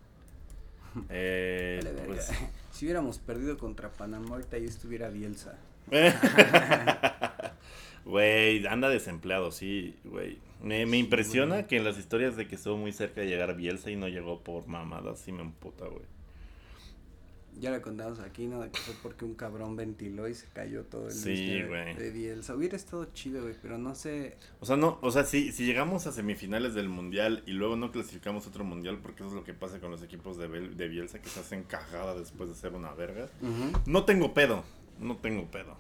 eh, 1.10 1.80
Vale, 1.84 2.02
pues, 2.08 2.32
Si 2.72 2.86
hubiéramos 2.86 3.20
perdido 3.20 3.58
contra 3.58 3.90
Panamá, 3.92 4.30
ahorita 4.32 4.56
ahí 4.58 4.66
estuviera 4.66 5.10
Bielsa. 5.10 5.58
güey, 8.06 8.66
anda 8.68 8.90
desempleado, 8.90 9.52
sí, 9.52 9.96
güey. 10.04 10.40
Me, 10.62 10.86
me 10.86 10.98
Sí, 10.98 11.00
impresiona 11.00 11.68
que 11.68 11.78
en 11.78 11.84
las 11.84 11.98
historias 11.98 12.36
de 12.36 12.48
que 12.48 12.56
estuvo 12.56 12.78
muy 12.78 12.92
cerca 12.92 13.22
de 13.22 13.28
llegar 13.28 13.50
a 13.50 13.54
Bielsa 13.54 13.92
y 13.92 13.96
no 13.96 14.08
llegó 14.08 14.42
por 14.42 14.68
mamadas, 14.68 15.20
sí 15.20 15.32
me 15.32 15.42
emputa, 15.42 15.86
güey. 15.86 16.04
Ya 17.60 17.72
le 17.72 17.82
contamos 17.82 18.20
aquí, 18.20 18.48
¿no? 18.48 18.62
De 18.62 18.70
que 18.72 18.80
fue 18.80 18.94
porque 19.04 19.26
un 19.26 19.36
cabrón 19.36 19.76
ventiló 19.76 20.28
y 20.28 20.34
se 20.34 20.48
cayó 20.48 20.84
todo 20.86 21.08
el 21.08 21.14
Sí, 21.14 21.34
de- 21.60 21.68
güey. 21.68 21.94
de 21.96 22.12
Bielsa. 22.12 22.56
Hubiera 22.56 22.76
estado 22.78 23.06
chido, 23.14 23.42
güey, 23.42 23.56
pero 23.62 23.78
no 23.78 23.96
sé. 23.96 24.38
O 24.62 24.66
sea, 24.66 24.78
no, 24.78 24.98
o 25.02 25.12
sea, 25.12 25.26
si, 25.26 25.52
si 25.52 25.66
llegamos 25.66 26.08
a 26.08 26.12
semifinales 26.12 26.74
del 26.74 26.88
mundial 26.90 27.44
y 27.46 27.52
luego 27.52 27.76
no 27.76 27.92
clasificamos 27.92 28.48
otro 28.48 28.64
mundial, 28.64 29.00
porque 29.02 29.24
eso 29.24 29.28
es 29.30 29.34
lo 29.34 29.44
que 29.44 29.54
pasa 29.54 29.80
con 29.80 29.92
los 29.92 30.02
equipos 30.04 30.38
de, 30.38 30.48
Bel- 30.50 30.76
de 30.76 30.88
Bielsa 30.88 31.22
que 31.22 31.28
se 31.30 31.42
hacen 31.42 31.64
cagada 31.64 32.16
después 32.18 32.48
de 32.50 32.56
ser 32.56 32.74
una 32.74 32.94
verga. 32.94 33.28
No 33.86 34.06
tengo 34.06 34.34
pedo, 34.34 34.64
no 35.00 35.18
tengo 35.18 35.46
pedo. 35.52 35.76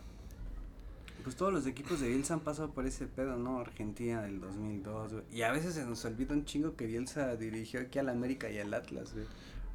Pues 1.24 1.36
todos 1.36 1.52
los 1.54 1.68
equipos 1.68 2.00
de 2.00 2.08
Bielsa 2.10 2.34
han 2.34 2.40
pasado 2.40 2.72
por 2.72 2.86
ese 2.86 3.06
pedo, 3.06 3.38
¿no? 3.38 3.60
Argentina 3.60 4.22
del 4.22 4.40
2002, 4.40 5.12
güey. 5.14 5.24
Y 5.32 5.42
a 5.42 5.52
veces 5.52 5.74
se 5.76 5.86
nos 5.86 6.04
olvida 6.06 6.34
un 6.34 6.46
chingo 6.46 6.76
que 6.76 6.86
Bielsa 6.88 7.36
dirigió 7.36 7.82
aquí 7.82 8.00
al 8.00 8.10
América 8.10 8.50
y 8.50 8.58
al 8.58 8.74
Atlas, 8.74 9.14
güey. 9.14 9.26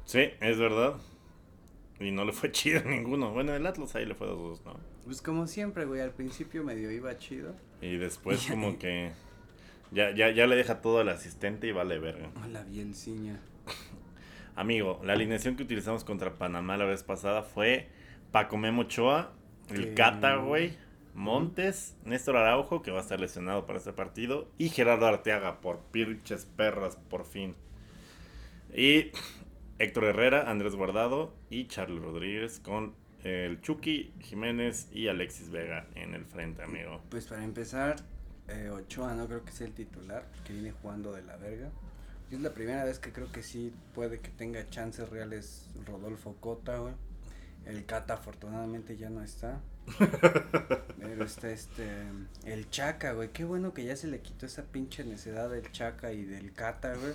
Sí, 0.05 0.19
es 0.41 0.57
verdad. 0.57 0.95
Y 1.99 2.11
no 2.11 2.25
le 2.25 2.31
fue 2.31 2.51
chido 2.53 2.79
a 2.79 2.83
ninguno. 2.83 3.31
Bueno, 3.31 3.53
el 3.53 3.65
Atlas 3.65 3.95
ahí 3.95 4.05
le 4.05 4.15
fue 4.15 4.27
2-2, 4.27 4.59
¿no? 4.65 4.79
Pues 5.05 5.21
como 5.21 5.47
siempre, 5.47 5.85
güey, 5.85 6.01
al 6.01 6.11
principio 6.11 6.63
medio 6.63 6.91
iba 6.91 7.17
chido. 7.17 7.55
Y 7.81 7.97
después 7.97 8.45
como 8.49 8.77
que 8.77 9.11
ya, 9.91 10.11
ya, 10.11 10.31
ya 10.31 10.47
le 10.47 10.55
deja 10.55 10.81
todo 10.81 10.99
al 10.99 11.09
asistente 11.09 11.67
y 11.67 11.71
vale 11.71 11.99
verga. 11.99 12.29
La 12.51 12.63
Bielciña. 12.63 13.39
Amigo, 14.55 15.01
la 15.03 15.13
alineación 15.13 15.55
que 15.55 15.63
utilizamos 15.63 16.03
contra 16.03 16.35
Panamá 16.35 16.77
la 16.77 16.85
vez 16.85 17.03
pasada 17.03 17.43
fue 17.43 17.89
Paco 18.31 18.57
Memo 18.57 18.83
Ochoa, 18.83 19.33
el 19.69 19.93
Cata, 19.93 20.37
güey, 20.37 20.77
Montes, 21.13 21.95
Néstor 22.05 22.37
Araujo, 22.37 22.81
que 22.81 22.91
va 22.91 22.99
a 22.99 23.01
estar 23.01 23.19
lesionado 23.19 23.65
para 23.65 23.79
este 23.79 23.93
partido, 23.93 24.49
y 24.57 24.69
Gerardo 24.69 25.07
Arteaga, 25.07 25.61
por 25.61 25.79
pinches 25.91 26.45
perras, 26.45 26.97
por 27.09 27.25
fin. 27.25 27.55
Y 28.73 29.11
Héctor 29.77 30.05
Herrera, 30.05 30.49
Andrés 30.49 30.73
Guardado 30.73 31.33
y 31.49 31.67
Charles 31.67 32.01
Rodríguez 32.01 32.61
con 32.61 32.93
el 33.23 33.59
Chucky, 33.59 34.13
Jiménez 34.21 34.87
y 34.93 35.09
Alexis 35.09 35.49
Vega 35.49 35.87
en 35.95 36.13
el 36.13 36.25
frente, 36.25 36.63
amigo. 36.63 37.01
Pues 37.09 37.25
para 37.25 37.43
empezar, 37.43 37.97
eh, 38.47 38.69
Ochoa 38.69 39.15
no 39.15 39.27
creo 39.27 39.43
que 39.43 39.51
sea 39.51 39.67
el 39.67 39.73
titular, 39.73 40.31
que 40.45 40.53
viene 40.53 40.71
jugando 40.71 41.11
de 41.11 41.23
la 41.23 41.35
verga. 41.35 41.71
Es 42.31 42.39
la 42.39 42.53
primera 42.53 42.85
vez 42.85 42.99
que 42.99 43.11
creo 43.11 43.29
que 43.33 43.43
sí 43.43 43.73
puede 43.93 44.19
que 44.21 44.29
tenga 44.29 44.65
chances 44.69 45.09
reales 45.09 45.69
Rodolfo 45.85 46.37
Cota, 46.39 46.77
güey. 46.77 46.93
El 47.65 47.85
Cata 47.85 48.13
afortunadamente 48.13 48.95
ya 48.95 49.09
no 49.09 49.21
está. 49.23 49.59
Pero 50.99 51.23
está 51.25 51.49
este, 51.49 51.85
el 52.45 52.69
Chaca, 52.69 53.13
güey. 53.13 53.29
Qué 53.29 53.45
bueno 53.45 53.73
que 53.73 53.85
ya 53.85 53.95
se 53.95 54.07
le 54.07 54.19
quitó 54.19 54.45
esa 54.45 54.63
pinche 54.63 55.03
necedad 55.05 55.49
del 55.49 55.71
Chaca 55.71 56.11
y 56.11 56.25
del 56.25 56.51
Cata, 56.51 56.93
güey. 56.95 57.13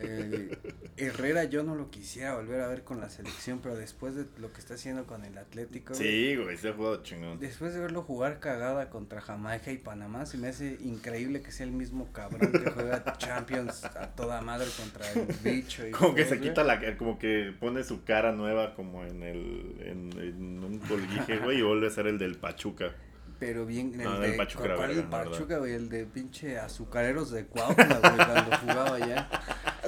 Eh, 0.00 0.56
Herrera 0.96 1.44
yo 1.44 1.62
no 1.62 1.74
lo 1.74 1.90
quisiera 1.90 2.34
volver 2.36 2.60
a 2.60 2.68
ver 2.68 2.84
con 2.84 3.00
la 3.00 3.08
selección, 3.10 3.58
pero 3.60 3.74
después 3.74 4.14
de 4.14 4.26
lo 4.38 4.52
que 4.52 4.60
está 4.60 4.74
haciendo 4.74 5.06
con 5.06 5.24
el 5.24 5.36
Atlético, 5.38 5.94
güey, 5.94 6.06
Sí, 6.06 6.36
güey, 6.36 6.56
se 6.56 6.68
ha 6.68 6.72
jugado 6.72 7.02
chingón. 7.02 7.40
Después 7.40 7.74
de 7.74 7.80
verlo 7.80 8.02
jugar 8.02 8.38
cagada 8.38 8.90
contra 8.90 9.20
Jamaica 9.20 9.72
y 9.72 9.78
Panamá, 9.78 10.26
se 10.26 10.38
me 10.38 10.48
hace 10.48 10.76
increíble 10.80 11.42
que 11.42 11.50
sea 11.50 11.66
el 11.66 11.72
mismo 11.72 12.12
cabrón 12.12 12.52
que 12.52 12.70
juega 12.70 13.02
Champions 13.18 13.84
a 13.84 14.14
toda 14.14 14.40
madre 14.42 14.68
contra 14.76 15.10
el 15.12 15.26
bicho. 15.42 15.86
Y 15.86 15.90
Como 15.90 16.14
que 16.14 16.22
todo, 16.22 16.30
se 16.34 16.36
güey. 16.38 16.48
quita 16.50 16.64
la 16.64 16.96
como 16.96 17.18
que 17.18 17.52
pone 17.58 17.82
su 17.82 18.04
cara 18.04 18.32
nueva 18.32 18.74
como 18.74 19.04
en 19.04 19.22
el 19.22 19.76
en, 19.80 20.12
en 20.20 20.64
un 20.64 20.78
colguije, 20.80 21.38
güey, 21.38 21.58
y 21.58 21.62
vuelve 21.62 21.85
a 21.88 21.90
ser 21.90 22.06
el 22.06 22.18
del 22.18 22.36
Pachuca. 22.36 22.94
Pero 23.38 23.66
bien, 23.66 23.92
el 23.94 24.04
No, 24.04 24.18
de, 24.18 24.30
el 24.30 24.36
Pachuca 24.36 24.64
era 24.64 24.76
¿cuál 24.76 24.88
verga, 24.88 25.02
el. 25.02 25.08
Pachuca, 25.08 25.58
güey? 25.58 25.74
El 25.74 25.88
de 25.88 26.06
pinche 26.06 26.58
azucareros 26.58 27.30
de 27.30 27.44
Cuautla, 27.46 27.98
güey, 27.98 28.16
cuando 28.16 28.56
jugaba 28.58 28.94
allá. 28.96 29.28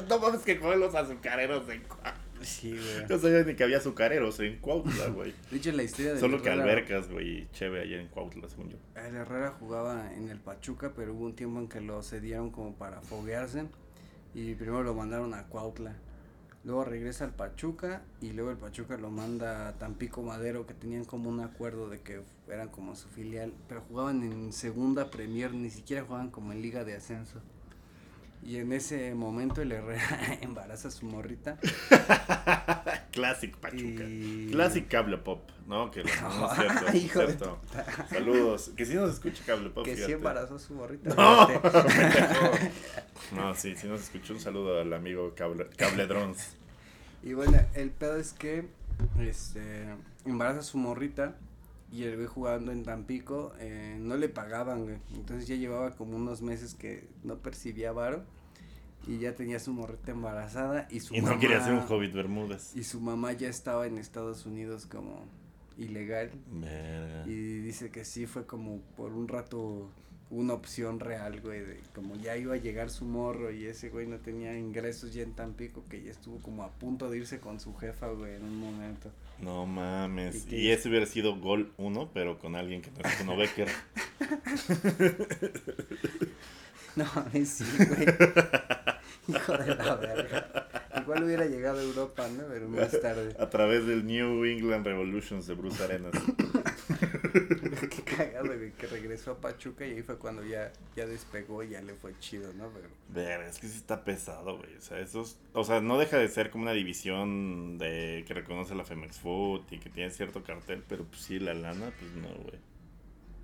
No 0.08 0.20
mames 0.20 0.42
que 0.42 0.56
juegan 0.56 0.78
los 0.78 0.94
azucareros 0.94 1.68
en 1.70 1.82
Sí, 2.42 2.70
güey. 2.70 3.06
No 3.08 3.18
sabía 3.18 3.42
ni 3.42 3.54
que 3.54 3.64
había 3.64 3.78
azucareros 3.78 4.38
en 4.40 4.58
Cuautla, 4.58 5.08
güey. 5.08 5.34
De 5.50 5.56
hecho, 5.56 5.72
la 5.72 5.82
historia 5.82 6.14
de 6.14 6.20
Solo 6.20 6.40
que 6.40 6.50
albercas, 6.50 7.11
güey, 7.11 7.48
cheve 7.52 7.80
allá 7.80 8.00
en 8.00 8.06
Cuautla, 8.08 8.48
según 8.48 8.70
yo. 8.70 8.76
El 8.94 9.16
Herrera 9.16 9.54
jugaba 9.58 10.12
en 10.14 10.28
el 10.28 10.38
Pachuca, 10.38 10.92
pero 10.94 11.14
hubo 11.14 11.24
un 11.24 11.34
tiempo 11.34 11.58
en 11.58 11.68
que 11.68 11.80
lo 11.80 12.02
cedieron 12.02 12.50
como 12.50 12.74
para 12.74 13.00
foguearse. 13.00 13.64
Y 14.34 14.54
primero 14.54 14.82
lo 14.84 14.94
mandaron 14.94 15.34
a 15.34 15.44
Cuautla. 15.48 15.96
Luego 16.68 16.85
regresa 16.85 17.24
al 17.24 17.31
Pachuca 17.33 18.02
y 18.20 18.33
luego 18.33 18.50
el 18.50 18.59
Pachuca 18.59 18.98
lo 18.98 19.09
manda 19.11 19.68
a 19.68 19.78
Tampico 19.78 20.20
Madero, 20.22 20.66
que 20.66 20.74
tenían 20.74 21.07
como 21.07 21.31
un 21.31 21.40
acuerdo 21.40 21.88
de 21.88 22.02
que 22.02 22.20
eran 22.46 22.68
como 22.68 22.94
su 22.94 23.09
filial, 23.09 23.54
pero 23.68 23.81
jugaban 23.88 24.22
en 24.22 24.52
segunda 24.52 25.11
Premier, 25.11 25.54
ni 25.54 25.70
siquiera 25.70 26.04
jugaban 26.04 26.28
como 26.28 26.52
en 26.52 26.61
Liga 26.61 26.85
de 26.85 26.94
Ascenso. 26.94 27.40
Y 28.42 28.57
en 28.59 28.74
ese 28.74 29.14
momento 29.14 29.62
el 29.62 29.72
Herrera 29.72 30.37
embaraza 30.42 30.88
a 30.88 30.90
su 30.90 31.06
morrita. 31.06 31.56
Classic 33.12 33.56
Pachuca. 33.56 34.04
Y- 34.04 34.50
Classic 34.52 34.87
Cable 34.87 35.16
Pop, 35.16 35.48
¿no? 35.66 35.90
Que 35.90 36.04
no, 36.04 36.10
no 36.38 36.50
es 36.52 36.58
cierto. 36.58 36.87
es 36.88 36.94
Hijo 36.96 37.21
de. 37.21 37.38
Saludos. 38.10 38.73
Que 38.77 38.85
si 38.85 38.92
nos 38.94 39.14
escucha 39.14 39.42
Cable 39.46 39.71
Pop, 39.71 39.85
Que 39.87 39.92
sí 39.92 39.96
fíjate. 39.96 40.12
embarazó 40.12 40.56
a 40.56 40.58
su 40.58 40.75
morrita. 40.75 41.14
No. 41.14 41.48
No, 43.35 43.54
sí, 43.54 43.75
sí 43.75 43.88
nos 43.88 44.02
escuchó. 44.02 44.35
Un 44.35 44.40
saludo 44.40 44.79
al 44.83 44.92
amigo 44.92 45.33
Cable, 45.35 45.66
Cable 45.77 46.06
Drones. 46.06 46.56
Y 47.23 47.33
bueno, 47.35 47.58
el 47.75 47.90
pedo 47.90 48.16
es 48.16 48.33
que 48.33 48.66
este 49.21 49.87
embaraza 50.25 50.60
a 50.60 50.62
su 50.62 50.79
morrita 50.79 51.37
y 51.90 52.02
el 52.04 52.16
güey 52.16 52.27
jugando 52.27 52.71
en 52.71 52.85
Tampico, 52.85 53.52
eh, 53.58 53.96
no 54.00 54.16
le 54.16 54.29
pagaban, 54.29 54.85
güey. 54.85 54.98
Entonces 55.14 55.48
ya 55.48 55.56
llevaba 55.56 55.92
como 55.92 56.16
unos 56.16 56.42
meses 56.42 56.75
que 56.75 57.08
no 57.25 57.37
percibía 57.37 57.92
varo 57.92 58.25
y 59.06 59.19
ya 59.19 59.35
tenía 59.35 59.58
su 59.58 59.73
morrita 59.73 60.12
embarazada 60.12 60.87
y 60.90 61.00
su 61.00 61.14
Y 61.14 61.23
no 61.23 61.38
quería 61.38 61.64
ser 61.64 61.73
un 61.73 61.81
Hobbit 61.88 62.12
Bermúdez. 62.12 62.77
Y 62.77 62.85
su 62.85 63.00
mamá 63.00 63.33
ya 63.33 63.48
estaba 63.48 63.87
en 63.87 63.96
Estados 63.96 64.44
Unidos 64.44 64.87
como 64.87 65.25
ilegal. 65.79 66.31
Verga. 66.52 67.25
Y 67.27 67.60
dice 67.60 67.90
que 67.90 68.04
sí 68.04 68.27
fue 68.27 68.44
como 68.44 68.81
por 68.96 69.12
un 69.12 69.29
rato 69.29 69.88
una 70.31 70.54
opción 70.54 71.00
real, 71.00 71.40
güey, 71.40 71.60
de 71.60 71.81
como 71.94 72.16
ya 72.16 72.37
iba 72.37 72.54
a 72.54 72.58
llegar 72.58 72.90
su 72.90 73.04
morro 73.04 73.50
y 73.50 73.66
ese 73.66 73.88
güey 73.88 74.06
no 74.06 74.18
tenía 74.18 74.56
ingresos 74.58 75.14
ya 75.14 75.22
en 75.22 75.33
Tampico, 75.35 75.85
que 75.88 76.02
ya 76.02 76.10
estuvo 76.10 76.38
como 76.40 76.62
a 76.62 76.70
punto 76.70 77.10
de 77.10 77.18
irse 77.18 77.40
con 77.40 77.60
su 77.60 77.74
jefa, 77.74 78.08
güey, 78.08 78.35
en 78.35 78.44
un 78.44 78.58
momento. 78.58 79.10
No 79.40 79.66
mames. 79.66 80.50
¿Y 80.52 80.70
ese 80.70 80.88
hubiera 80.88 81.06
sido 81.06 81.38
gol 81.38 81.72
uno, 81.76 82.10
pero 82.12 82.38
con 82.38 82.56
alguien 82.56 82.83
que 82.83 82.90
no 82.90 83.08
es 83.08 83.16
Kuno 83.16 83.37
Becker. 83.37 83.68
No, 86.96 87.04
mames, 87.14 87.48
sí, 87.48 87.64
güey. 87.76 88.06
Hijo 89.29 89.56
de 89.56 89.74
la 89.76 89.94
verga. 89.94 90.68
Igual 91.00 91.22
hubiera 91.22 91.44
llegado 91.46 91.79
a 91.79 91.83
Europa, 91.83 92.26
¿no? 92.37 92.44
Pero 92.48 92.68
más 92.68 93.00
tarde. 93.02 93.37
A 93.38 93.48
través 93.48 93.87
del 93.87 94.04
New 94.04 94.44
England 94.44 94.85
Revolutions 94.85 95.46
de 95.46 95.54
Bruce 95.54 95.81
Arenas. 95.85 96.12
Qué 97.90 98.02
cagado, 98.04 98.46
güey, 98.56 98.73
que 98.73 98.87
regresó 98.87 99.33
a 99.33 99.40
Pachuca 99.40 99.87
y 99.87 99.94
ahí 99.94 100.02
fue 100.02 100.19
cuando 100.19 100.44
ya, 100.44 100.73
ya 100.96 101.06
despegó 101.06 101.62
y 101.62 101.71
ya 101.71 101.83
le 101.83 101.94
fue 101.94 102.19
chido, 102.19 102.52
¿no? 102.54 102.71
Pero 102.71 102.88
Ver, 103.08 103.40
es 103.42 103.58
que 103.58 103.69
sí 103.69 103.77
está 103.77 104.04
pesado, 104.04 104.58
güey. 104.58 104.77
O 104.77 104.81
sea, 104.81 104.98
esos, 105.00 105.38
o 105.52 105.64
sea, 105.64 105.81
no 105.81 105.98
deja 105.98 106.19
de 106.19 106.29
ser 106.29 106.50
como 106.50 106.64
una 106.64 106.73
división 106.73 107.79
de 107.79 108.25
que 108.27 108.35
reconoce 108.35 108.75
la 108.75 108.85
Femex 108.85 109.19
Food 109.19 109.62
y 109.71 109.79
que 109.79 109.90
tiene 109.90 110.10
cierto 110.10 110.42
cartel, 110.42 110.85
pero 110.88 111.04
pues 111.04 111.23
sí, 111.23 111.38
la 111.38 111.54
lana, 111.54 111.92
pues 111.98 112.12
no, 112.12 112.29
güey. 112.42 112.58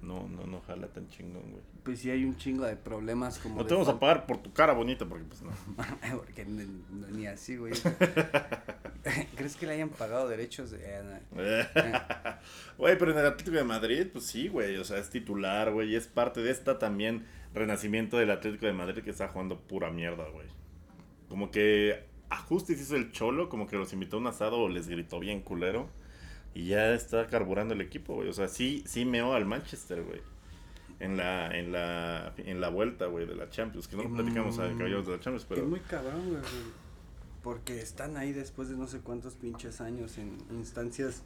No, 0.04 0.28
no, 0.28 0.46
no 0.46 0.60
jala 0.60 0.88
tan 0.88 1.08
chingón, 1.08 1.42
güey. 1.50 1.62
pues 1.82 2.00
sí 2.00 2.10
hay 2.10 2.24
un 2.24 2.36
chingo 2.36 2.64
de 2.64 2.76
problemas 2.76 3.38
como 3.38 3.56
No 3.56 3.64
te 3.64 3.72
vamos 3.72 3.88
a 3.88 3.98
pagar 3.98 4.26
por 4.26 4.38
tu 4.38 4.52
cara 4.52 4.74
bonita, 4.74 5.06
porque 5.06 5.24
pues 5.24 5.42
no. 5.42 5.50
Porque 6.16 6.44
ni, 6.44 7.26
así, 7.26 7.56
güey. 7.56 7.72
¿Crees 9.36 9.56
que 9.56 9.66
le 9.66 9.72
hayan 9.74 9.88
pagado 9.88 10.28
derechos 10.28 10.70
de... 10.70 10.78
eh, 10.82 11.02
no. 11.74 12.34
Güey, 12.78 12.98
pero 12.98 13.12
en 13.12 13.18
el 13.18 13.26
Atlético 13.26 13.56
de 13.56 13.64
Madrid, 13.64 14.06
pues 14.12 14.26
sí, 14.26 14.48
güey. 14.48 14.76
O 14.76 14.84
sea, 14.84 14.98
es 14.98 15.10
titular, 15.10 15.72
güey. 15.72 15.92
Y 15.92 15.96
es 15.96 16.06
parte 16.06 16.42
de 16.42 16.50
esta 16.50 16.78
también 16.78 17.26
renacimiento 17.54 18.18
del 18.18 18.30
Atlético 18.30 18.66
de 18.66 18.72
Madrid 18.72 19.02
que 19.02 19.10
está 19.10 19.28
jugando 19.28 19.58
pura 19.58 19.90
mierda, 19.90 20.28
güey. 20.28 20.46
Como 21.28 21.50
que 21.50 22.04
ajustes 22.28 22.80
hizo 22.80 22.96
el 22.96 23.12
cholo, 23.12 23.48
como 23.48 23.66
que 23.66 23.76
los 23.76 23.92
invitó 23.92 24.16
a 24.16 24.20
un 24.20 24.26
asado 24.26 24.58
o 24.58 24.68
les 24.68 24.88
gritó 24.88 25.18
bien 25.20 25.40
culero. 25.40 25.88
Y 26.54 26.68
ya 26.68 26.92
está 26.94 27.26
carburando 27.26 27.74
el 27.74 27.80
equipo, 27.80 28.14
güey. 28.14 28.28
O 28.28 28.32
sea, 28.32 28.48
sí, 28.48 28.84
sí 28.86 29.04
meó 29.04 29.34
al 29.34 29.44
Manchester, 29.44 30.02
güey. 30.02 30.20
En 31.00 31.16
la, 31.16 31.48
en 31.58 31.72
la, 31.72 32.32
en 32.38 32.60
la 32.60 32.68
vuelta, 32.68 33.06
güey, 33.06 33.26
de 33.26 33.34
la 33.34 33.50
Champions. 33.50 33.88
Que 33.88 33.96
no 33.96 34.04
lo 34.04 34.14
platicamos 34.14 34.58
a 34.60 34.68
Mm. 34.68 34.78
Caballeros 34.78 35.06
de 35.06 35.12
la 35.12 35.20
Champions, 35.20 35.42
Es 35.42 35.48
pero. 35.48 35.66
muy 35.66 35.80
cabrón, 35.80 36.20
güey. 36.28 36.40
güey, 36.40 36.42
Porque 37.42 37.80
están 37.80 38.16
ahí 38.16 38.32
después 38.32 38.68
de 38.68 38.76
no 38.76 38.86
sé 38.86 39.00
cuántos 39.00 39.34
pinches 39.34 39.80
años 39.80 40.16
en 40.18 40.38
instancias 40.52 41.24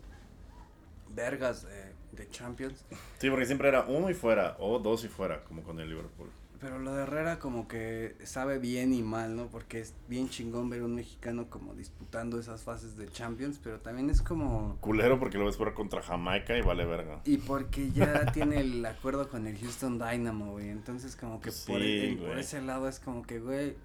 vergas 1.14 1.64
de, 1.66 1.92
de 2.12 2.30
Champions. 2.30 2.84
Sí, 3.18 3.28
porque 3.30 3.46
siempre 3.46 3.68
era 3.68 3.84
uno 3.86 4.08
y 4.10 4.14
fuera, 4.14 4.56
o 4.58 4.78
dos 4.78 5.04
y 5.04 5.08
fuera, 5.08 5.44
como 5.44 5.62
con 5.62 5.78
el 5.80 5.88
Liverpool. 5.90 6.30
Pero 6.60 6.80
lo 6.80 6.92
de 6.92 7.04
Herrera 7.04 7.38
como 7.38 7.68
que 7.68 8.16
sabe 8.24 8.58
bien 8.58 8.92
y 8.92 9.02
mal, 9.02 9.36
¿no? 9.36 9.46
Porque 9.46 9.78
es 9.80 9.94
bien 10.08 10.28
chingón 10.28 10.68
ver 10.68 10.82
un 10.82 10.96
mexicano 10.96 11.48
como 11.48 11.72
disputando 11.74 12.40
esas 12.40 12.62
fases 12.62 12.96
de 12.96 13.08
Champions, 13.08 13.60
pero 13.62 13.78
también 13.78 14.10
es 14.10 14.22
como... 14.22 14.76
Culero 14.80 15.20
porque 15.20 15.38
lo 15.38 15.44
ves 15.46 15.54
jugar 15.56 15.74
contra 15.74 16.02
Jamaica 16.02 16.58
y 16.58 16.62
vale 16.62 16.84
verga. 16.84 17.20
Y 17.24 17.36
porque 17.38 17.92
ya 17.92 18.26
tiene 18.32 18.58
el 18.60 18.84
acuerdo 18.84 19.28
con 19.28 19.46
el 19.46 19.56
Houston 19.56 20.00
Dynamo, 20.00 20.50
güey. 20.50 20.70
Entonces 20.70 21.14
como 21.14 21.40
que 21.40 21.50
por, 21.52 21.80
Sí, 21.80 21.96
el- 22.00 22.18
por 22.18 22.36
ese 22.38 22.60
lado 22.60 22.88
es 22.88 22.98
como 22.98 23.22
que, 23.22 23.38
güey, 23.38 23.76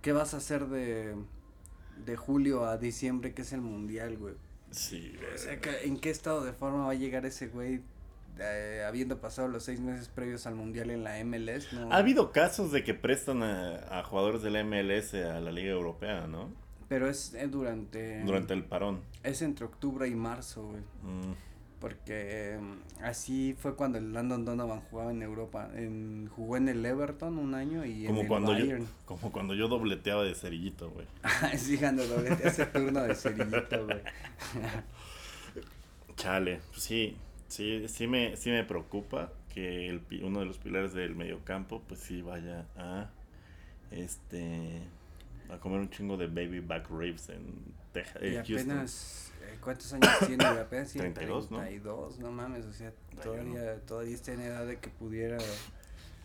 ¿qué 0.00 0.12
vas 0.12 0.32
a 0.32 0.36
hacer 0.36 0.66
de, 0.68 1.16
de 2.06 2.16
julio 2.16 2.66
a 2.66 2.78
diciembre 2.78 3.34
que 3.34 3.42
es 3.42 3.52
el 3.52 3.62
mundial, 3.62 4.16
güey? 4.16 4.34
Sí, 4.70 5.16
O 5.34 5.38
sea, 5.38 5.58
¿en 5.82 5.98
qué 5.98 6.10
estado 6.10 6.44
de 6.44 6.52
forma 6.52 6.86
va 6.86 6.92
a 6.92 6.94
llegar 6.94 7.26
ese 7.26 7.48
güey 7.48 7.80
eh, 8.40 8.84
habiendo 8.86 9.20
pasado 9.20 9.48
los 9.48 9.64
seis 9.64 9.80
meses 9.80 10.08
previos 10.08 10.46
al 10.46 10.54
mundial 10.54 10.90
en 10.90 11.04
la 11.04 11.22
MLS? 11.24 11.72
No, 11.72 11.92
Ha 11.92 11.98
habido 11.98 12.32
casos 12.32 12.72
de 12.72 12.82
que 12.82 12.94
prestan 12.94 13.42
a, 13.42 13.98
a 13.98 14.02
jugadores 14.02 14.42
de 14.42 14.50
la 14.50 14.64
MLS 14.64 15.14
a 15.14 15.40
la 15.40 15.52
Liga 15.52 15.70
Europea, 15.70 16.26
¿no? 16.26 16.50
Pero 16.90 17.08
es 17.08 17.34
eh, 17.34 17.46
durante... 17.46 18.20
Durante 18.24 18.52
el 18.52 18.64
parón. 18.64 19.02
Es 19.22 19.42
entre 19.42 19.64
octubre 19.64 20.08
y 20.08 20.14
marzo, 20.16 20.64
güey. 20.64 20.80
Mm, 21.04 21.34
Porque 21.78 22.54
eh, 22.54 22.60
así 23.00 23.54
fue 23.56 23.76
cuando 23.76 23.98
el 23.98 24.12
Landon 24.12 24.44
Donovan 24.44 24.80
jugaba 24.90 25.12
en 25.12 25.22
Europa. 25.22 25.70
En, 25.76 26.28
jugó 26.34 26.56
en 26.56 26.68
el 26.68 26.84
Everton 26.84 27.38
un 27.38 27.54
año 27.54 27.84
y 27.84 28.06
como, 28.06 28.18
en 28.18 28.22
el 28.22 28.28
cuando 28.28 28.58
yo, 28.58 28.76
como 29.04 29.30
cuando 29.30 29.54
yo 29.54 29.68
dobleteaba 29.68 30.24
de 30.24 30.34
cerillito, 30.34 30.90
güey. 30.90 31.06
sí, 31.56 31.78
cuando 31.78 32.04
doblete 32.04 32.48
ese 32.48 32.66
turno 32.66 33.02
de 33.02 33.14
cerillito, 33.14 33.84
güey. 33.86 34.00
Chale, 36.16 36.60
pues 36.70 36.82
sí, 36.82 37.16
sí, 37.50 37.86
sí 37.88 38.06
me, 38.06 38.36
sí 38.36 38.50
me 38.50 38.64
preocupa 38.64 39.32
que 39.52 39.88
el, 39.88 40.02
uno 40.22 40.40
de 40.40 40.46
los 40.46 40.58
pilares 40.58 40.92
del 40.94 41.14
mediocampo, 41.14 41.82
pues 41.86 42.00
sí 42.00 42.22
vaya 42.22 42.66
a, 42.76 43.10
este, 43.90 44.80
a 45.50 45.58
comer 45.58 45.80
un 45.80 45.90
chingo 45.90 46.16
de 46.16 46.28
baby 46.28 46.60
back 46.60 46.88
ribs 46.90 47.28
en 47.28 47.74
Texas, 47.92 48.22
y 48.22 48.34
Houston. 48.36 48.58
apenas, 48.58 49.32
eh, 49.42 49.58
¿cuántos 49.60 49.92
años 49.92 50.08
tiene? 50.26 50.44
Apenas 50.44 50.92
tiene 50.92 51.10
32, 51.10 51.50
¿no? 51.50 51.58
32, 51.58 52.18
no 52.20 52.30
mames, 52.30 52.64
o 52.66 52.72
sea, 52.72 52.92
todavía, 53.22 53.80
todavía 53.80 54.14
está 54.14 54.32
en 54.32 54.40
edad 54.42 54.66
de 54.66 54.78
que 54.78 54.88
pudiera 54.90 55.38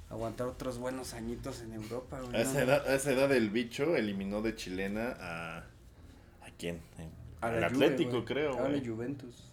aguantar 0.10 0.48
otros 0.48 0.78
buenos 0.78 1.16
añitos 1.16 1.62
en 1.62 1.74
Europa, 1.74 2.20
güey. 2.22 2.30
A 2.36 2.44
no 2.44 2.50
esa, 2.50 2.62
edad, 2.64 2.88
a 2.88 2.94
esa 2.94 3.12
edad 3.12 3.32
el 3.32 3.50
bicho 3.50 3.96
eliminó 3.96 4.42
de 4.44 4.56
chilena 4.56 5.16
a... 5.20 5.58
¿A 5.58 6.52
quién? 6.60 6.80
A 7.42 7.48
Al 7.48 7.62
la 7.62 7.70
Juve, 7.70 7.86
Atlético, 7.86 8.24
creo, 8.24 8.52
Ahora 8.52 8.70
güey. 8.70 8.86
Juventus. 8.88 9.44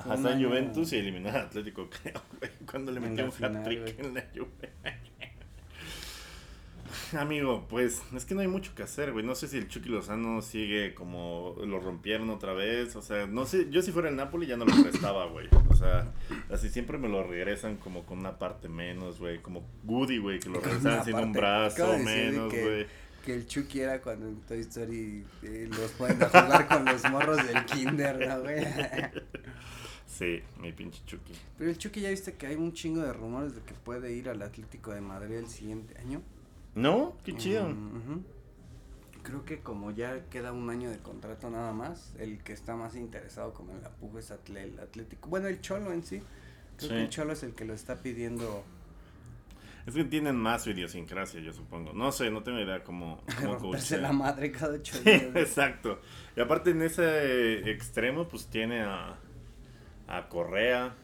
Ajá, 0.00 0.14
está 0.14 0.32
en 0.32 0.44
Juventus 0.44 0.92
y 0.92 0.96
eliminó 0.96 1.28
al 1.30 1.36
Atlético, 1.36 1.88
creo, 2.02 2.20
güey. 2.38 2.50
Cuando 2.70 2.92
le 2.92 3.00
metió 3.00 3.24
un 3.26 3.44
hat-trick 3.44 3.98
en 3.98 4.14
la 4.14 4.24
Juve. 4.34 4.70
Amigo, 7.16 7.66
pues 7.68 8.02
es 8.14 8.24
que 8.24 8.34
no 8.34 8.40
hay 8.40 8.46
mucho 8.48 8.72
que 8.74 8.82
hacer, 8.84 9.12
güey. 9.12 9.24
No 9.24 9.34
sé 9.34 9.48
si 9.48 9.56
el 9.58 9.68
Chucky 9.68 9.88
Lozano 9.88 10.42
sigue 10.42 10.94
como 10.94 11.56
lo 11.64 11.80
rompieron 11.80 12.30
otra 12.30 12.52
vez. 12.52 12.94
O 12.96 13.02
sea, 13.02 13.26
no 13.26 13.46
sé. 13.46 13.68
Yo 13.70 13.82
si 13.82 13.90
fuera 13.92 14.08
el 14.08 14.16
Napoli 14.16 14.46
ya 14.46 14.56
no 14.56 14.64
lo 14.64 14.80
prestaba, 14.82 15.26
güey. 15.26 15.48
O 15.68 15.74
sea, 15.74 16.12
así 16.50 16.68
siempre 16.68 16.98
me 16.98 17.08
lo 17.08 17.24
regresan 17.24 17.76
como 17.76 18.04
con 18.04 18.18
una 18.20 18.38
parte 18.38 18.68
menos, 18.68 19.18
güey. 19.18 19.38
Como 19.40 19.64
Goody, 19.84 20.18
güey, 20.18 20.38
que 20.40 20.48
lo 20.50 20.60
regresan 20.60 21.04
sin 21.04 21.16
un 21.16 21.32
brazo 21.32 21.98
menos, 21.98 22.52
que- 22.52 22.64
güey. 22.64 22.86
Que 23.24 23.34
el 23.34 23.46
Chucky 23.46 23.80
era 23.80 24.00
cuando 24.00 24.26
en 24.28 24.40
Toy 24.42 24.60
Story 24.60 25.24
eh, 25.42 25.68
los 25.68 25.90
ponen 25.92 26.22
a 26.22 26.26
jugar 26.28 26.68
con 26.68 26.84
los 26.86 27.10
morros 27.10 27.36
del 27.46 27.64
kinder, 27.66 28.26
¿no, 28.28 28.40
güey? 28.40 28.64
Sí, 30.20 30.42
mi 30.60 30.70
pinche 30.70 31.00
Chucky. 31.06 31.32
Pero 31.56 31.70
el 31.70 31.78
Chucky 31.78 32.02
ya 32.02 32.10
viste 32.10 32.34
que 32.34 32.46
hay 32.46 32.54
un 32.56 32.74
chingo 32.74 33.00
de 33.00 33.10
rumores 33.10 33.54
de 33.54 33.62
que 33.62 33.72
puede 33.72 34.12
ir 34.12 34.28
al 34.28 34.42
Atlético 34.42 34.92
de 34.92 35.00
Madrid 35.00 35.36
el 35.36 35.46
siguiente 35.46 35.96
año. 35.98 36.20
¿No? 36.74 37.16
Qué 37.24 37.34
chido. 37.34 37.74
Creo 39.22 39.46
que 39.46 39.60
como 39.60 39.90
ya 39.92 40.26
queda 40.28 40.52
un 40.52 40.68
año 40.68 40.90
de 40.90 40.98
contrato 40.98 41.48
nada 41.48 41.72
más, 41.72 42.14
el 42.18 42.42
que 42.42 42.52
está 42.52 42.76
más 42.76 42.96
interesado 42.96 43.54
como 43.54 43.72
en 43.72 43.82
la 43.82 43.88
puja 43.88 44.18
es 44.18 44.30
Atle- 44.30 44.62
el 44.64 44.78
Atlético. 44.78 45.30
Bueno, 45.30 45.48
el 45.48 45.62
Cholo 45.62 45.90
en 45.90 46.02
sí. 46.02 46.18
Creo 46.76 46.88
Sí. 46.90 46.94
que 46.96 47.02
el 47.02 47.08
Cholo 47.08 47.32
es 47.32 47.42
el 47.42 47.54
que 47.54 47.64
lo 47.64 47.72
está 47.72 47.96
pidiendo 48.02 48.62
Es 49.86 49.94
que 49.94 50.04
tienen 50.04 50.36
más 50.36 50.64
su 50.64 50.70
idiosincrasia, 50.70 51.40
yo 51.40 51.54
supongo. 51.54 51.94
No 51.94 52.12
sé, 52.12 52.30
no 52.30 52.42
tengo 52.42 52.60
idea 52.60 52.84
cómo, 52.84 53.22
cómo 53.58 53.72
la 53.98 54.12
madre 54.12 54.52
cada 54.52 54.74
ocho 54.74 55.00
días. 55.00 55.22
exacto. 55.34 55.98
Y 56.36 56.40
aparte 56.40 56.72
en 56.72 56.82
ese 56.82 57.70
extremo, 57.70 58.28
pues 58.28 58.46
tiene 58.48 58.82
a, 58.82 59.18
a 60.10 60.28
Correa. 60.28 60.94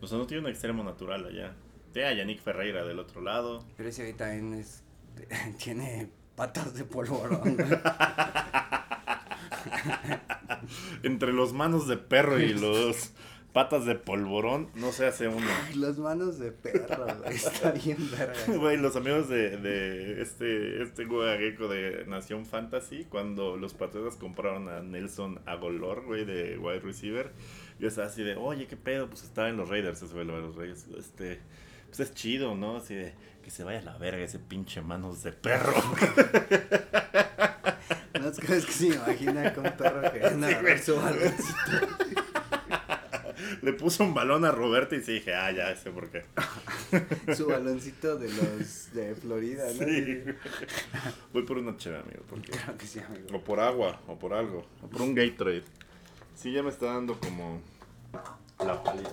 O 0.00 0.06
sea, 0.06 0.18
no 0.18 0.26
tiene 0.26 0.44
un 0.44 0.50
extremo 0.50 0.84
natural 0.84 1.26
allá. 1.26 1.54
Tiene 1.92 2.08
a 2.08 2.12
Yannick 2.14 2.40
Ferreira 2.40 2.84
del 2.84 2.98
otro 2.98 3.20
lado. 3.20 3.64
Pero 3.76 3.88
ese 3.88 4.02
ahorita 4.02 4.26
también 4.26 4.54
es, 4.54 4.84
tiene 5.62 6.10
patas 6.36 6.74
de 6.74 6.84
polvorón. 6.84 7.56
Entre 11.02 11.32
los 11.32 11.52
manos 11.52 11.88
de 11.88 11.96
perro 11.96 12.38
y 12.38 12.54
los 12.54 13.12
patas 13.52 13.84
de 13.84 13.94
polvorón, 13.94 14.68
no 14.74 14.92
se 14.92 15.06
hace 15.06 15.28
uno. 15.28 15.46
Ay, 15.66 15.74
Las 15.74 15.98
manos 15.98 16.38
de 16.38 16.52
perro, 16.52 17.04
güey. 17.22 17.34
Está 17.34 17.72
bien 17.72 17.98
verga. 18.10 18.34
Güey, 18.58 18.78
los 18.78 18.96
amigos 18.96 19.28
de, 19.28 19.56
de 19.58 20.22
este, 20.22 20.82
este 20.82 21.04
gecko 21.04 21.68
de 21.68 22.04
Nación 22.06 22.46
Fantasy, 22.46 23.04
cuando 23.04 23.56
los 23.56 23.74
Patriotas 23.74 24.16
compraron 24.16 24.68
a 24.68 24.80
Nelson 24.80 25.40
Agolor, 25.46 26.04
güey, 26.04 26.24
de 26.24 26.56
wide 26.58 26.80
receiver, 26.80 27.30
yo 27.82 27.88
estaba 27.88 28.06
así 28.06 28.22
de, 28.22 28.36
oye, 28.36 28.68
qué 28.68 28.76
pedo, 28.76 29.08
pues 29.08 29.24
estaba 29.24 29.48
en 29.48 29.56
los 29.56 29.68
Raiders, 29.68 30.00
lo 30.02 30.16
de 30.16 30.24
los 30.24 30.54
Raiders, 30.54 30.86
este, 30.96 31.40
pues 31.88 31.98
es 31.98 32.14
chido, 32.14 32.54
¿no? 32.54 32.76
Así 32.76 32.94
de, 32.94 33.12
que 33.42 33.50
se 33.50 33.64
vaya 33.64 33.80
a 33.80 33.82
la 33.82 33.98
verga 33.98 34.22
ese 34.22 34.38
pinche 34.38 34.80
manos 34.80 35.24
de 35.24 35.32
perro. 35.32 35.74
No 38.20 38.28
es 38.28 38.38
que, 38.38 38.56
es 38.56 38.66
que 38.66 38.72
se 38.72 38.88
me 38.90 38.94
imagina 38.94 39.52
con 39.52 39.66
un 39.66 39.72
perro 39.72 40.12
que 40.12 40.20
viene 40.20 40.46
a 40.46 40.78
Sí, 40.78 40.84
su 40.84 40.94
baloncito. 40.94 41.88
le 43.62 43.72
puso 43.72 44.04
un 44.04 44.14
balón 44.14 44.44
a 44.44 44.52
Roberto 44.52 44.94
y 44.94 45.02
sí 45.02 45.14
dije, 45.14 45.34
ah, 45.34 45.50
ya 45.50 45.74
sé 45.74 45.90
por 45.90 46.08
qué. 46.08 46.24
Su 47.34 47.48
baloncito 47.48 48.16
de 48.16 48.28
los 48.28 48.92
de 48.92 49.16
Florida, 49.16 49.64
¿no? 49.72 49.84
Sí. 49.84 50.22
Voy 51.32 51.42
por 51.42 51.58
una 51.58 51.76
chévere, 51.76 52.02
amigo. 52.02 52.22
Porque... 52.30 52.52
Claro 52.52 52.78
que 52.78 52.86
sí, 52.86 53.00
amigo. 53.00 53.26
O 53.32 53.40
por 53.42 53.58
agua, 53.58 54.00
o 54.06 54.16
por 54.16 54.34
algo. 54.34 54.64
O 54.82 54.86
por 54.86 55.02
un 55.02 55.16
Gatorade. 55.16 55.64
Sí, 56.36 56.52
ya 56.52 56.62
me 56.62 56.70
está 56.70 56.86
dando 56.86 57.18
como 57.18 57.60
la 58.64 58.82
pálida. 58.82 59.10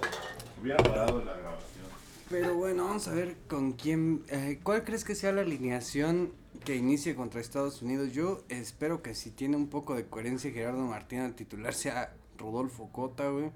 Hubiera 0.61 0.77
parado 0.83 1.23
la 1.23 1.33
grabación. 1.33 1.85
Pero 2.29 2.55
bueno, 2.55 2.85
vamos 2.85 3.07
a 3.07 3.13
ver 3.13 3.35
con 3.47 3.73
quién. 3.73 4.23
eh, 4.29 4.59
¿Cuál 4.61 4.83
crees 4.83 5.03
que 5.03 5.15
sea 5.15 5.31
la 5.31 5.41
alineación 5.41 6.31
que 6.63 6.75
inicie 6.75 7.15
contra 7.15 7.41
Estados 7.41 7.81
Unidos? 7.81 8.11
Yo 8.11 8.43
espero 8.49 9.01
que 9.01 9.15
si 9.15 9.31
tiene 9.31 9.55
un 9.55 9.67
poco 9.67 9.95
de 9.95 10.05
coherencia 10.05 10.51
Gerardo 10.51 10.79
Martín 10.79 11.19
al 11.21 11.33
titular 11.33 11.73
sea 11.73 12.13
Rodolfo 12.37 12.89
Cota, 12.91 13.29
güey. 13.29 13.51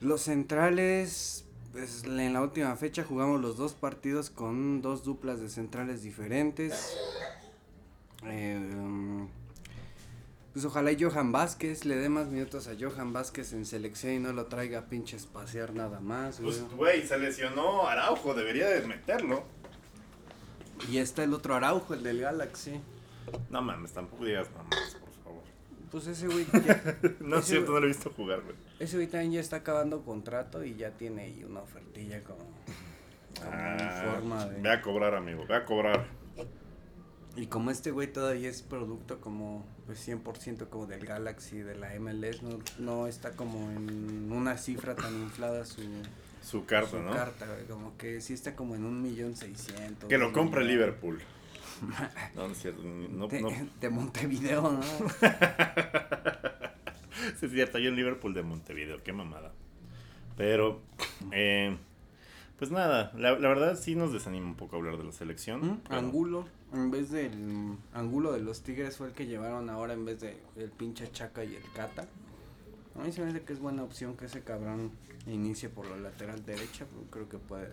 Los 0.00 0.22
centrales, 0.22 1.44
pues 1.72 2.04
en 2.04 2.32
la 2.32 2.40
última 2.40 2.74
fecha 2.76 3.04
jugamos 3.04 3.40
los 3.40 3.56
dos 3.56 3.74
partidos 3.74 4.30
con 4.30 4.80
dos 4.80 5.02
duplas 5.04 5.40
de 5.40 5.48
centrales 5.48 6.02
diferentes. 6.02 6.96
Eh, 8.24 8.58
um, 8.74 9.28
pues 10.58 10.72
ojalá 10.72 10.90
y 10.90 11.00
Johan 11.00 11.30
Vázquez 11.30 11.84
le 11.84 11.94
dé 11.94 12.08
más 12.08 12.26
minutos 12.26 12.66
a 12.66 12.72
Johan 12.76 13.12
Vázquez 13.12 13.52
en 13.52 13.64
selección 13.64 14.12
y 14.14 14.18
no 14.18 14.32
lo 14.32 14.46
traiga 14.46 14.80
a 14.80 14.86
pinche 14.86 15.16
espaciar 15.16 15.72
nada 15.72 16.00
más, 16.00 16.40
güey. 16.40 16.52
Pues, 16.58 16.72
güey, 16.76 17.06
se 17.06 17.16
lesionó 17.16 17.86
Araujo, 17.86 18.34
debería 18.34 18.66
de 18.68 18.84
meterlo. 18.84 19.44
Y 20.90 20.98
está 20.98 21.22
el 21.22 21.32
otro 21.32 21.54
Araujo, 21.54 21.94
el 21.94 22.02
del 22.02 22.22
Galaxy. 22.22 22.80
No 23.50 23.62
mames, 23.62 23.92
tampoco 23.92 24.24
digas 24.24 24.48
mamás, 24.50 24.96
por 25.00 25.12
favor. 25.22 25.42
Pues 25.92 26.08
ese 26.08 26.26
güey 26.26 26.44
ya, 26.66 26.96
No 27.20 27.38
es 27.38 27.44
cierto, 27.44 27.70
güey- 27.70 27.74
no 27.74 27.80
lo 27.80 27.84
he 27.84 27.88
visto 27.90 28.10
jugar, 28.10 28.40
güey. 28.42 28.56
ese 28.80 28.96
güey 28.96 29.06
también 29.06 29.30
ya 29.34 29.40
está 29.40 29.56
acabando 29.58 30.02
contrato 30.04 30.64
y 30.64 30.74
ya 30.74 30.90
tiene 30.90 31.22
ahí 31.22 31.44
una 31.44 31.60
ofertilla 31.60 32.24
como, 32.24 32.38
como 32.40 33.50
Ah, 33.52 34.12
forma 34.12 34.44
Ve 34.60 34.70
a 34.72 34.82
cobrar, 34.82 35.14
amigo, 35.14 35.44
ve 35.48 35.54
a 35.54 35.64
cobrar. 35.64 36.17
Y 37.36 37.46
como 37.46 37.70
este 37.70 37.90
güey 37.92 38.12
todavía 38.12 38.48
es 38.48 38.62
producto 38.62 39.20
como 39.20 39.64
pues 39.86 40.06
100% 40.08 40.68
como 40.68 40.86
del 40.86 41.06
Galaxy, 41.06 41.58
de 41.58 41.76
la 41.76 41.94
MLS, 42.00 42.42
no, 42.42 42.58
no 42.78 43.06
está 43.06 43.32
como 43.32 43.70
en 43.70 44.32
una 44.32 44.56
cifra 44.58 44.96
tan 44.96 45.14
inflada 45.22 45.64
su, 45.64 45.82
Su 46.42 46.64
carta, 46.66 46.90
su 46.90 46.98
¿no? 47.00 47.12
carta, 47.12 47.46
güey, 47.46 47.64
como 47.66 47.96
que 47.96 48.20
sí 48.20 48.32
está 48.34 48.56
como 48.56 48.74
en 48.74 48.84
un 48.84 49.00
millón 49.02 49.36
seiscientos. 49.36 50.08
Que 50.08 50.18
lo 50.18 50.30
millón. 50.62 50.68
Liverpool. 50.68 51.20
No, 52.34 52.48
no 52.48 52.52
es 52.52 52.58
cierto. 52.58 52.82
No, 52.82 53.28
de, 53.28 53.40
no. 53.40 53.50
de 53.80 53.88
Montevideo, 53.88 54.62
¿no? 54.72 54.80
Sí, 57.38 57.46
es 57.46 57.52
cierto, 57.52 57.78
hay 57.78 57.86
un 57.88 57.96
Liverpool 57.96 58.32
de 58.34 58.42
Montevideo, 58.42 59.02
qué 59.04 59.12
mamada. 59.12 59.52
Pero, 60.36 60.80
eh, 61.32 61.76
pues 62.58 62.70
nada, 62.70 63.12
la, 63.16 63.32
la 63.38 63.48
verdad 63.48 63.76
sí 63.76 63.94
nos 63.96 64.12
desanima 64.12 64.46
un 64.46 64.54
poco 64.56 64.76
hablar 64.76 64.96
de 64.98 65.04
la 65.04 65.12
selección. 65.12 65.60
¿Mm? 65.66 65.80
pero- 65.84 65.98
Angulo, 66.00 66.48
en 66.72 66.90
vez 66.90 67.10
del 67.10 67.76
Angulo 67.92 68.32
de 68.32 68.40
los 68.40 68.62
Tigres 68.62 68.96
fue 68.96 69.08
el 69.08 69.12
que 69.14 69.26
llevaron 69.26 69.70
ahora 69.70 69.94
en 69.94 70.04
vez 70.04 70.20
de 70.20 70.36
el 70.56 70.70
pinche 70.70 71.10
Chaca 71.10 71.44
y 71.44 71.54
el 71.54 71.62
Cata. 71.74 72.06
A 72.98 73.04
mí 73.04 73.12
se 73.12 73.22
me 73.22 73.28
hace 73.28 73.42
que 73.42 73.52
es 73.52 73.60
buena 73.60 73.82
opción 73.82 74.16
que 74.16 74.26
ese 74.26 74.42
cabrón 74.42 74.90
inicie 75.26 75.68
por 75.68 75.86
la 75.86 75.96
lateral 75.96 76.44
derecha, 76.44 76.86
creo 77.10 77.28
que 77.28 77.38
puede. 77.38 77.72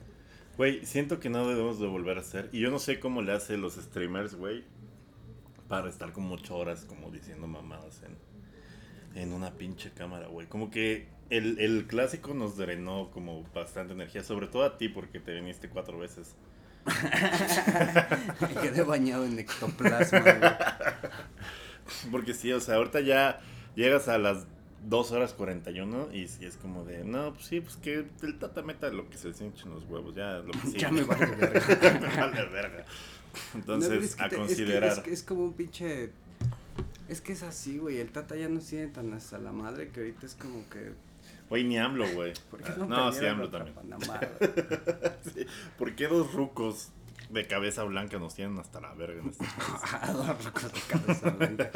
Güey, 0.58 0.86
siento 0.86 1.20
que 1.20 1.30
no 1.30 1.48
debemos 1.48 1.80
de 1.80 1.88
volver 1.88 2.18
a 2.18 2.22
hacer. 2.22 2.50
Y 2.54 2.60
yo 2.62 2.72
no 2.72 2.80
sé 2.80 3.00
cómo 3.00 3.22
le 3.22 3.34
hace 3.34 3.58
los 3.58 3.76
streamers, 3.76 4.36
güey, 4.36 4.64
para 5.68 5.90
estar 5.90 6.14
como 6.14 6.36
ocho 6.36 6.56
horas 6.56 6.86
como 6.86 7.12
diciendo 7.12 7.48
mamadas 7.48 8.02
en, 8.04 9.22
en 9.22 9.34
una 9.34 9.52
pinche 9.52 9.92
cámara, 9.92 10.28
güey. 10.28 10.48
Como 10.48 10.72
que 10.72 11.08
el, 11.30 11.60
el 11.60 11.88
clásico 11.88 12.34
nos 12.34 12.56
drenó 12.56 13.10
como 13.12 13.44
bastante 13.54 13.94
energía, 13.94 14.24
sobre 14.24 14.48
todo 14.48 14.64
a 14.64 14.78
ti 14.78 14.88
porque 14.88 15.20
te 15.20 15.34
viniste 15.34 15.70
cuatro 15.70 15.98
veces. 15.98 16.36
Me 18.42 18.62
quedé 18.62 18.84
bañado 18.84 19.26
en 19.26 19.40
ectoplasma. 19.40 20.20
güey. 20.20 20.36
Porque 22.12 22.34
sí, 22.34 22.52
o 22.52 22.60
sea, 22.60 22.76
ahorita 22.76 23.02
ya 23.02 23.40
llegas 23.76 24.08
a 24.08 24.18
las 24.18 24.46
2 24.88 25.12
horas 25.12 25.34
41 25.34 26.10
y 26.14 26.28
sí 26.28 26.46
es 26.46 26.58
como 26.58 26.84
de, 26.86 27.04
no, 27.04 27.34
pues 27.34 27.46
sí, 27.48 27.62
pues 27.62 27.76
que 27.78 28.06
el 28.24 28.38
tata 28.40 28.62
meta 28.62 28.90
lo 28.90 29.10
que 29.10 29.18
se 29.18 29.30
hinchen 29.30 29.72
los 29.72 29.84
huevos, 29.86 30.16
ya 30.16 30.40
lo 30.40 30.52
que. 30.52 30.78
Ya 30.78 30.92
me 30.92 31.04
vale 31.04 31.26
verga. 31.36 32.00
Me 32.00 32.16
vale 32.18 32.46
verga. 32.50 32.86
Entonces, 33.54 33.90
pero 33.90 34.02
es 34.04 34.16
que 34.16 34.24
a 34.24 34.30
te- 34.30 34.36
es 34.36 34.40
que- 34.42 34.48
considerar. 34.48 34.92
Es 34.92 35.08
es 35.08 35.24
como 35.24 35.44
un 35.46 35.54
pinche. 35.54 36.12
Es 37.08 37.22
que 37.22 37.34
es 37.34 37.44
así, 37.44 37.78
güey. 37.78 38.00
El 38.00 38.10
Tata 38.12 38.36
ya 38.36 38.50
no 38.50 38.60
tiene 38.60 38.88
tan 38.88 39.14
hasta 39.14 39.38
la 39.38 39.52
madre 39.52 39.90
que 39.90 40.00
ahorita 40.00 40.26
es 40.26 40.34
como 40.36 40.68
que. 40.70 40.94
Güey, 41.50 41.64
ni 41.64 41.78
AMLO, 41.78 42.08
güey. 42.14 42.34
¿Por 42.50 42.62
qué 42.62 42.72
Ah, 42.72 42.76
no, 42.78 42.86
No, 42.88 43.12
sí, 43.12 43.26
AMLO 43.26 43.50
también. 43.50 43.76
Panamá, 43.76 44.20
güey? 44.40 44.52
Sí, 45.34 45.46
¿Por 45.78 45.96
qué 45.96 46.08
dos 46.08 46.34
rucos 46.34 46.90
de 47.30 47.48
cabeza 47.48 47.84
blanca 47.84 48.18
nos 48.20 48.36
tienen 48.36 48.58
hasta 48.60 48.80
la 48.82 48.94
verga 48.94 49.22
en 49.22 49.30
este? 49.30 49.46
Ah, 50.02 50.12
dos 50.12 50.46
rocos 50.46 50.74
de 50.74 50.80
cabeza 50.88 51.30
blanca. 51.32 51.72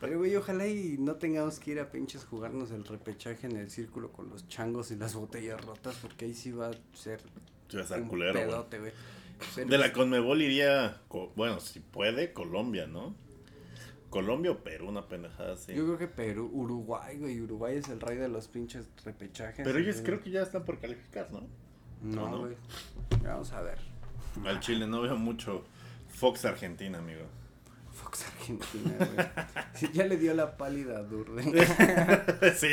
Pero, 0.00 0.18
güey, 0.18 0.36
ojalá 0.36 0.66
y 0.66 0.96
no 0.98 1.14
tengamos 1.16 1.58
que 1.58 1.72
ir 1.72 1.80
a 1.80 1.90
pinches 1.90 2.24
jugarnos 2.24 2.70
el 2.72 2.84
repechaje 2.84 3.46
en 3.46 3.56
el 3.56 3.70
círculo 3.70 4.10
con 4.12 4.28
los 4.28 4.48
changos 4.48 4.90
y 4.90 4.96
las 4.96 5.14
botellas 5.14 5.64
rotas, 5.64 5.96
porque 6.02 6.26
ahí 6.26 6.34
sí 6.34 6.52
va 6.52 6.68
a 6.68 6.72
ser 6.92 7.20
Sí, 7.68 7.76
va 7.76 7.80
a 7.80 7.84
estar 7.84 8.02
un 8.02 8.08
culero, 8.08 8.34
pedote, 8.34 8.78
güey. 8.78 8.92
De 9.66 9.78
la 9.78 9.92
Conmebol 9.92 10.42
iría, 10.42 11.00
bueno, 11.36 11.60
si 11.60 11.80
puede, 11.80 12.32
Colombia, 12.32 12.86
¿no? 12.86 13.14
Colombia 14.14 14.52
o 14.52 14.58
Perú, 14.58 14.88
una 14.88 15.08
pendejada 15.08 15.54
así. 15.54 15.74
Yo 15.74 15.84
creo 15.84 15.98
que 15.98 16.06
Perú, 16.06 16.48
Uruguay, 16.52 17.18
güey. 17.18 17.40
Uruguay 17.40 17.78
es 17.78 17.88
el 17.88 18.00
rey 18.00 18.16
de 18.16 18.28
los 18.28 18.46
pinches 18.46 18.88
repechajes. 19.04 19.64
Pero 19.66 19.76
ellos 19.76 19.96
güey. 19.96 20.04
creo 20.06 20.20
que 20.22 20.30
ya 20.30 20.42
están 20.42 20.64
por 20.64 20.78
calificar, 20.78 21.32
¿no? 21.32 21.40
¿no? 22.02 22.28
No, 22.30 22.38
güey. 22.42 22.54
Vamos 23.24 23.52
a 23.52 23.60
ver. 23.62 23.78
Al 24.46 24.60
Chile 24.60 24.86
no 24.86 25.00
veo 25.02 25.16
mucho 25.16 25.64
Fox 26.08 26.44
Argentina, 26.44 26.98
amigo. 26.98 27.22
Fox 27.92 28.24
Argentina, 28.26 28.94
güey. 28.98 29.26
Sí, 29.74 29.90
ya 29.92 30.06
le 30.06 30.16
dio 30.16 30.32
la 30.34 30.56
pálida 30.56 30.98
a 30.98 31.02
Durde. 31.02 31.42
sí, 32.56 32.68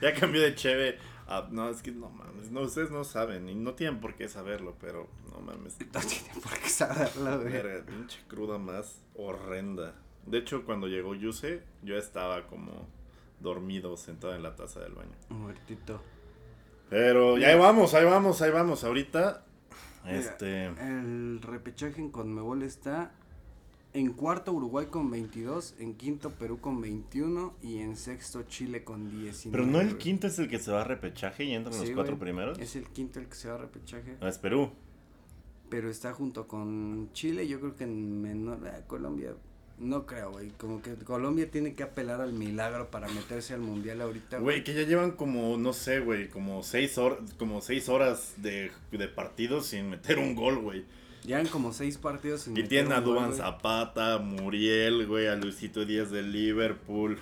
ya 0.00 0.14
cambió 0.14 0.42
de 0.42 0.54
cheve. 0.54 0.98
a- 1.26 1.48
no, 1.50 1.68
es 1.70 1.82
que 1.82 1.90
no 1.90 2.08
mames, 2.08 2.52
no, 2.52 2.60
ustedes 2.60 2.92
no 2.92 3.02
saben 3.02 3.48
y 3.48 3.56
no 3.56 3.74
tienen 3.74 4.00
por 4.00 4.14
qué 4.14 4.28
saberlo, 4.28 4.76
pero 4.80 5.08
no 5.32 5.40
mames. 5.40 5.76
No 5.92 6.00
tiene 6.00 6.28
por 6.40 6.56
qué 6.56 6.68
saberlo, 6.68 7.40
güey. 7.40 7.52
Verga, 7.52 7.84
pinche 7.84 8.20
cruda 8.28 8.58
más 8.58 9.00
horrenda. 9.16 9.94
De 10.26 10.38
hecho, 10.38 10.64
cuando 10.64 10.86
llegó 10.88 11.14
Yuse, 11.14 11.62
yo 11.82 11.96
estaba 11.96 12.46
como 12.46 12.86
dormido 13.40 13.96
sentado 13.96 14.34
en 14.34 14.42
la 14.42 14.56
taza 14.56 14.80
del 14.80 14.94
baño. 14.94 15.12
Muertito. 15.28 16.00
Pero 16.90 17.38
ya 17.38 17.48
ahí 17.48 17.58
vamos, 17.58 17.94
ahí 17.94 18.04
vamos, 18.04 18.40
ahí 18.42 18.50
vamos. 18.50 18.84
Ahorita, 18.84 19.44
Mira, 20.04 20.16
este, 20.18 20.66
El 20.66 21.40
repechaje 21.42 22.00
en 22.00 22.10
Conmebol 22.10 22.62
está 22.62 23.12
en 23.92 24.12
cuarto 24.12 24.52
Uruguay 24.52 24.86
con 24.86 25.10
22, 25.10 25.76
en 25.78 25.94
quinto 25.94 26.30
Perú 26.30 26.58
con 26.60 26.80
21 26.80 27.54
y 27.62 27.78
en 27.78 27.96
sexto 27.96 28.42
Chile 28.42 28.82
con 28.82 29.08
19. 29.10 29.56
pero 29.56 29.70
no 29.70 29.80
el 29.80 29.98
quinto 29.98 30.26
es 30.26 30.38
el 30.38 30.48
que 30.48 30.58
se 30.58 30.72
va 30.72 30.80
a 30.80 30.84
repechaje 30.84 31.44
y 31.44 31.54
entran 31.54 31.74
Sí, 31.74 31.86
los 31.86 31.90
cuatro 31.94 32.16
güey. 32.16 32.20
primeros. 32.32 32.58
Es 32.58 32.74
el 32.76 32.88
quinto 32.88 33.20
el 33.20 33.28
que 33.28 33.34
se 33.36 33.48
va 33.48 33.54
a 33.54 33.58
repechaje. 33.58 34.16
No, 34.20 34.26
es 34.28 34.38
Perú. 34.38 34.70
Pero 35.70 35.88
está 35.88 36.12
junto 36.12 36.46
con 36.48 37.10
Chile, 37.12 37.46
yo 37.48 37.60
creo 37.60 37.76
que 37.76 37.84
en 37.84 38.20
menor. 38.20 38.58
ah, 38.66 38.80
Colombia, 38.86 39.34
no 39.78 40.06
creo, 40.06 40.32
güey. 40.32 40.50
Como 40.50 40.80
que 40.82 40.94
Colombia 40.94 41.50
tiene 41.50 41.74
que 41.74 41.82
apelar 41.82 42.20
al 42.20 42.32
milagro 42.32 42.90
para 42.90 43.08
meterse 43.08 43.54
al 43.54 43.60
mundial 43.60 44.00
ahorita. 44.00 44.38
Güey, 44.38 44.62
que 44.64 44.74
ya 44.74 44.82
llevan 44.82 45.12
como, 45.12 45.56
no 45.56 45.72
sé, 45.72 46.00
güey, 46.00 46.28
como 46.28 46.62
seis, 46.62 46.98
como 47.38 47.60
seis 47.60 47.88
horas 47.88 48.34
de, 48.38 48.70
de 48.92 49.08
partido 49.08 49.60
sin 49.62 49.90
meter 49.90 50.18
un 50.18 50.34
gol, 50.34 50.58
güey. 50.58 50.84
Llevan 51.24 51.46
como 51.46 51.72
seis 51.72 51.96
partidos 51.98 52.42
sin 52.42 52.52
Y 52.52 52.56
meter 52.62 52.68
tienen 52.68 52.92
a 52.92 52.98
un 52.98 53.04
gol, 53.04 53.14
Duan 53.14 53.26
güey. 53.28 53.38
Zapata, 53.38 54.18
Muriel, 54.18 55.06
güey, 55.06 55.26
a 55.26 55.36
Luisito 55.36 55.84
Díaz 55.84 56.10
de 56.10 56.22
Liverpool. 56.22 57.18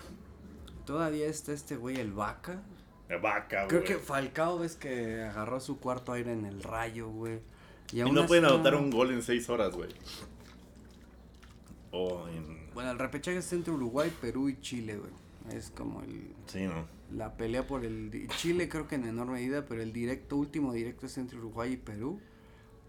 Todavía 0.85 1.27
está 1.27 1.53
este 1.53 1.77
güey, 1.77 1.97
el 2.01 2.13
Vaca. 2.13 2.61
De 3.09 3.17
vaca, 3.19 3.67
Creo 3.69 3.83
güey. 3.83 3.93
que 3.93 3.99
Falcao 3.99 4.59
ves 4.59 4.75
que 4.75 5.23
agarró 5.23 5.61
su 5.61 5.79
cuarto 5.79 6.13
aire 6.13 6.33
en 6.33 6.47
el 6.47 6.63
rayo, 6.63 7.09
güey. 7.11 7.41
Y 7.93 8.01
no 8.11 8.27
pueden 8.27 8.47
anotar 8.47 8.75
un 8.75 8.91
gol 8.91 9.13
en 9.13 9.23
seis 9.23 9.49
horas, 9.51 9.75
güey. 9.75 9.91
O 11.93 12.27
en... 12.29 12.71
Bueno, 12.75 12.91
el 12.91 12.99
repechaje 12.99 13.39
está 13.39 13.55
entre 13.55 13.73
Uruguay, 13.73 14.13
Perú 14.21 14.49
y 14.49 14.61
Chile, 14.61 14.97
güey. 14.97 15.13
Es 15.57 15.71
como 15.71 16.03
el, 16.03 16.35
Sí, 16.47 16.63
¿no? 16.67 16.87
la 17.13 17.37
pelea 17.37 17.67
por 17.67 17.85
el... 17.85 18.29
Chile 18.37 18.69
creo 18.69 18.89
que 18.89 18.95
en 18.95 19.03
menor 19.03 19.27
medida, 19.29 19.67
pero 19.67 19.83
el 19.83 19.93
directo, 19.93 20.37
último 20.37 20.73
directo 20.73 21.07
es 21.07 21.19
entre 21.19 21.39
Uruguay 21.39 21.73
y 21.73 21.77
Perú. 21.77 22.21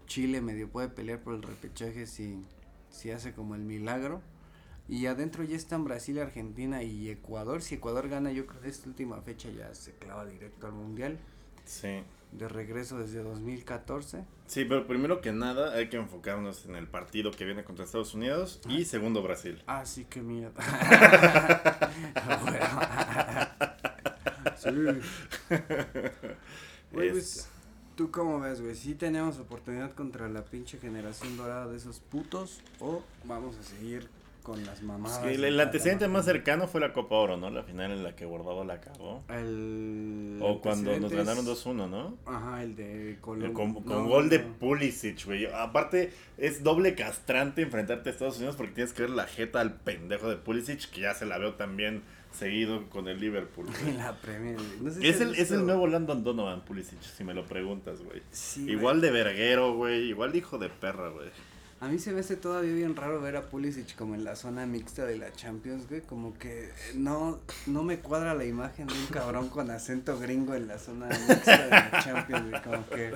Chile 0.06 0.40
medio 0.40 0.68
puede 0.68 0.88
pelear 0.88 1.20
por 1.20 1.34
el 1.34 1.42
repechaje 1.42 2.06
si, 2.06 2.44
si 2.90 3.10
hace 3.10 3.32
como 3.32 3.54
el 3.54 3.62
milagro. 3.62 4.22
Y 4.88 5.06
adentro 5.06 5.44
ya 5.44 5.56
están 5.56 5.84
Brasil, 5.84 6.18
Argentina 6.18 6.82
y 6.82 7.08
Ecuador. 7.08 7.62
Si 7.62 7.76
Ecuador 7.76 8.08
gana, 8.08 8.32
yo 8.32 8.46
creo 8.46 8.60
que 8.60 8.68
esta 8.68 8.88
última 8.88 9.20
fecha 9.22 9.50
ya 9.50 9.74
se 9.74 9.92
clava 9.92 10.26
directo 10.26 10.66
al 10.66 10.74
Mundial. 10.74 11.18
Sí. 11.64 12.02
De 12.34 12.48
regreso 12.48 12.98
desde 12.98 13.22
2014. 13.22 14.24
Sí, 14.46 14.64
pero 14.64 14.86
primero 14.86 15.20
que 15.20 15.32
nada 15.32 15.72
hay 15.74 15.88
que 15.88 15.96
enfocarnos 15.96 16.66
en 16.66 16.74
el 16.74 16.88
partido 16.88 17.30
que 17.30 17.44
viene 17.44 17.64
contra 17.64 17.84
Estados 17.84 18.12
Unidos 18.14 18.60
y 18.68 18.84
segundo 18.84 19.22
Brasil. 19.22 19.62
Ah, 19.66 19.86
sí, 19.86 20.06
qué 20.08 20.20
mierda. 20.20 20.60
Bueno. 24.64 24.94
Güey, 26.92 27.10
pues, 27.10 27.48
¿tú 27.96 28.10
cómo 28.10 28.40
ves, 28.40 28.60
güey? 28.62 28.74
¿Sí 28.74 28.94
tenemos 28.94 29.38
oportunidad 29.38 29.92
contra 29.92 30.28
la 30.28 30.44
pinche 30.44 30.78
generación 30.78 31.36
dorada 31.36 31.66
de 31.68 31.76
esos 31.76 32.00
putos? 32.00 32.60
¿O 32.80 33.02
vamos 33.24 33.56
a 33.58 33.62
seguir 33.62 34.08
con 34.44 34.64
las 34.64 34.82
mamadas? 34.82 35.20
Sí, 35.24 35.34
el, 35.34 35.44
el 35.44 35.58
antecedente 35.58 36.06
más 36.06 36.26
cercano 36.26 36.68
fue 36.68 36.80
la 36.80 36.92
Copa 36.92 37.16
Oro, 37.16 37.36
¿no? 37.36 37.50
La 37.50 37.64
final 37.64 37.90
en 37.90 38.04
la 38.04 38.14
que 38.14 38.26
Guardado 38.26 38.62
la 38.64 38.80
cagó. 38.80 39.24
El 39.30 40.38
O 40.40 40.60
cuando 40.60 40.96
nos 41.00 41.10
ganaron 41.12 41.44
es- 41.48 41.64
2-1, 41.66 41.88
¿no? 41.88 42.16
Ajá, 42.26 42.62
el 42.62 42.76
de 42.76 43.18
Colombia. 43.20 43.52
Con, 43.54 43.74
con 43.82 44.06
gol 44.08 44.28
de 44.28 44.38
Pulisic, 44.40 45.24
güey. 45.24 45.46
Aparte, 45.46 46.12
es 46.38 46.62
doble 46.62 46.94
castrante 46.94 47.62
enfrentarte 47.62 48.10
a 48.10 48.12
Estados 48.12 48.36
Unidos 48.36 48.54
porque 48.56 48.72
tienes 48.74 48.92
que 48.92 49.02
ver 49.02 49.10
la 49.10 49.24
jeta 49.26 49.60
al 49.60 49.74
pendejo 49.80 50.28
de 50.28 50.36
Pulisic, 50.36 50.90
que 50.90 51.00
ya 51.00 51.14
se 51.14 51.26
la 51.26 51.38
veo 51.38 51.54
también 51.54 52.02
seguido 52.30 52.88
con 52.90 53.08
el 53.08 53.20
Liverpool. 53.20 53.66
la 53.96 54.12
Premier, 54.20 54.56
güey. 54.56 54.80
No 54.82 54.90
sé 54.90 55.00
si 55.00 55.08
Es 55.08 55.20
el, 55.22 55.34
es 55.36 55.50
el 55.52 55.64
nuevo 55.64 55.86
Landon 55.86 56.22
Donovan 56.22 56.64
Pulisic, 56.66 57.00
si 57.00 57.24
me 57.24 57.32
lo 57.32 57.46
preguntas, 57.46 58.02
güey. 58.02 58.20
Sí, 58.30 58.68
Igual 58.70 59.00
de 59.00 59.10
verguero, 59.10 59.74
güey. 59.74 60.10
Igual 60.10 60.32
de 60.32 60.38
hijo 60.38 60.58
de 60.58 60.68
perra, 60.68 61.08
güey. 61.08 61.30
A 61.84 61.88
mí 61.88 61.98
se 61.98 62.12
me 62.12 62.20
hace 62.20 62.36
todavía 62.36 62.72
bien 62.72 62.96
raro 62.96 63.20
ver 63.20 63.36
a 63.36 63.50
Pulisic 63.50 63.94
como 63.94 64.14
en 64.14 64.24
la 64.24 64.36
zona 64.36 64.64
mixta 64.64 65.04
de 65.04 65.18
la 65.18 65.30
Champions, 65.32 65.86
güey, 65.86 66.00
como 66.00 66.32
que 66.38 66.70
no, 66.94 67.40
no 67.66 67.82
me 67.82 67.98
cuadra 67.98 68.32
la 68.34 68.46
imagen 68.46 68.86
de 68.86 68.94
un 68.94 69.06
cabrón 69.08 69.50
con 69.50 69.70
acento 69.70 70.18
gringo 70.18 70.54
en 70.54 70.66
la 70.66 70.78
zona 70.78 71.08
mixta 71.08 71.62
de 71.64 71.68
la 71.70 72.00
Champions, 72.02 72.48
güey, 72.48 72.62
como 72.62 72.88
que 72.88 73.14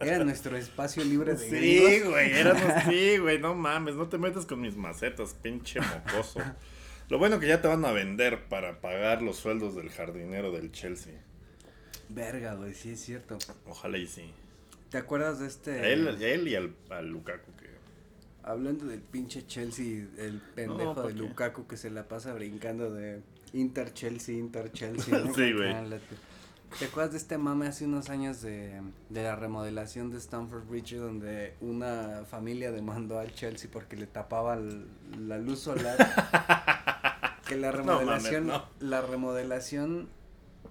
era 0.00 0.22
nuestro 0.22 0.54
espacio 0.58 1.02
libre 1.02 1.32
de 1.34 1.38
Sí, 1.38 1.80
gringos. 1.80 2.10
güey, 2.10 2.32
éramos, 2.32 2.62
sí, 2.90 3.16
güey, 3.16 3.38
no 3.38 3.54
mames, 3.54 3.94
no 3.94 4.06
te 4.08 4.18
metas 4.18 4.44
con 4.44 4.60
mis 4.60 4.76
macetas, 4.76 5.32
pinche 5.32 5.80
mocoso. 5.80 6.40
Lo 7.08 7.18
bueno 7.18 7.40
que 7.40 7.48
ya 7.48 7.62
te 7.62 7.68
van 7.68 7.84
a 7.86 7.92
vender 7.92 8.44
para 8.48 8.82
pagar 8.82 9.22
los 9.22 9.36
sueldos 9.38 9.74
del 9.76 9.88
jardinero 9.88 10.52
del 10.52 10.72
Chelsea. 10.72 11.14
Verga, 12.10 12.52
güey, 12.54 12.74
sí 12.74 12.90
es 12.90 13.00
cierto. 13.00 13.38
Ojalá 13.66 13.96
y 13.96 14.06
sí. 14.06 14.30
¿Te 14.90 14.98
acuerdas 14.98 15.38
de 15.38 15.46
este? 15.46 15.70
A 15.80 15.88
él, 15.88 16.06
a 16.06 16.10
él 16.26 16.48
y 16.48 16.54
al, 16.56 16.74
al 16.90 17.08
Lukaku. 17.08 17.50
Hablando 18.42 18.86
del 18.86 19.00
pinche 19.00 19.46
Chelsea, 19.46 20.06
el 20.18 20.40
pendejo 20.54 20.94
¿por 20.94 21.06
de? 21.08 21.14
Lukaku 21.14 21.66
que 21.66 21.76
se 21.76 21.90
la 21.90 22.08
pasa 22.08 22.32
brincando 22.32 22.90
de 22.90 23.22
Inter 23.52 23.92
Chelsea, 23.92 24.36
Inter 24.36 24.72
Chelsea. 24.72 25.18
¿no? 25.18 25.32
Sí, 25.34 25.52
güey. 25.52 25.72
Ah, 25.72 25.84
¿Te 26.78 26.84
acuerdas 26.84 27.12
de 27.12 27.18
este 27.18 27.36
mame 27.36 27.66
hace 27.66 27.84
unos 27.84 28.10
años 28.10 28.40
de, 28.42 28.80
de 29.08 29.22
la 29.24 29.34
remodelación 29.34 30.10
de 30.10 30.18
Stamford 30.18 30.68
Bridge 30.68 30.94
donde 30.94 31.54
una 31.60 32.22
familia 32.30 32.70
demandó 32.70 33.18
al 33.18 33.34
Chelsea 33.34 33.68
porque 33.72 33.96
le 33.96 34.06
tapaba 34.06 34.56
la 35.18 35.38
luz 35.38 35.58
solar? 35.60 35.96
que 37.48 37.56
la 37.56 37.72
No 37.72 37.84
mames, 37.84 38.32
remodelación, 38.32 38.46
no. 38.46 38.64
la 38.78 39.00
remodelación 39.02 40.08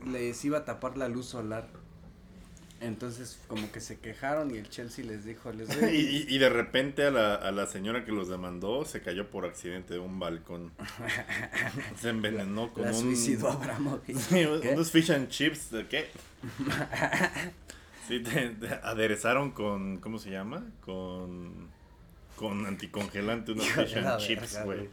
les 0.07 0.43
iba 0.45 0.59
a 0.59 0.65
tapar 0.65 0.97
la 0.97 1.09
luz 1.09 1.26
solar. 1.26 1.67
Entonces 2.82 3.38
como 3.47 3.71
que 3.71 3.82
se 3.82 3.99
quejaron 3.99 4.53
y 4.55 4.57
el 4.57 4.69
Chelsea 4.69 5.03
les 5.03 5.25
dijo, 5.25 5.51
les 5.51 5.67
doy 5.67 5.89
Y, 5.95 6.34
y- 6.34 6.38
de 6.38 6.49
repente 6.49 7.05
a 7.05 7.11
la, 7.11 7.36
a 7.36 7.51
la 7.51 7.67
señora 7.67 8.05
que 8.05 8.11
los 8.13 8.30
demandó 8.30 8.86
se 8.86 9.01
cayó 9.01 9.30
por 9.30 9.45
accidente 9.45 9.95
de 9.95 9.99
un 9.99 10.17
balcón. 10.19 10.71
Se 11.99 12.09
envenenó 12.09 12.71
con 12.73 12.84
la 12.84 12.91
un... 12.91 12.95
suicidó 12.95 13.49
Abramovich. 13.51 14.15
Sí, 14.17 14.45
unos 14.45 14.91
fish 14.91 15.11
and 15.11 15.27
chips, 15.27 15.71
¿de 15.71 15.88
qué? 15.88 16.07
Sí, 18.07 18.21
te, 18.21 18.49
te 18.49 18.67
aderezaron 18.82 19.51
con, 19.51 19.97
¿cómo 19.97 20.17
se 20.17 20.32
llama? 20.32 20.65
Con, 20.82 21.67
con 22.36 22.65
anticongelante, 22.65 23.51
unos 23.51 23.67
fish 23.67 23.95
la 23.97 24.13
and 24.13 24.21
chips, 24.21 24.63
güey. 24.63 24.89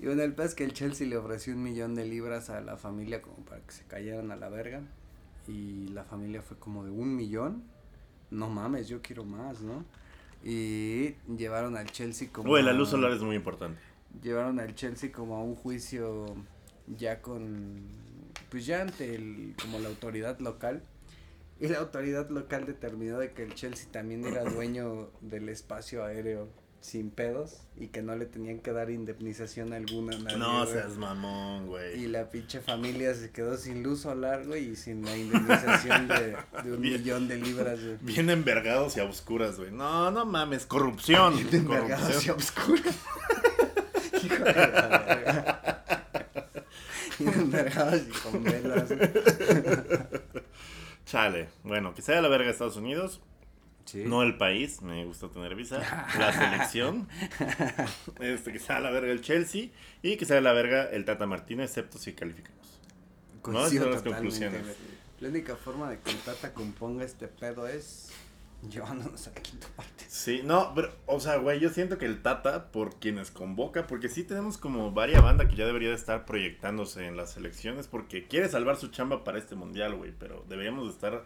Y 0.00 0.06
bueno, 0.06 0.22
el 0.22 0.34
pez 0.34 0.54
que 0.54 0.64
el 0.64 0.72
Chelsea 0.72 1.06
le 1.06 1.16
ofreció 1.16 1.52
un 1.54 1.62
millón 1.62 1.94
de 1.94 2.04
libras 2.04 2.48
a 2.50 2.60
la 2.60 2.76
familia 2.76 3.22
como 3.22 3.36
para 3.44 3.60
que 3.60 3.72
se 3.72 3.84
cayeran 3.84 4.30
a 4.32 4.36
la 4.36 4.48
verga. 4.48 4.82
Y 5.48 5.88
la 5.88 6.04
familia 6.04 6.42
fue 6.42 6.58
como 6.58 6.84
de 6.84 6.90
un 6.90 7.14
millón. 7.16 7.64
No 8.30 8.48
mames, 8.48 8.88
yo 8.88 9.02
quiero 9.02 9.24
más, 9.24 9.60
¿no? 9.60 9.84
Y 10.44 11.14
llevaron 11.36 11.76
al 11.76 11.90
Chelsea 11.90 12.28
como... 12.32 12.48
Güey, 12.48 12.62
la 12.62 12.72
luz 12.72 12.90
solar 12.90 13.12
es 13.12 13.22
muy 13.22 13.36
importante. 13.36 13.78
Llevaron 14.22 14.58
al 14.60 14.74
Chelsea 14.74 15.12
como 15.12 15.36
a 15.36 15.42
un 15.42 15.54
juicio 15.54 16.26
ya 16.86 17.20
con... 17.20 17.80
Pues 18.50 18.66
ya 18.66 18.82
ante 18.82 19.14
el, 19.14 19.54
como 19.60 19.78
la 19.78 19.88
autoridad 19.88 20.38
local. 20.40 20.82
Y 21.60 21.68
la 21.68 21.78
autoridad 21.78 22.28
local 22.30 22.66
determinó 22.66 23.18
de 23.18 23.32
que 23.32 23.44
el 23.44 23.54
Chelsea 23.54 23.90
también 23.90 24.24
era 24.24 24.42
dueño 24.44 25.10
del 25.20 25.48
espacio 25.48 26.04
aéreo 26.04 26.48
sin 26.82 27.10
pedos 27.10 27.62
y 27.76 27.86
que 27.88 28.02
no 28.02 28.14
le 28.16 28.26
tenían 28.26 28.58
que 28.58 28.72
dar 28.72 28.90
indemnización 28.90 29.72
alguna 29.72 30.16
a 30.16 30.18
nadie, 30.20 30.36
No 30.36 30.60
güey. 30.64 30.72
seas 30.74 30.96
mamón, 30.98 31.64
Y 31.64 31.68
güey. 31.68 32.06
la 32.08 32.28
pinche 32.28 32.60
familia 32.60 33.14
se 33.14 33.30
quedó 33.30 33.56
sin 33.56 33.82
luz 33.82 34.00
solar, 34.00 34.44
güey, 34.46 34.70
y 34.72 34.76
sin 34.76 35.02
la 35.04 35.16
indemnización 35.16 36.08
de, 36.08 36.36
de 36.64 36.72
un 36.72 36.80
Bien. 36.82 37.00
millón 37.00 37.28
de 37.28 37.36
libras, 37.38 37.80
güey. 37.82 37.96
Bien 38.02 38.28
envergados 38.30 38.96
y 38.96 39.00
a 39.00 39.04
oscuras, 39.04 39.56
güey. 39.58 39.70
No, 39.70 40.10
no 40.10 40.26
mames, 40.26 40.66
corrupción. 40.66 41.38
Envergados 41.52 42.26
y. 42.26 42.28
Hijo 44.26 44.44
de 44.44 44.52
la 44.54 44.98
verga. 45.06 45.84
Bien 47.18 47.32
envergados 47.34 48.02
y 48.08 48.10
con 48.28 48.42
velas. 48.44 48.88
Chale. 51.06 51.48
Bueno, 51.64 51.94
que 51.94 52.02
sea 52.02 52.20
la 52.20 52.28
verga 52.28 52.50
Estados 52.50 52.76
Unidos. 52.76 53.20
Sí. 53.84 54.04
No 54.06 54.22
el 54.22 54.36
país, 54.36 54.82
me 54.82 55.04
gusta 55.04 55.28
tener 55.28 55.54
visa. 55.54 55.78
La 56.18 56.32
selección. 56.32 57.08
Este, 58.20 58.52
que 58.52 58.58
sea 58.58 58.80
la 58.80 58.90
verga 58.90 59.10
el 59.12 59.20
Chelsea. 59.20 59.70
Y 60.02 60.16
que 60.16 60.24
sea 60.24 60.40
la 60.40 60.52
verga 60.52 60.84
el 60.84 61.04
Tata 61.04 61.26
Martino, 61.26 61.62
excepto 61.62 61.98
si 61.98 62.12
calificamos. 62.12 62.80
No, 63.46 63.66
esas 63.66 63.78
son 63.78 63.90
las 63.90 64.02
conclusiones. 64.02 64.62
La 65.20 65.28
única 65.28 65.56
forma 65.56 65.90
de 65.90 65.98
que 66.00 66.10
el 66.10 66.18
Tata 66.18 66.52
componga 66.52 67.04
este 67.04 67.28
pedo 67.28 67.66
es 67.66 68.12
llevándonos 68.68 69.26
al 69.26 69.34
quinto 69.34 69.66
parte. 69.74 70.04
Sí, 70.08 70.42
no, 70.44 70.72
pero, 70.74 70.92
o 71.06 71.20
sea, 71.20 71.36
güey, 71.36 71.58
yo 71.60 71.70
siento 71.70 71.98
que 71.98 72.06
el 72.06 72.22
Tata, 72.22 72.70
por 72.70 72.98
quienes 72.98 73.30
convoca, 73.30 73.86
porque 73.86 74.08
sí 74.08 74.22
tenemos 74.24 74.58
como 74.58 74.92
varias 74.92 75.22
bandas 75.22 75.48
que 75.48 75.56
ya 75.56 75.66
debería 75.66 75.88
de 75.88 75.96
estar 75.96 76.24
proyectándose 76.24 77.06
en 77.06 77.16
las 77.16 77.36
elecciones, 77.36 77.88
porque 77.88 78.26
quiere 78.28 78.48
salvar 78.48 78.76
su 78.76 78.88
chamba 78.88 79.24
para 79.24 79.38
este 79.38 79.54
mundial, 79.54 79.96
güey, 79.96 80.12
pero 80.16 80.44
deberíamos 80.48 80.86
de 80.86 80.92
estar 80.92 81.24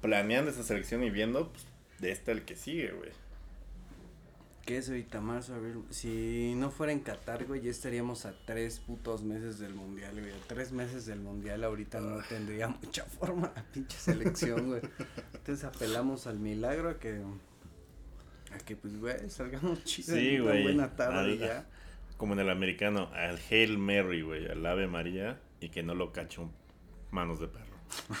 planeando 0.00 0.50
esa 0.50 0.62
selección 0.62 1.02
y 1.02 1.10
viendo 1.10 1.50
pues, 1.50 1.66
de 2.00 2.10
este 2.12 2.32
el 2.32 2.42
que 2.44 2.56
sigue, 2.56 2.92
güey. 2.92 3.10
¿Qué 4.66 4.78
es 4.78 4.88
ahorita 4.88 5.20
marzo, 5.20 5.54
abril? 5.54 5.84
Si 5.90 6.54
no 6.56 6.70
fuera 6.70 6.92
en 6.92 7.00
Qatar, 7.00 7.44
güey, 7.44 7.60
ya 7.60 7.70
estaríamos 7.70 8.24
a 8.24 8.34
tres 8.46 8.80
putos 8.80 9.22
meses 9.22 9.58
del 9.58 9.74
mundial, 9.74 10.18
güey. 10.18 10.32
A 10.32 10.38
tres 10.48 10.72
meses 10.72 11.04
del 11.04 11.20
mundial 11.20 11.64
ahorita 11.64 12.00
no 12.00 12.22
tendría 12.30 12.68
mucha 12.68 13.04
forma 13.20 13.52
la 13.54 13.62
pinche 13.62 13.98
selección, 13.98 14.68
güey. 14.68 14.80
Entonces 15.34 15.64
apelamos 15.66 16.26
al 16.26 16.38
milagro 16.38 16.88
a 16.88 16.98
que, 16.98 17.20
a 18.54 18.58
que 18.64 18.74
pues, 18.76 18.98
güey, 18.98 19.28
salgamos 19.28 19.84
chidos 19.84 20.18
Sí, 20.18 20.38
güey. 20.38 20.62
buena 20.62 20.96
tarde 20.96 21.18
Al- 21.32 21.38
ya. 21.38 21.66
Como 22.16 22.32
en 22.32 22.38
el 22.40 22.48
americano, 22.48 23.10
al 23.12 23.38
Hail 23.50 23.76
Mary, 23.76 24.22
güey, 24.22 24.46
al 24.48 24.64
Ave 24.64 24.86
María, 24.86 25.40
y 25.60 25.68
que 25.68 25.82
no 25.82 25.94
lo 25.94 26.12
cache 26.12 26.40
un 26.40 26.52
manos 27.10 27.38
de 27.38 27.48
perro. 27.48 27.76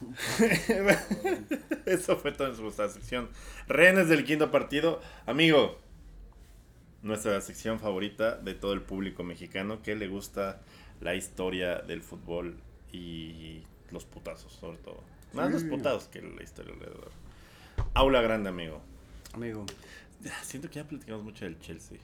Eso 1.86 2.16
fue 2.16 2.32
toda 2.32 2.50
nuestra 2.50 2.88
sección. 2.88 3.28
Rehenes 3.66 4.08
del 4.08 4.24
quinto 4.24 4.50
partido. 4.50 5.00
Amigo, 5.26 5.78
nuestra 7.02 7.40
sección 7.40 7.78
favorita 7.80 8.36
de 8.36 8.54
todo 8.54 8.72
el 8.72 8.82
público 8.82 9.22
mexicano 9.24 9.82
que 9.82 9.94
le 9.96 10.08
gusta 10.08 10.60
la 11.00 11.14
historia 11.14 11.76
del 11.80 12.02
fútbol 12.02 12.56
y 12.92 13.62
los 13.90 14.04
putazos, 14.04 14.52
sobre 14.52 14.78
todo. 14.78 15.02
Más 15.32 15.50
los 15.52 15.64
putazos 15.64 16.04
que 16.08 16.22
la 16.22 16.42
historia 16.42 16.72
alrededor. 16.74 17.10
Aula 17.94 18.20
grande, 18.22 18.48
amigo. 18.48 18.80
Amigo, 19.34 19.64
Siento 20.42 20.68
que 20.68 20.76
ya 20.76 20.84
platicamos 20.84 21.22
mucho 21.22 21.44
del 21.44 21.60
Chelsea. 21.60 21.98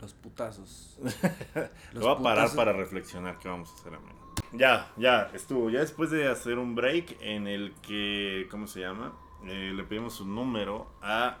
los 0.00 0.12
putazos. 0.14 0.98
Lo 1.92 2.00
voy 2.00 2.14
a 2.14 2.18
parar 2.18 2.48
putazos- 2.48 2.56
para 2.56 2.72
reflexionar 2.72 3.38
qué 3.38 3.48
vamos 3.48 3.70
a 3.70 3.74
hacer, 3.74 3.94
amigo. 3.94 4.29
Ya, 4.52 4.90
ya, 4.96 5.30
estuvo. 5.34 5.70
Ya 5.70 5.80
después 5.80 6.10
de 6.10 6.28
hacer 6.28 6.58
un 6.58 6.74
break 6.74 7.16
en 7.20 7.46
el 7.46 7.72
que, 7.82 8.48
¿cómo 8.50 8.66
se 8.66 8.80
llama? 8.80 9.12
Eh, 9.46 9.72
le 9.74 9.84
pedimos 9.84 10.14
su 10.14 10.26
número 10.26 10.90
a 11.02 11.38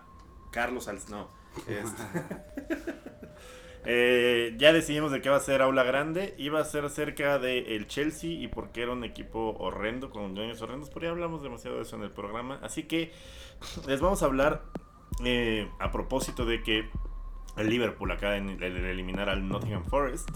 Carlos 0.52 0.88
Alz. 0.88 1.08
No. 1.10 1.28
este. 1.66 2.02
Eh, 3.86 4.56
ya 4.58 4.74
decidimos 4.74 5.10
de 5.10 5.22
qué 5.22 5.30
va 5.30 5.36
a 5.36 5.40
ser 5.40 5.62
Aula 5.62 5.82
Grande. 5.84 6.34
Iba 6.36 6.60
a 6.60 6.64
ser 6.64 6.84
acerca 6.84 7.38
del 7.38 7.66
el 7.66 7.86
Chelsea 7.86 8.30
y 8.30 8.46
por 8.46 8.72
qué 8.72 8.82
era 8.82 8.92
un 8.92 9.04
equipo 9.04 9.56
horrendo, 9.58 10.10
con 10.10 10.34
dueños 10.34 10.60
horrendos. 10.60 10.90
Pero 10.90 11.06
ya 11.06 11.10
hablamos 11.12 11.42
demasiado 11.42 11.76
de 11.76 11.82
eso 11.84 11.96
en 11.96 12.02
el 12.02 12.10
programa. 12.10 12.58
Así 12.62 12.82
que 12.82 13.10
les 13.86 14.00
vamos 14.02 14.22
a 14.22 14.26
hablar 14.26 14.64
eh, 15.24 15.66
a 15.78 15.90
propósito 15.90 16.44
de 16.44 16.62
que 16.62 16.90
el 17.56 17.70
Liverpool 17.70 18.10
acaba 18.12 18.34
de 18.34 18.38
el- 18.40 18.62
el 18.62 18.84
eliminar 18.84 19.30
al 19.30 19.48
Nottingham 19.48 19.84
Forest 19.86 20.28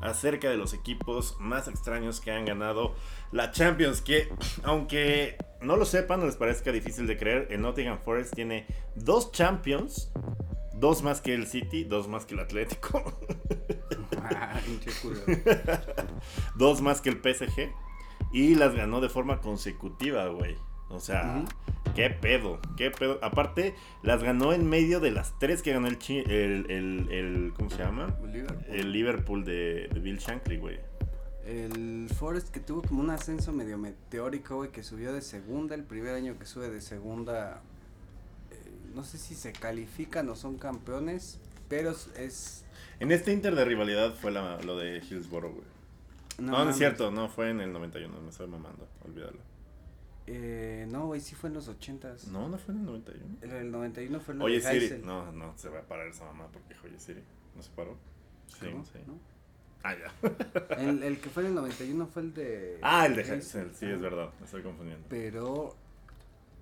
acerca 0.00 0.50
de 0.50 0.56
los 0.56 0.74
equipos 0.74 1.36
más 1.40 1.68
extraños 1.68 2.20
que 2.20 2.30
han 2.30 2.44
ganado 2.44 2.94
la 3.32 3.50
Champions 3.50 4.00
que 4.00 4.28
aunque 4.62 5.36
no 5.60 5.76
lo 5.76 5.84
sepan 5.84 6.22
o 6.22 6.26
les 6.26 6.36
parezca 6.36 6.72
difícil 6.72 7.06
de 7.06 7.16
creer 7.16 7.48
el 7.50 7.60
Nottingham 7.62 7.98
Forest 7.98 8.34
tiene 8.34 8.66
dos 8.94 9.32
Champions 9.32 10.10
dos 10.74 11.02
más 11.02 11.20
que 11.20 11.34
el 11.34 11.46
City 11.46 11.84
dos 11.84 12.08
más 12.08 12.26
que 12.26 12.34
el 12.34 12.40
Atlético 12.40 13.02
dos 16.56 16.82
más 16.82 17.00
que 17.00 17.10
el 17.10 17.16
PSG 17.16 17.72
y 18.34 18.56
las 18.56 18.74
ganó 18.74 19.00
de 19.00 19.08
forma 19.08 19.40
consecutiva, 19.40 20.26
güey. 20.26 20.56
O 20.90 21.00
sea, 21.00 21.44
qué 21.94 22.10
pedo, 22.10 22.60
qué 22.76 22.90
pedo. 22.90 23.18
Aparte, 23.22 23.74
las 24.02 24.22
ganó 24.22 24.52
en 24.52 24.68
medio 24.68 25.00
de 25.00 25.10
las 25.10 25.38
tres 25.38 25.62
que 25.62 25.72
ganó 25.72 25.88
el, 25.88 25.98
el, 26.08 26.70
el, 26.70 27.08
el, 27.10 27.52
¿cómo 27.56 27.70
se 27.70 27.78
llama? 27.78 28.16
Liverpool. 28.22 28.64
El 28.68 28.92
Liverpool 28.92 29.44
de, 29.44 29.88
de 29.92 30.00
Bill 30.00 30.18
Shankly, 30.18 30.58
güey. 30.58 30.78
El 31.46 32.08
Forest 32.16 32.48
que 32.48 32.60
tuvo 32.60 32.82
como 32.82 33.00
un 33.00 33.10
ascenso 33.10 33.52
medio 33.52 33.76
meteórico, 33.76 34.56
güey, 34.56 34.70
que 34.70 34.82
subió 34.82 35.12
de 35.12 35.20
segunda, 35.20 35.74
el 35.74 35.84
primer 35.84 36.14
año 36.14 36.38
que 36.38 36.46
sube 36.46 36.70
de 36.70 36.80
segunda, 36.80 37.60
eh, 38.50 38.56
no 38.94 39.02
sé 39.02 39.18
si 39.18 39.34
se 39.34 39.52
califican 39.52 40.28
o 40.30 40.36
son 40.36 40.56
campeones, 40.56 41.40
pero 41.68 41.94
es... 42.16 42.64
En 42.98 43.12
este 43.12 43.32
Inter 43.32 43.54
de 43.56 43.64
rivalidad 43.64 44.14
fue 44.14 44.30
la, 44.30 44.60
lo 44.62 44.78
de 44.78 44.98
Hillsborough, 44.98 45.52
güey. 45.52 45.66
No, 46.38 46.64
no, 46.64 46.70
es 46.70 46.76
cierto, 46.76 47.10
no, 47.10 47.28
fue 47.28 47.50
en 47.50 47.60
el 47.60 47.72
91, 47.72 48.20
me 48.20 48.30
estoy 48.30 48.46
mamando, 48.46 48.88
olvídalo. 49.04 49.38
Eh, 50.26 50.86
no, 50.90 51.06
güey, 51.06 51.20
sí 51.20 51.34
fue 51.34 51.48
en 51.48 51.54
los 51.54 51.68
80s. 51.68 52.28
No, 52.28 52.48
no 52.48 52.56
fue 52.56 52.74
en 52.74 52.80
el 52.80 52.86
91. 52.86 53.36
En 53.42 53.50
el 53.50 53.70
91 53.70 54.20
fue 54.20 54.34
en 54.34 54.40
el 54.40 54.46
Oye, 54.46 54.60
Siri. 54.60 55.02
No, 55.02 55.30
no, 55.32 55.56
se 55.56 55.68
va 55.68 55.80
a 55.80 55.82
parar 55.82 56.08
esa 56.08 56.24
mamá 56.24 56.48
porque 56.52 56.74
Oye 56.84 56.98
Siri. 56.98 57.22
¿No 57.54 57.62
se 57.62 57.70
paró? 57.72 57.96
Sí, 58.48 58.66
sí. 58.92 58.98
¿No? 59.06 59.18
Ah, 59.82 59.94
ya. 59.94 60.78
el, 60.78 61.02
el, 61.02 61.20
que 61.20 61.28
fue 61.28 61.42
en 61.42 61.50
el 61.50 61.54
91 61.56 62.06
fue 62.06 62.22
el 62.22 62.34
de. 62.34 62.78
Ah, 62.80 63.04
el 63.04 63.16
de 63.16 63.22
Heisel, 63.22 63.70
sí, 63.74 63.84
es 63.84 64.00
verdad, 64.00 64.30
me 64.38 64.46
estoy 64.46 64.62
confundiendo. 64.62 65.06
Pero. 65.10 65.76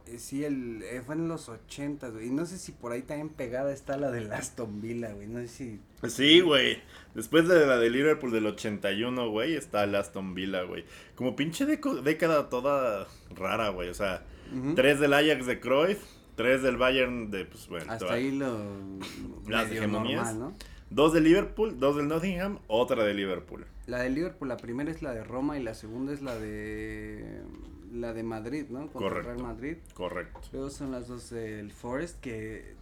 Eh, 0.06 0.18
sí, 0.18 0.44
el, 0.44 0.82
eh, 0.82 1.00
fue 1.06 1.14
en 1.14 1.28
los 1.28 1.48
80, 1.48 2.08
güey. 2.08 2.26
Y 2.26 2.30
no 2.30 2.44
sé 2.46 2.58
si 2.58 2.72
por 2.72 2.90
ahí 2.90 3.02
también 3.02 3.28
pegada 3.28 3.72
está 3.72 3.96
la 3.96 4.10
de 4.10 4.34
Aston 4.34 4.80
Villa, 4.80 5.12
güey. 5.12 5.28
No 5.28 5.38
sé 5.38 5.48
si. 5.48 5.80
Sí, 6.08 6.40
güey. 6.40 6.78
Después 7.14 7.46
de 7.46 7.66
la 7.66 7.78
de 7.78 7.90
Liverpool 7.90 8.32
del 8.32 8.46
81, 8.46 9.30
güey, 9.30 9.54
está 9.54 9.84
el 9.84 9.94
Aston 9.94 10.34
Villa, 10.34 10.62
güey. 10.62 10.84
Como 11.14 11.36
pinche 11.36 11.66
década 11.66 12.48
toda 12.48 13.06
rara, 13.34 13.68
güey. 13.68 13.90
O 13.90 13.94
sea, 13.94 14.24
tres 14.74 14.98
del 14.98 15.12
Ajax 15.12 15.46
de 15.46 15.60
Cruyff, 15.60 15.98
tres 16.36 16.62
del 16.62 16.76
Bayern 16.76 17.30
de, 17.30 17.44
pues, 17.44 17.68
bueno. 17.68 17.92
Hasta 17.92 18.14
ahí 18.14 18.30
lo. 18.30 18.58
Las 19.46 19.70
hegemonías. 19.70 20.34
Normal, 20.34 20.52
¿no? 20.52 20.72
Dos 20.90 21.12
de 21.12 21.20
Liverpool, 21.20 21.78
dos 21.78 21.96
del 21.96 22.08
Nottingham, 22.08 22.58
otra 22.66 23.04
de 23.04 23.14
Liverpool. 23.14 23.66
La 23.86 24.00
de 24.00 24.10
Liverpool, 24.10 24.48
la 24.48 24.58
primera 24.58 24.90
es 24.90 25.02
la 25.02 25.12
de 25.12 25.24
Roma 25.24 25.58
y 25.58 25.62
la 25.62 25.74
segunda 25.74 26.12
es 26.12 26.20
la 26.20 26.38
de 26.38 27.40
la 27.92 28.12
de 28.12 28.22
Madrid, 28.22 28.66
¿no? 28.68 28.88
Contra 28.88 29.08
Correcto. 29.08 29.30
Real 29.30 29.42
Madrid. 29.42 29.76
Correcto. 29.94 30.40
Luego 30.52 30.70
son 30.70 30.92
las 30.92 31.08
dos 31.08 31.30
del 31.30 31.72
Forest 31.72 32.20
que 32.20 32.74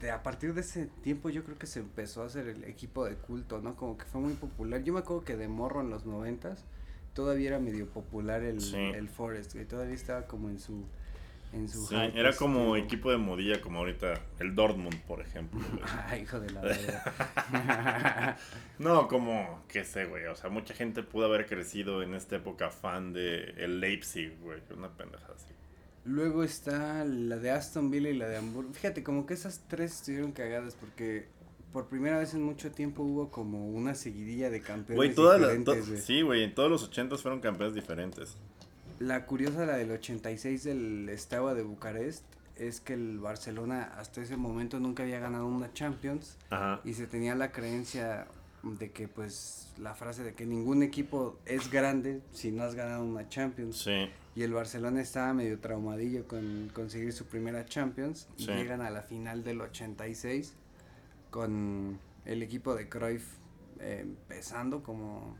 de, 0.00 0.10
a 0.10 0.22
partir 0.22 0.54
de 0.54 0.62
ese 0.62 0.86
tiempo 1.02 1.30
yo 1.30 1.44
creo 1.44 1.58
que 1.58 1.66
se 1.66 1.80
empezó 1.80 2.22
a 2.22 2.26
hacer 2.26 2.48
el 2.48 2.64
equipo 2.64 3.04
de 3.04 3.14
culto, 3.16 3.60
¿no? 3.60 3.76
Como 3.76 3.96
que 3.96 4.04
fue 4.04 4.20
muy 4.20 4.34
popular. 4.34 4.82
Yo 4.82 4.92
me 4.92 5.00
acuerdo 5.00 5.24
que 5.24 5.36
de 5.36 5.48
morro 5.48 5.80
en 5.80 5.90
los 5.90 6.06
noventas 6.06 6.64
todavía 7.14 7.48
era 7.48 7.58
medio 7.58 7.88
popular 7.88 8.42
el, 8.42 8.62
el 8.74 9.08
Forest, 9.08 9.52
que 9.52 9.64
todavía 9.64 9.94
estaba 9.94 10.26
como 10.26 10.48
en 10.48 10.58
su 10.58 10.84
sí, 11.66 11.96
era 12.14 12.32
como 12.34 12.76
equipo 12.76 13.10
de 13.10 13.16
modilla, 13.16 13.60
como 13.60 13.80
ahorita 13.80 14.20
el 14.38 14.54
Dortmund, 14.54 15.00
por 15.02 15.20
ejemplo. 15.20 15.60
ah, 15.82 16.16
hijo 16.22 16.38
de 16.38 16.50
la 16.50 18.36
no, 18.78 19.08
como, 19.08 19.64
qué 19.68 19.84
sé, 19.84 20.04
güey. 20.04 20.26
O 20.26 20.36
sea, 20.36 20.50
mucha 20.50 20.74
gente 20.74 21.02
pudo 21.02 21.26
haber 21.26 21.46
crecido 21.46 22.02
en 22.02 22.14
esta 22.14 22.36
época 22.36 22.70
fan 22.70 23.12
de 23.12 23.54
el 23.58 23.80
Leipzig, 23.80 24.38
güey. 24.40 24.60
Una 24.76 24.90
pendeja 24.90 25.32
así. 25.34 25.52
Luego 26.04 26.42
está 26.42 27.04
la 27.04 27.36
de 27.36 27.50
Aston 27.50 27.90
Villa 27.90 28.08
y 28.08 28.16
la 28.16 28.28
de 28.28 28.38
Hamburgo. 28.38 28.72
Fíjate, 28.72 29.02
como 29.02 29.26
que 29.26 29.34
esas 29.34 29.60
tres 29.68 29.92
estuvieron 29.92 30.32
cagadas 30.32 30.74
porque 30.74 31.26
por 31.72 31.86
primera 31.86 32.18
vez 32.18 32.34
en 32.34 32.42
mucho 32.42 32.72
tiempo 32.72 33.02
hubo 33.02 33.30
como 33.30 33.68
una 33.68 33.94
seguidilla 33.94 34.50
de 34.50 34.60
campeones 34.60 35.14
todas 35.14 35.40
diferentes, 35.40 36.04
Sí, 36.04 36.22
güey, 36.22 36.42
en 36.42 36.54
todos 36.54 36.70
los 36.70 36.82
ochentas 36.82 37.22
fueron 37.22 37.40
campeones 37.40 37.74
diferentes. 37.74 38.36
La 38.98 39.24
curiosa, 39.24 39.64
la 39.64 39.76
del 39.76 39.90
86 39.92 40.64
del 40.64 41.08
Estaba 41.08 41.54
de 41.54 41.62
Bucarest, 41.62 42.24
es 42.56 42.80
que 42.80 42.92
el 42.92 43.18
Barcelona 43.18 43.94
hasta 43.96 44.20
ese 44.20 44.36
momento 44.36 44.78
nunca 44.78 45.02
había 45.02 45.18
ganado 45.18 45.46
una 45.46 45.72
Champions 45.72 46.36
y 46.84 46.94
se 46.94 47.06
tenía 47.06 47.34
la 47.34 47.52
creencia 47.52 48.26
de 48.62 48.90
que 48.90 49.08
pues 49.08 49.72
la 49.78 49.94
frase 49.94 50.22
de 50.22 50.34
que 50.34 50.44
ningún 50.44 50.82
equipo 50.82 51.38
es 51.46 51.70
grande 51.70 52.20
si 52.32 52.52
no 52.52 52.62
has 52.62 52.74
ganado 52.74 53.04
una 53.04 53.28
Champions. 53.28 53.76
Y 54.40 54.42
el 54.42 54.54
Barcelona 54.54 55.02
estaba 55.02 55.34
medio 55.34 55.58
traumadillo 55.58 56.26
con 56.26 56.70
conseguir 56.72 57.12
su 57.12 57.26
primera 57.26 57.66
Champions 57.66 58.26
y 58.38 58.46
llegan 58.46 58.80
a 58.80 58.88
la 58.88 59.02
final 59.02 59.44
del 59.44 59.60
86 59.60 60.54
con 61.28 61.98
el 62.24 62.42
equipo 62.42 62.74
de 62.74 62.88
Cruyff 62.88 63.34
eh, 63.80 63.98
empezando 64.00 64.82
como 64.82 65.36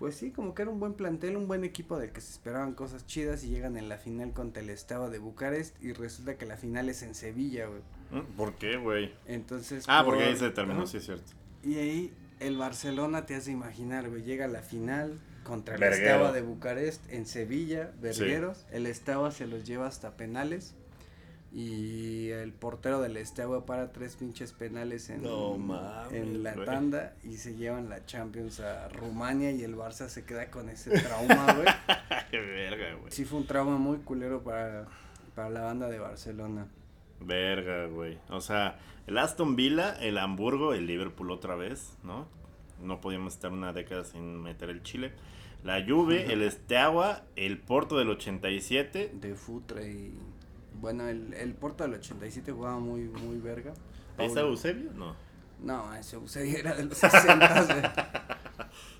pues 0.00 0.16
sí, 0.16 0.32
como 0.32 0.56
que 0.56 0.62
era 0.62 0.72
un 0.72 0.80
buen 0.80 0.94
plantel, 0.94 1.36
un 1.36 1.46
buen 1.46 1.62
equipo 1.62 2.00
del 2.00 2.10
que 2.10 2.20
se 2.20 2.32
esperaban 2.32 2.74
cosas 2.74 3.06
chidas 3.06 3.44
y 3.44 3.50
llegan 3.50 3.76
en 3.76 3.88
la 3.88 3.96
final 3.96 4.32
contra 4.32 4.60
el 4.60 4.70
Estado 4.70 5.08
de 5.08 5.20
Bucarest 5.20 5.80
y 5.80 5.92
resulta 5.92 6.36
que 6.36 6.46
la 6.46 6.56
final 6.56 6.88
es 6.88 7.04
en 7.04 7.14
Sevilla, 7.14 7.68
güey. 7.68 7.82
Mm, 8.10 8.26
¿Por 8.36 8.54
qué, 8.54 8.76
güey? 8.76 9.14
Entonces. 9.26 9.84
Ah, 9.86 10.02
porque 10.04 10.24
ahí 10.24 10.36
se 10.36 10.50
terminó, 10.50 10.84
sí 10.84 10.96
es 10.96 11.04
cierto. 11.04 11.30
Y 11.62 11.76
ahí 11.76 12.12
el 12.40 12.56
Barcelona 12.56 13.24
te 13.24 13.36
hace 13.36 13.52
imaginar, 13.52 14.10
güey, 14.10 14.24
llega 14.24 14.46
a 14.46 14.48
la 14.48 14.62
final 14.62 15.20
contra 15.44 15.76
el 15.76 15.82
Estado 15.82 16.32
de 16.32 16.42
Bucarest 16.42 17.10
en 17.10 17.26
Sevilla, 17.26 17.90
Vergueros, 18.00 18.66
el 18.70 18.86
Estado 18.86 19.30
se 19.30 19.46
los 19.46 19.64
lleva 19.64 19.86
hasta 19.86 20.16
penales 20.16 20.74
y 21.52 22.28
el 22.30 22.52
portero 22.52 23.00
del 23.00 23.16
Estagua 23.16 23.66
para 23.66 23.90
tres 23.90 24.14
pinches 24.14 24.52
penales 24.52 25.10
en, 25.10 25.24
en 26.12 26.42
la 26.42 26.54
tanda 26.64 27.14
y 27.24 27.38
se 27.38 27.56
llevan 27.56 27.88
la 27.88 28.04
Champions 28.06 28.60
a 28.60 28.88
Rumania 28.88 29.50
y 29.50 29.64
el 29.64 29.76
Barça 29.76 30.08
se 30.08 30.24
queda 30.24 30.50
con 30.50 30.68
ese 30.68 30.90
trauma, 31.00 31.52
güey. 31.54 31.66
Verga, 32.30 32.94
güey. 32.94 33.10
Sí 33.10 33.24
fue 33.24 33.40
un 33.40 33.46
trauma 33.46 33.78
muy 33.78 33.98
culero 33.98 34.42
para, 34.42 34.86
para 35.34 35.50
la 35.50 35.62
banda 35.62 35.88
de 35.88 35.98
Barcelona. 35.98 36.68
Verga, 37.20 37.86
güey. 37.86 38.18
O 38.28 38.40
sea, 38.40 38.78
el 39.08 39.18
Aston 39.18 39.56
Villa, 39.56 39.96
el 40.00 40.18
Hamburgo, 40.18 40.72
el 40.72 40.86
Liverpool 40.86 41.32
otra 41.32 41.56
vez, 41.56 41.94
¿no? 42.04 42.28
No 42.82 43.00
podíamos 43.00 43.34
estar 43.34 43.52
una 43.52 43.72
década 43.72 44.04
sin 44.04 44.42
meter 44.42 44.70
el 44.70 44.82
Chile. 44.82 45.12
La 45.62 45.84
Juve, 45.86 46.32
el 46.32 46.42
Esteagua, 46.42 47.22
el 47.36 47.58
Porto 47.58 47.98
del 47.98 48.08
87. 48.10 49.12
De 49.14 49.34
Futre 49.34 49.90
y 49.92 50.14
bueno, 50.80 51.06
el, 51.08 51.34
el 51.34 51.54
Porto 51.54 51.84
del 51.84 51.94
87 51.94 52.52
jugaba 52.52 52.78
muy, 52.78 53.02
muy 53.02 53.38
verga. 53.38 53.74
¿Está 54.18 54.40
Eusebio? 54.40 54.90
No. 54.94 55.14
No, 55.62 55.94
ese 55.94 56.16
Eusebio 56.16 56.58
era 56.58 56.74
de 56.74 56.84
los 56.84 56.96
60. 56.96 58.38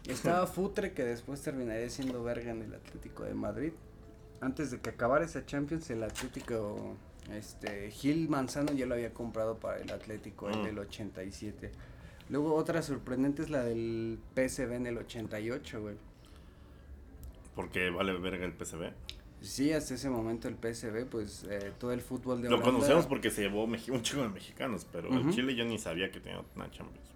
Estaba 0.06 0.46
Futre, 0.46 0.92
que 0.92 1.04
después 1.04 1.40
terminaría 1.40 1.88
siendo 1.88 2.22
verga 2.22 2.50
en 2.50 2.62
el 2.62 2.74
Atlético 2.74 3.24
de 3.24 3.34
Madrid. 3.34 3.72
Antes 4.40 4.70
de 4.70 4.80
que 4.80 4.90
acabara 4.90 5.24
esa 5.24 5.44
Champions, 5.46 5.88
el 5.90 6.02
Atlético, 6.02 6.96
este, 7.32 7.90
Gil 7.90 8.28
Manzano 8.28 8.72
ya 8.72 8.86
lo 8.86 8.94
había 8.94 9.12
comprado 9.12 9.58
para 9.58 9.78
el 9.78 9.90
Atlético, 9.90 10.48
el 10.48 10.58
mm. 10.58 10.64
del 10.64 10.78
87. 10.80 11.72
Luego 12.30 12.54
otra 12.54 12.80
sorprendente 12.82 13.42
es 13.42 13.50
la 13.50 13.64
del 13.64 14.18
PSV 14.34 14.72
en 14.72 14.86
el 14.86 14.98
88, 14.98 15.82
güey. 15.82 15.96
¿Por 17.54 17.70
qué 17.70 17.90
vale 17.90 18.16
verga 18.18 18.46
el 18.46 18.52
PSV? 18.52 18.92
Sí, 19.42 19.72
hasta 19.72 19.94
ese 19.94 20.10
momento 20.10 20.48
el 20.48 20.54
PSV, 20.54 21.06
pues 21.06 21.44
eh, 21.50 21.72
todo 21.78 21.92
el 21.92 22.02
fútbol 22.02 22.42
de 22.42 22.50
Lo 22.50 22.60
conocemos 22.60 23.06
porque 23.06 23.30
se 23.30 23.42
llevó 23.42 23.64
un 23.64 24.02
chingo 24.02 24.22
de 24.22 24.28
mexicanos, 24.28 24.86
pero 24.92 25.08
el 25.08 25.30
Chile 25.30 25.54
yo 25.54 25.64
ni 25.64 25.78
sabía 25.78 26.10
que 26.10 26.20
tenía 26.20 26.42
una 26.54 26.70
Champions, 26.70 27.10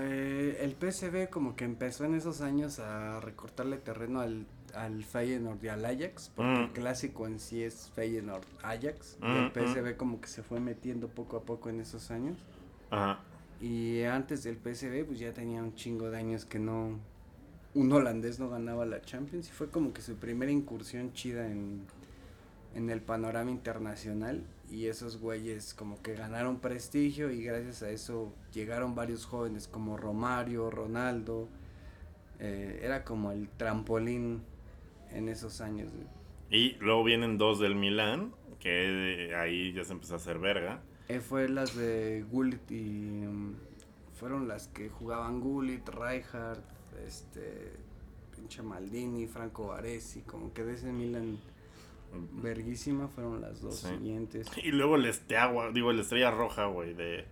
eh, 0.00 0.58
el 0.60 0.72
PSV 0.72 1.28
como 1.28 1.56
que 1.56 1.64
empezó 1.64 2.04
en 2.04 2.14
esos 2.14 2.40
años 2.40 2.78
a 2.78 3.20
recortarle 3.20 3.78
terreno 3.78 4.20
al, 4.20 4.46
al 4.74 5.04
Feyenoord 5.04 5.62
y 5.64 5.68
al 5.68 5.84
Ajax, 5.84 6.30
porque 6.34 6.54
el 6.54 6.68
mm. 6.68 6.72
clásico 6.72 7.26
en 7.26 7.40
sí 7.40 7.62
es 7.62 7.90
Feyenoord-Ajax, 7.94 9.18
y 9.22 9.26
el 9.26 9.46
mm, 9.46 9.52
PSV 9.52 9.94
mm. 9.94 9.96
como 9.96 10.20
que 10.20 10.28
se 10.28 10.42
fue 10.42 10.60
metiendo 10.60 11.08
poco 11.08 11.38
a 11.38 11.42
poco 11.42 11.68
en 11.68 11.80
esos 11.80 12.10
años. 12.10 12.38
Ajá. 12.90 13.20
Y 13.60 14.02
antes 14.02 14.44
del 14.44 14.56
PSV, 14.56 15.06
pues 15.06 15.18
ya 15.18 15.32
tenía 15.32 15.62
un 15.62 15.74
chingo 15.74 16.10
de 16.10 16.18
años 16.18 16.44
que 16.44 16.58
no, 16.58 16.98
un 17.74 17.92
holandés 17.92 18.38
no 18.38 18.50
ganaba 18.50 18.84
la 18.86 19.00
Champions 19.00 19.48
y 19.48 19.52
fue 19.52 19.70
como 19.70 19.92
que 19.92 20.02
su 20.02 20.16
primera 20.16 20.52
incursión 20.52 21.12
chida 21.12 21.50
en, 21.50 21.82
en 22.74 22.90
el 22.90 23.00
panorama 23.00 23.50
internacional 23.50 24.42
y 24.70 24.86
esos 24.86 25.18
güeyes 25.18 25.74
como 25.74 26.02
que 26.02 26.14
ganaron 26.14 26.58
prestigio 26.58 27.30
y 27.30 27.42
gracias 27.42 27.82
a 27.82 27.90
eso 27.90 28.32
llegaron 28.52 28.94
varios 28.94 29.24
jóvenes 29.24 29.68
como 29.68 29.96
Romario, 29.96 30.70
Ronaldo, 30.70 31.48
eh, 32.38 32.80
era 32.82 33.04
como 33.04 33.32
el 33.32 33.48
trampolín 33.48 34.42
en 35.12 35.28
esos 35.28 35.60
años. 35.60 35.90
Y 36.50 36.74
luego 36.74 37.04
vienen 37.04 37.38
dos 37.38 37.58
del 37.58 37.74
Milán, 37.74 38.34
que 38.60 39.34
ahí 39.36 39.72
ya 39.72 39.84
se 39.84 39.92
empezó 39.92 40.14
a 40.14 40.16
hacer 40.16 40.38
verga. 40.38 40.80
Eh, 41.08 41.20
fue 41.20 41.48
las 41.48 41.76
de 41.76 42.24
Gullit 42.30 42.70
y... 42.70 43.26
Mm, 43.26 43.54
fueron 44.18 44.48
las 44.48 44.68
que 44.68 44.88
jugaban 44.88 45.40
Gullit, 45.40 45.86
Rijkaard, 45.88 46.58
este 47.06 47.72
pinche 48.34 48.62
Maldini, 48.62 49.26
Franco 49.26 49.68
Baresi, 49.68 50.22
como 50.22 50.54
que 50.54 50.64
de 50.64 50.74
ese 50.74 50.90
Milan 50.90 51.38
verguísima 52.32 53.08
fueron 53.08 53.42
las 53.42 53.60
dos 53.60 53.76
siguientes. 53.76 54.46
Y 54.62 54.72
luego 54.72 54.96
el 54.96 55.04
Esteagua, 55.04 55.70
digo, 55.70 55.90
el 55.90 56.00
Estrella 56.00 56.30
Roja, 56.30 56.64
güey, 56.64 56.94
de, 56.94 57.26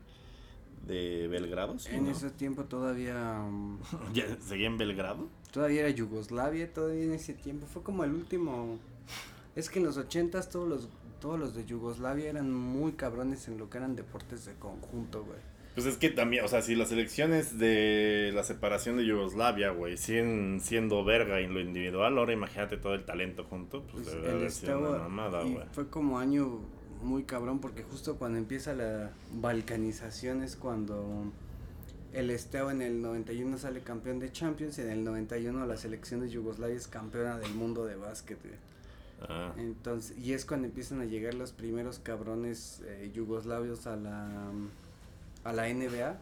de 0.86 1.26
Belgrado. 1.28 1.74
en 1.90 2.06
ese 2.08 2.28
tiempo 2.30 2.64
todavía... 2.64 3.42
¿Ya 4.12 4.36
seguía 4.42 4.66
en 4.66 4.76
Belgrado? 4.76 5.26
todavía 5.54 5.82
era 5.82 5.90
Yugoslavia, 5.90 6.72
todavía 6.72 7.04
en 7.04 7.12
ese 7.12 7.32
tiempo. 7.32 7.66
Fue 7.68 7.84
como 7.84 8.02
el 8.02 8.12
último. 8.12 8.76
Es 9.54 9.70
que 9.70 9.78
en 9.78 9.84
los 9.84 9.96
ochentas 9.96 10.50
todos 10.50 10.68
los, 10.68 10.88
todos 11.24 11.38
los 11.40 11.54
de 11.54 11.64
Yugoslavia 11.64 12.28
eran 12.28 12.52
muy 12.52 12.92
cabrones 12.92 13.48
en 13.48 13.56
lo 13.56 13.70
que 13.70 13.78
eran 13.78 13.96
deportes 13.96 14.44
de 14.44 14.52
conjunto, 14.56 15.24
güey. 15.24 15.38
Pues 15.72 15.86
es 15.86 15.96
que 15.96 16.10
también, 16.10 16.44
o 16.44 16.48
sea, 16.48 16.60
si 16.60 16.74
las 16.74 16.92
elecciones 16.92 17.58
de 17.58 18.30
la 18.34 18.44
separación 18.44 18.98
de 18.98 19.06
Yugoslavia, 19.06 19.70
güey, 19.70 19.96
siguen 19.96 20.60
siendo 20.60 21.02
verga 21.02 21.40
en 21.40 21.54
lo 21.54 21.60
individual, 21.62 22.18
ahora 22.18 22.34
imagínate 22.34 22.76
todo 22.76 22.92
el 22.92 23.06
talento 23.06 23.44
junto, 23.44 23.84
pues, 23.84 24.06
Pues 24.10 24.62
una 24.64 24.98
mamada, 24.98 25.46
y 25.46 25.54
güey. 25.54 25.64
fue 25.72 25.88
como 25.88 26.18
año 26.18 26.60
muy 27.02 27.22
cabrón 27.22 27.58
porque 27.58 27.84
justo 27.84 28.16
cuando 28.16 28.36
empieza 28.36 28.74
la 28.74 29.10
balcanización 29.32 30.42
es 30.42 30.56
cuando 30.56 31.32
el 32.12 32.28
Esteo 32.28 32.70
en 32.70 32.82
el 32.82 33.00
91 33.00 33.56
sale 33.56 33.80
campeón 33.80 34.18
de 34.18 34.30
Champions 34.30 34.76
y 34.76 34.82
en 34.82 34.90
el 34.90 35.04
91 35.04 35.64
la 35.64 35.78
selección 35.78 36.20
de 36.20 36.28
Yugoslavia 36.28 36.76
es 36.76 36.86
campeona 36.86 37.38
del 37.38 37.54
mundo 37.54 37.86
de 37.86 37.96
básquet. 37.96 38.38
güey. 38.42 38.73
Ah, 39.28 39.52
Entonces, 39.56 40.16
y 40.18 40.32
es 40.32 40.44
cuando 40.44 40.66
empiezan 40.66 41.00
a 41.00 41.04
llegar 41.04 41.34
los 41.34 41.52
primeros 41.52 41.98
cabrones 41.98 42.82
eh, 42.86 43.10
yugoslavios 43.14 43.86
a 43.86 43.96
la 43.96 44.50
a 45.44 45.52
la 45.52 45.68
NBA 45.72 46.18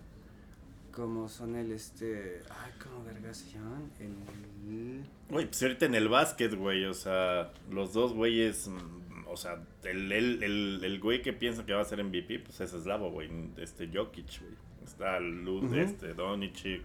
como 0.93 1.29
son 1.29 1.57
el 1.57 1.73
este, 1.73 2.43
ay, 2.51 2.71
¿cómo 2.83 3.03
verga 3.05 3.33
se 3.33 3.51
llaman? 3.51 3.91
El 3.99 5.03
Güey, 5.31 5.47
pues 5.47 5.63
ahorita 5.63 5.87
en 5.87 5.95
el 5.95 6.09
básquet, 6.09 6.55
güey, 6.55 6.85
o 6.85 6.93
sea, 6.95 7.51
los 7.71 7.95
dos 7.95 8.13
güeyes, 8.13 8.69
mm, 8.69 9.27
o 9.27 9.37
sea, 9.37 9.63
el, 9.85 10.13
el, 10.13 10.43
el, 10.43 10.81
el 10.85 11.01
güey 11.01 11.23
que 11.23 11.33
piensa 11.33 11.65
que 11.65 11.73
va 11.73 11.81
a 11.81 11.85
ser 11.87 12.05
MVP, 12.05 12.41
pues 12.41 12.61
es 12.61 12.75
eslavo, 12.75 13.11
güey, 13.11 13.31
este 13.57 13.89
Jokic, 13.89 14.41
güey. 14.41 14.55
Está 14.85 15.19
Luz, 15.21 15.65
Ujú. 15.65 15.77
este, 15.77 16.13
Donicic. 16.13 16.83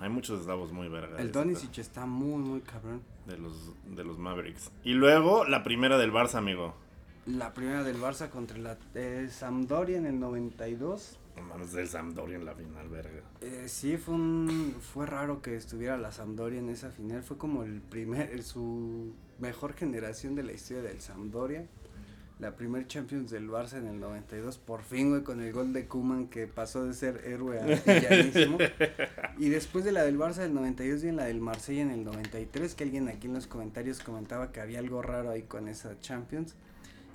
Hay 0.00 0.10
muchos 0.10 0.40
eslavos 0.40 0.70
muy 0.72 0.88
verga. 0.88 1.18
el 1.18 1.32
Donisic 1.32 1.78
está 1.78 2.04
muy 2.04 2.42
muy 2.42 2.60
cabrón. 2.60 3.00
De 3.26 3.38
los, 3.38 3.72
de 3.96 4.04
los 4.04 4.18
Mavericks. 4.18 4.70
Y 4.84 4.92
luego 4.92 5.44
la 5.44 5.62
primera 5.62 5.96
del 5.98 6.12
Barça, 6.12 6.34
amigo. 6.36 6.74
La 7.26 7.54
primera 7.54 7.82
del 7.82 7.96
Barça 7.98 8.28
contra 8.28 8.58
la 8.58 8.76
eh, 8.94 9.28
Sampdoria 9.30 9.96
en 9.96 10.04
el 10.06 10.20
92. 10.20 11.18
No 11.36 11.42
mames, 11.42 11.72
del 11.72 11.88
Sampdoria 11.88 12.36
en 12.36 12.44
la 12.44 12.54
final, 12.54 12.88
verga. 12.88 13.22
Eh, 13.40 13.64
sí, 13.66 13.96
fue 13.96 14.14
un, 14.14 14.76
fue 14.80 15.06
raro 15.06 15.40
que 15.42 15.56
estuviera 15.56 15.96
la 15.96 16.12
Sampdoria 16.12 16.58
en 16.60 16.68
esa 16.68 16.90
final. 16.90 17.22
Fue 17.22 17.38
como 17.38 17.64
el 17.64 17.80
primer, 17.80 18.30
el- 18.30 18.44
su 18.44 19.14
mejor 19.40 19.72
generación 19.72 20.34
de 20.34 20.42
la 20.44 20.52
historia 20.52 20.82
del 20.82 21.00
Sampdoria. 21.00 21.66
La 22.40 22.56
primer 22.56 22.86
Champions 22.88 23.30
del 23.30 23.48
Barça 23.48 23.78
en 23.78 23.86
el 23.86 24.00
92. 24.00 24.58
Por 24.58 24.82
fin, 24.82 25.10
güey, 25.10 25.22
con 25.22 25.40
el 25.40 25.52
gol 25.52 25.72
de 25.72 25.86
Kuman 25.86 26.26
que 26.26 26.48
pasó 26.48 26.84
de 26.84 26.92
ser 26.92 27.22
héroe 27.24 27.60
a 27.60 27.64
villanísimo. 27.64 28.58
y 29.38 29.48
después 29.50 29.84
de 29.84 29.92
la 29.92 30.02
del 30.02 30.18
Barça 30.18 30.38
del 30.38 30.52
92 30.52 31.04
y 31.04 31.08
en 31.08 31.16
la 31.16 31.24
del 31.24 31.40
Marsella 31.40 31.82
en 31.82 31.90
el 31.90 32.04
93, 32.04 32.74
que 32.74 32.84
alguien 32.84 33.08
aquí 33.08 33.28
en 33.28 33.34
los 33.34 33.46
comentarios 33.46 34.00
comentaba 34.00 34.50
que 34.50 34.60
había 34.60 34.80
algo 34.80 35.00
raro 35.00 35.30
ahí 35.30 35.42
con 35.42 35.68
esa 35.68 35.98
Champions. 36.00 36.56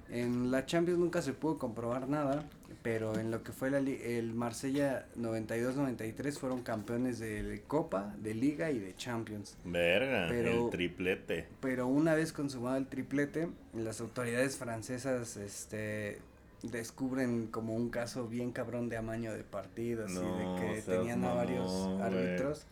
En 0.09 0.51
la 0.51 0.65
Champions 0.65 0.99
nunca 0.99 1.21
se 1.21 1.33
pudo 1.33 1.57
comprobar 1.57 2.07
nada, 2.07 2.45
pero 2.81 3.17
en 3.19 3.31
lo 3.31 3.43
que 3.43 3.51
fue 3.51 3.69
la 3.69 3.79
el 3.79 4.33
Marsella 4.33 5.05
92-93 5.17 6.33
fueron 6.33 6.61
campeones 6.61 7.19
de 7.19 7.61
Copa, 7.67 8.13
de 8.21 8.33
Liga 8.33 8.71
y 8.71 8.79
de 8.79 8.95
Champions. 8.95 9.57
Verga, 9.65 10.27
Pero- 10.29 10.65
el 10.65 10.69
triplete. 10.69 11.47
Pero 11.59 11.87
una 11.87 12.15
vez 12.15 12.31
consumado 12.31 12.77
el 12.77 12.87
triplete, 12.87 13.49
las 13.73 13.99
autoridades 14.01 14.57
francesas 14.57 15.37
este 15.37 16.19
descubren 16.63 17.47
como 17.47 17.73
un 17.73 17.89
caso 17.89 18.27
bien 18.27 18.51
cabrón 18.51 18.89
de 18.89 18.97
amaño 18.97 19.33
de 19.33 19.43
partidos 19.43 20.11
No, 20.11 20.21
y 20.21 20.65
de 20.67 20.75
que 20.75 20.81
tenían 20.81 21.23
a 21.23 21.33
varios 21.33 21.71
árbitros 22.01 22.65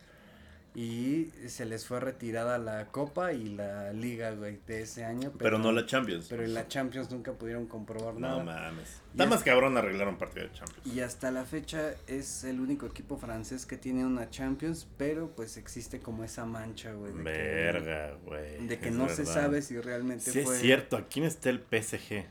y 0.74 1.30
se 1.48 1.64
les 1.64 1.86
fue 1.86 1.98
retirada 1.98 2.56
la 2.58 2.86
Copa 2.86 3.32
y 3.32 3.48
la 3.56 3.92
Liga, 3.92 4.30
güey, 4.32 4.60
de 4.66 4.82
ese 4.82 5.04
año. 5.04 5.32
Pero, 5.36 5.58
no 5.58 5.72
la 5.72 5.86
Champions. 5.86 6.26
Pero 6.28 6.44
en 6.44 6.54
la 6.54 6.68
Champions 6.68 7.10
nunca 7.10 7.32
pudieron 7.32 7.66
comprobar 7.66 8.14
No 8.14 8.42
nada. 8.44 8.44
mames. 8.70 8.88
Y 9.08 9.10
Está 9.12 9.24
es- 9.24 9.30
más 9.30 9.42
cabrón 9.42 9.76
arreglar 9.76 10.06
un 10.08 10.18
partido 10.18 10.46
de 10.46 10.52
Champions. 10.52 10.86
Y 10.86 11.00
hasta 11.00 11.30
la 11.32 11.44
fecha 11.44 11.94
es 12.06 12.44
el 12.44 12.60
único 12.60 12.86
equipo 12.86 13.16
francés 13.18 13.66
que 13.66 13.76
tiene 13.76 14.04
una 14.06 14.30
Champions, 14.30 14.86
pero 14.96 15.30
pues 15.34 15.56
existe 15.56 15.98
como 16.00 16.22
esa 16.22 16.44
mancha, 16.44 16.92
güey. 16.92 17.12
de 17.12 17.18
que- 17.18 17.24
Verga, 17.24 18.16
güey. 18.24 18.66
De 18.68 18.78
que 18.78 18.90
no 18.92 19.08
se 19.08 19.24
sabe 19.26 19.62
si 19.62 19.80
realmente 19.80 20.30
Sí, 20.30 20.42
fue. 20.42 20.54
es 20.54 20.60
cierto. 20.60 20.96
¿A 20.96 21.08
quién 21.08 21.24
está 21.24 21.50
el 21.50 21.58
PSG? 21.60 22.24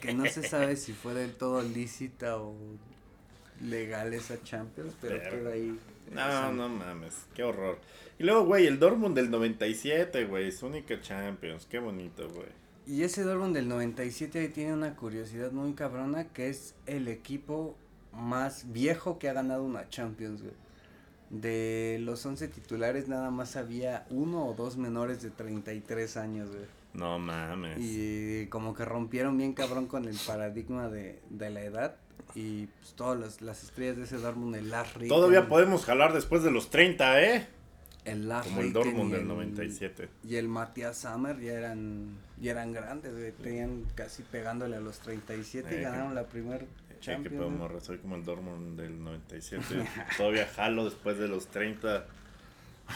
Que 0.00 0.14
no 0.14 0.24
se 0.26 0.42
sabe 0.48 0.76
si 0.76 0.92
fue 0.92 1.12
del 1.14 1.32
todo 1.34 1.60
lícita 1.62 2.36
o 2.38 2.54
legal 3.62 4.12
esa 4.14 4.42
Champions, 4.42 4.94
pero 5.00 5.18
queda 5.22 5.50
ahí. 5.52 5.78
No, 6.12 6.52
no 6.52 6.68
mames. 6.68 7.26
Qué 7.34 7.42
horror. 7.42 7.78
Y 8.18 8.24
luego, 8.24 8.44
güey, 8.44 8.66
el 8.66 8.78
Dortmund 8.78 9.14
del 9.14 9.30
97, 9.30 10.24
güey. 10.24 10.52
Su 10.52 10.66
única 10.66 11.00
Champions. 11.00 11.66
Qué 11.66 11.78
bonito, 11.78 12.28
güey. 12.30 12.48
Y 12.86 13.02
ese 13.02 13.22
Dortmund 13.24 13.54
del 13.54 13.68
97 13.68 14.38
ahí 14.38 14.48
tiene 14.48 14.72
una 14.72 14.94
curiosidad 14.94 15.50
muy 15.50 15.74
cabrona 15.74 16.28
que 16.28 16.48
es 16.48 16.74
el 16.86 17.08
equipo 17.08 17.76
más 18.12 18.72
viejo 18.72 19.18
que 19.18 19.28
ha 19.28 19.32
ganado 19.32 19.64
una 19.64 19.88
Champions, 19.88 20.42
güey. 20.42 20.54
De 21.30 21.98
los 22.02 22.24
11 22.24 22.46
titulares 22.48 23.08
nada 23.08 23.30
más 23.32 23.56
había 23.56 24.06
uno 24.10 24.46
o 24.46 24.54
dos 24.54 24.76
menores 24.76 25.20
de 25.22 25.30
33 25.30 26.16
años, 26.16 26.48
güey. 26.50 26.64
No 26.94 27.18
mames. 27.18 27.78
Y 27.80 28.46
como 28.46 28.74
que 28.74 28.84
rompieron 28.84 29.36
bien 29.36 29.52
cabrón 29.52 29.86
con 29.86 30.06
el 30.06 30.16
paradigma 30.24 30.88
de, 30.88 31.18
de 31.28 31.50
la 31.50 31.62
edad. 31.62 31.96
Y 32.34 32.66
pues 32.66 32.92
todas 32.94 33.18
las, 33.18 33.40
las 33.40 33.62
estrellas 33.64 33.96
de 33.96 34.04
ese 34.04 34.16
Dortmund, 34.18 34.54
el 34.56 34.70
Larry. 34.70 35.08
Todavía 35.08 35.48
podemos 35.48 35.84
jalar 35.84 36.12
después 36.12 36.42
de 36.42 36.50
los 36.50 36.68
30, 36.70 37.22
¿eh? 37.22 37.46
El 38.04 38.28
Lars 38.28 38.46
Como 38.46 38.60
el 38.60 38.66
Ricken 38.68 38.82
Dortmund 38.84 39.08
y 39.10 39.12
del 39.14 39.22
el- 39.22 39.28
97. 39.28 40.08
Y 40.22 40.36
el 40.36 40.48
Matías 40.48 40.98
Sammer 40.98 41.40
ya 41.40 41.54
eran, 41.54 42.16
ya 42.40 42.52
eran 42.52 42.72
grandes, 42.72 43.12
güey. 43.12 43.32
Tenían 43.32 43.84
casi 43.94 44.22
pegándole 44.22 44.76
a 44.76 44.80
los 44.80 44.98
37 45.00 45.74
Eh, 45.76 45.80
y 45.80 45.82
ganaron 45.82 46.10
que- 46.10 46.14
la 46.14 46.24
primer 46.24 46.62
Eh, 46.62 46.66
qué 46.90 47.00
Champions. 47.00 47.36
pedo, 47.38 47.50
¿no? 47.50 47.56
morra, 47.58 47.80
Soy 47.80 47.98
como 47.98 48.14
el 48.16 48.24
Dortmund 48.24 48.78
del 48.78 49.02
97. 49.02 49.64
Todavía 50.16 50.46
jalo 50.54 50.84
después 50.84 51.18
de 51.18 51.26
los 51.28 51.46
30. 51.48 52.06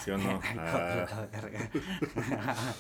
¿Sí 0.04 0.10
o 0.12 0.18
no? 0.18 0.40
Ah. 0.58 1.26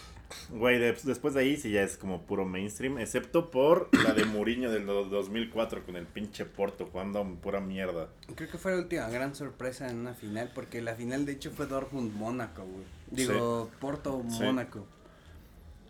Güey, 0.50 0.78
de- 0.78 0.92
después 1.04 1.34
de 1.34 1.40
ahí 1.40 1.56
sí 1.56 1.70
ya 1.72 1.82
es 1.82 1.96
como 1.96 2.22
puro 2.22 2.44
mainstream, 2.44 2.98
excepto 2.98 3.50
por 3.50 3.88
la 4.04 4.12
de 4.12 4.24
Mourinho 4.24 4.70
del 4.70 4.86
do- 4.86 5.04
2004 5.04 5.84
con 5.84 5.96
el 5.96 6.06
pinche 6.06 6.44
Porto 6.44 6.86
jugando 6.86 7.24
pura 7.42 7.60
mierda. 7.60 8.08
Creo 8.34 8.48
que 8.50 8.58
fue 8.58 8.72
la 8.72 8.78
última 8.78 9.08
gran 9.08 9.34
sorpresa 9.34 9.88
en 9.90 9.98
una 9.98 10.14
final, 10.14 10.50
porque 10.54 10.80
la 10.82 10.94
final 10.94 11.26
de 11.26 11.32
hecho 11.32 11.50
fue 11.50 11.66
Dortmund-Mónaco, 11.66 12.62
güey. 12.64 12.84
Digo, 13.10 13.70
Porto-Mónaco. 13.80 14.86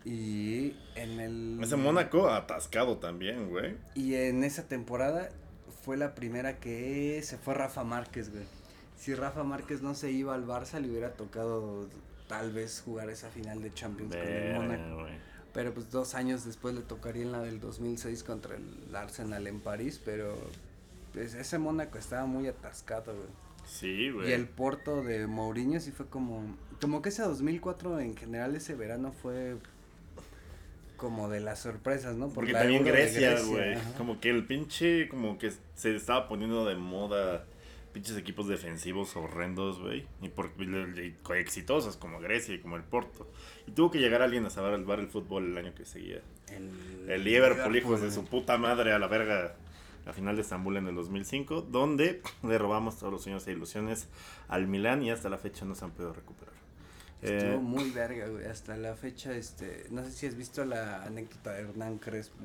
Y 0.05 0.75
en 0.95 1.21
el... 1.21 1.59
Ese 1.63 1.77
Mónaco 1.77 2.29
atascado 2.31 2.97
también, 2.97 3.51
güey. 3.51 3.77
Y 3.95 4.15
en 4.15 4.45
esa 4.45 4.67
temporada 4.67 5.29
fue 5.85 5.97
la 5.99 6.15
primera 6.15 6.59
que 6.59 7.21
se 7.23 7.37
fue 7.37 7.53
Rafa 7.55 7.85
Márquez, 7.85 8.31
güey. 8.31 8.45
Si 8.97 9.15
Rafa 9.15 9.45
Márquez 9.45 9.83
no 9.83 9.95
se 9.95 10.11
iba 10.11 10.35
al 10.35 10.47
Barça, 10.47 10.81
le 10.81 10.89
hubiera 10.91 11.13
tocado 11.13 11.89
tal 12.31 12.53
vez 12.53 12.81
jugar 12.85 13.11
esa 13.11 13.29
final 13.29 13.61
de 13.61 13.75
Champions 13.75 14.15
con 14.15 14.25
el 14.25 14.55
Mónaco. 14.55 15.09
Pero 15.53 15.75
pues 15.75 15.91
dos 15.91 16.15
años 16.15 16.45
después 16.45 16.77
le 16.77 16.83
tocaría 16.83 17.25
en 17.25 17.33
la 17.33 17.41
del 17.43 17.59
2006 17.59 18.23
contra 18.23 18.55
el 18.55 18.95
Arsenal 18.95 19.49
en 19.49 19.59
París, 19.59 20.01
pero 20.05 20.39
pues, 21.13 21.35
ese 21.35 21.59
Mónaco 21.59 21.99
estaba 21.99 22.27
muy 22.27 22.47
atascado, 22.47 23.13
güey. 23.13 23.27
Sí, 23.67 24.11
güey. 24.11 24.31
Y 24.31 24.33
el 24.33 24.47
Porto 24.47 25.03
de 25.03 25.27
Mourinho 25.27 25.81
sí 25.81 25.91
fue 25.91 26.07
como, 26.07 26.57
como 26.81 27.03
que 27.03 27.09
ese 27.09 27.23
2004 27.23 27.99
en 27.99 28.17
general 28.17 28.55
ese 28.55 28.77
verano 28.77 29.13
fue 29.13 29.57
como 30.97 31.29
de 31.29 31.41
las 31.41 31.59
sorpresas, 31.59 32.15
¿no? 32.15 32.27
Por 32.27 32.35
Porque 32.35 32.53
también 32.53 32.85
Grecia, 32.85 33.41
güey. 33.43 33.77
Como 33.99 34.21
que 34.21 34.31
el 34.31 34.47
pinche, 34.47 35.09
como 35.09 35.37
que 35.37 35.51
se 35.75 35.97
estaba 35.97 36.29
poniendo 36.29 36.65
de 36.65 36.77
moda 36.77 37.45
pinches 37.93 38.17
equipos 38.17 38.49
defensivos 38.49 39.17
horrendos, 39.17 39.81
güey. 39.81 40.07
Y, 40.23 40.29
por, 40.29 40.53
y 40.59 41.15
exitosos 41.39 41.97
como 41.97 42.21
Grecia 42.21 42.55
y 42.55 42.61
como 42.61 42.77
el 42.77 42.83
Porto. 42.83 43.31
Y 43.67 43.73
tuvo 43.73 43.91
que 43.91 43.99
llegar 43.99 44.23
alguien 44.23 44.47
a 44.47 44.51
salvar 44.51 44.99
el 45.01 45.09
fútbol 45.09 45.47
el 45.51 45.59
año 45.59 45.75
que 45.75 45.85
seguía. 45.85 46.21
El, 46.51 47.09
El 47.11 47.25
Liverpool, 47.25 47.77
hijos 47.77 48.01
de 48.01 48.11
su 48.11 48.25
puta 48.25 48.59
madre, 48.59 48.93
a 48.93 48.99
la 48.99 49.07
verga. 49.07 49.57
La 50.07 50.15
final 50.15 50.35
de 50.35 50.43
Estambul 50.43 50.79
en 50.79 50.87
el 50.89 50.95
2005, 50.95 51.61
donde 51.63 52.23
le 52.43 52.59
robamos 52.59 52.99
todos 52.99 53.13
los 53.13 53.23
sueños 53.23 53.47
e 53.47 53.53
ilusiones 53.53 54.09
al 54.49 54.67
Milán 54.67 55.03
y 55.03 55.11
hasta 55.11 55.29
la 55.29 55.37
fecha 55.37 55.67
no 55.67 55.75
se 55.75 55.85
han 55.85 55.91
podido 55.91 56.15
recuperar. 56.15 56.55
Estuvo 57.21 57.53
Eh, 57.53 57.59
muy 57.59 57.91
verga, 57.91 58.27
güey. 58.29 58.47
Hasta 58.47 58.79
la 58.79 58.95
fecha, 58.97 59.35
este, 59.37 59.87
no 59.91 60.03
sé 60.03 60.11
si 60.11 60.27
has 60.27 60.37
visto 60.37 60.65
la 60.65 61.03
anécdota 61.05 61.53
de 61.53 61.61
Hernán 61.61 61.99
Crespo, 61.99 62.39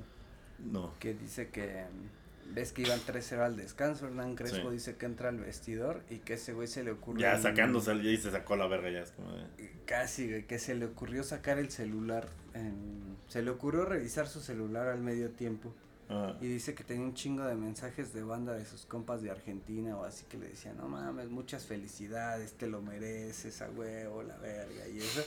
no. 0.59 0.93
que 0.99 1.13
dice 1.13 1.47
que 1.49 1.85
ves 2.53 2.71
que 2.71 2.83
iban 2.83 2.99
3-0 2.99 3.41
al 3.43 3.55
descanso, 3.57 4.05
Hernán 4.07 4.35
Crespo 4.35 4.69
Sí. 4.69 4.73
dice 4.75 4.95
que 4.95 5.05
entra 5.05 5.29
al 5.29 5.39
vestidor 5.39 6.03
y 6.09 6.19
que 6.19 6.33
ese 6.35 6.53
güey 6.53 6.67
se 6.67 6.83
le 6.83 6.91
ocurrió 6.91 7.21
Ya 7.21 7.41
sacándose 7.41 7.91
al 7.91 8.05
y 8.05 8.17
se 8.17 8.31
sacó 8.31 8.55
la 8.55 8.67
verga 8.67 8.89
ya. 8.89 8.99
Es 9.01 9.11
como 9.11 9.31
de- 9.33 9.71
Casi, 9.85 10.43
que 10.43 10.59
se 10.59 10.75
le 10.75 10.85
ocurrió 10.85 11.23
sacar 11.23 11.57
el 11.59 11.69
celular. 11.71 12.27
en- 12.53 13.17
se 13.27 13.41
le 13.41 13.49
ocurrió 13.51 13.83
revisar 13.85 14.27
su 14.27 14.39
celular 14.39 14.87
al 14.87 15.01
medio 15.01 15.29
tiempo. 15.31 15.73
Ajá. 16.07 16.37
Y 16.39 16.47
dice 16.47 16.73
que 16.75 16.83
tenía 16.85 17.03
un 17.03 17.13
chingo 17.15 17.43
de 17.43 17.55
mensajes 17.55 18.13
de 18.13 18.23
banda 18.23 18.53
de 18.53 18.63
sus 18.65 18.85
compas 18.85 19.21
de 19.23 19.31
Argentina 19.31 19.97
o 19.97 20.05
así 20.05 20.23
que 20.29 20.37
le 20.37 20.47
decían, 20.49 20.77
no 20.77 20.87
mames, 20.87 21.29
muchas 21.29 21.65
felicidades, 21.65 22.53
te 22.53 22.67
lo 22.67 22.81
mereces, 22.81 23.61
a 23.61 23.69
huevo, 23.71 24.23
la 24.23 24.37
verga 24.37 24.87
y 24.87 24.99
eso. 24.99 25.25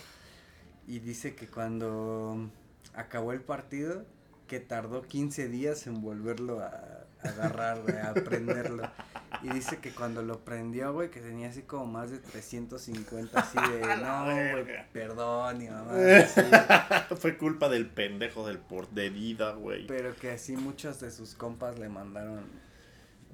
Y 0.87 1.01
dice 1.01 1.35
que 1.35 1.49
cuando 1.49 2.49
acabó 2.95 3.33
el 3.33 3.41
partido, 3.43 4.07
que 4.47 4.61
tardó 4.61 5.03
15 5.03 5.49
días 5.49 5.87
en 5.87 6.01
volverlo 6.01 6.61
a 6.61 7.05
agarrar, 7.23 7.81
güey, 7.83 7.97
a 7.99 8.15
prenderlo. 8.15 8.91
Y 9.43 9.51
dice 9.51 9.79
que 9.79 9.91
cuando 9.93 10.23
lo 10.23 10.41
prendió, 10.41 10.93
güey, 10.93 11.11
que 11.11 11.21
tenía 11.21 11.49
así 11.49 11.63
como 11.63 11.87
más 11.87 12.11
de 12.11 12.19
350, 12.19 13.39
así 13.39 13.59
de, 13.73 13.81
no, 14.03 14.25
güey, 14.25 14.65
perdón, 14.93 15.63
y 15.63 15.69
mamá, 15.69 15.93
así. 16.17 16.41
Fue 17.17 17.37
culpa 17.37 17.69
del 17.69 17.87
pendejo 17.87 18.47
del 18.47 18.59
por 18.59 18.89
de 18.91 19.11
vida, 19.11 19.53
güey. 19.53 19.87
Pero 19.87 20.15
que 20.17 20.31
así 20.33 20.57
muchos 20.57 21.01
de 21.01 21.11
sus 21.11 21.35
compas 21.35 21.79
le 21.79 21.89
mandaron 21.89 22.41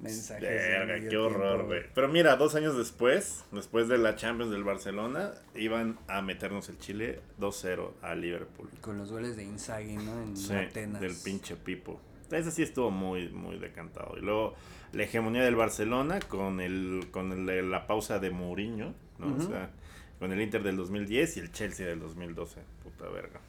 mensajes. 0.01 0.43
Verga, 0.43 1.09
qué 1.09 1.17
horror, 1.17 1.65
güey. 1.67 1.83
Pero 1.95 2.09
mira, 2.09 2.37
dos 2.37 2.55
años 2.55 2.77
después, 2.77 3.45
después 3.53 3.89
de 3.89 3.97
la 3.97 4.17
Champions 4.17 4.51
del 4.53 4.65
Barcelona, 4.65 5.33
iban 5.55 5.99
a 6.09 6.21
meternos 6.21 6.69
el 6.69 6.79
Chile 6.79 7.21
2-0 7.41 7.93
a 8.03 8.15
Liverpool. 8.15 8.69
Con 8.81 8.99
los 8.99 9.11
goles 9.11 9.37
de 9.37 9.45
Inzaghi, 9.45 9.97
¿no? 9.97 10.21
En 10.23 10.37
Sí, 10.37 10.53
Atenas. 10.53 11.01
del 11.01 11.15
pinche 11.15 11.57
Pipo. 11.57 12.01
Ese 12.31 12.51
sí 12.51 12.63
estuvo 12.63 12.91
muy, 12.91 13.29
muy 13.29 13.59
decantado. 13.59 14.17
Y 14.19 14.21
luego 14.23 14.55
la 14.93 15.03
hegemonía 15.05 15.43
del 15.45 15.57
Barcelona 15.57 16.21
con 16.21 16.61
el 16.61 17.09
con 17.11 17.33
el- 17.49 17.71
la 17.71 17.87
pausa 17.87 18.19
de 18.19 18.31
Mourinho, 18.31 18.95
¿no? 19.19 19.37
O 19.37 19.41
sea, 19.41 19.71
con 20.19 20.33
el 20.33 20.41
Inter 20.41 20.63
del 20.63 20.77
2010 20.77 21.37
y 21.37 21.41
el 21.41 21.53
Chelsea 21.53 21.87
del 21.87 22.01
2012. 22.01 22.61
Puta 22.83 23.09
verga. 23.11 23.41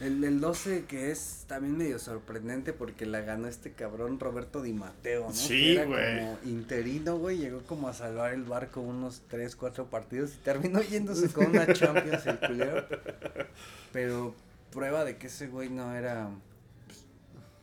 El, 0.00 0.24
el 0.24 0.40
12 0.40 0.84
que 0.86 1.12
es 1.12 1.44
también 1.46 1.76
medio 1.78 1.96
sorprendente 2.00 2.72
porque 2.72 3.06
la 3.06 3.20
ganó 3.20 3.46
este 3.46 3.70
cabrón 3.72 4.18
Roberto 4.18 4.60
Di 4.60 4.72
Matteo, 4.72 5.26
¿no? 5.28 5.32
Sí, 5.32 5.76
güey. 5.76 5.86
como 6.18 6.38
interino, 6.44 7.18
güey, 7.18 7.38
llegó 7.38 7.60
como 7.62 7.86
a 7.88 7.92
salvar 7.92 8.32
el 8.34 8.42
barco 8.42 8.80
unos 8.80 9.22
3, 9.28 9.54
4 9.54 9.86
partidos 9.86 10.34
y 10.34 10.38
terminó 10.38 10.82
yéndose 10.82 11.28
con 11.32 11.46
una 11.46 11.72
Champions 11.72 12.26
el 12.26 12.38
culero. 12.40 12.84
Pero 13.92 14.34
prueba 14.72 15.04
de 15.04 15.16
que 15.18 15.26
ese 15.28 15.46
güey 15.48 15.68
no 15.68 15.94
era 15.94 16.28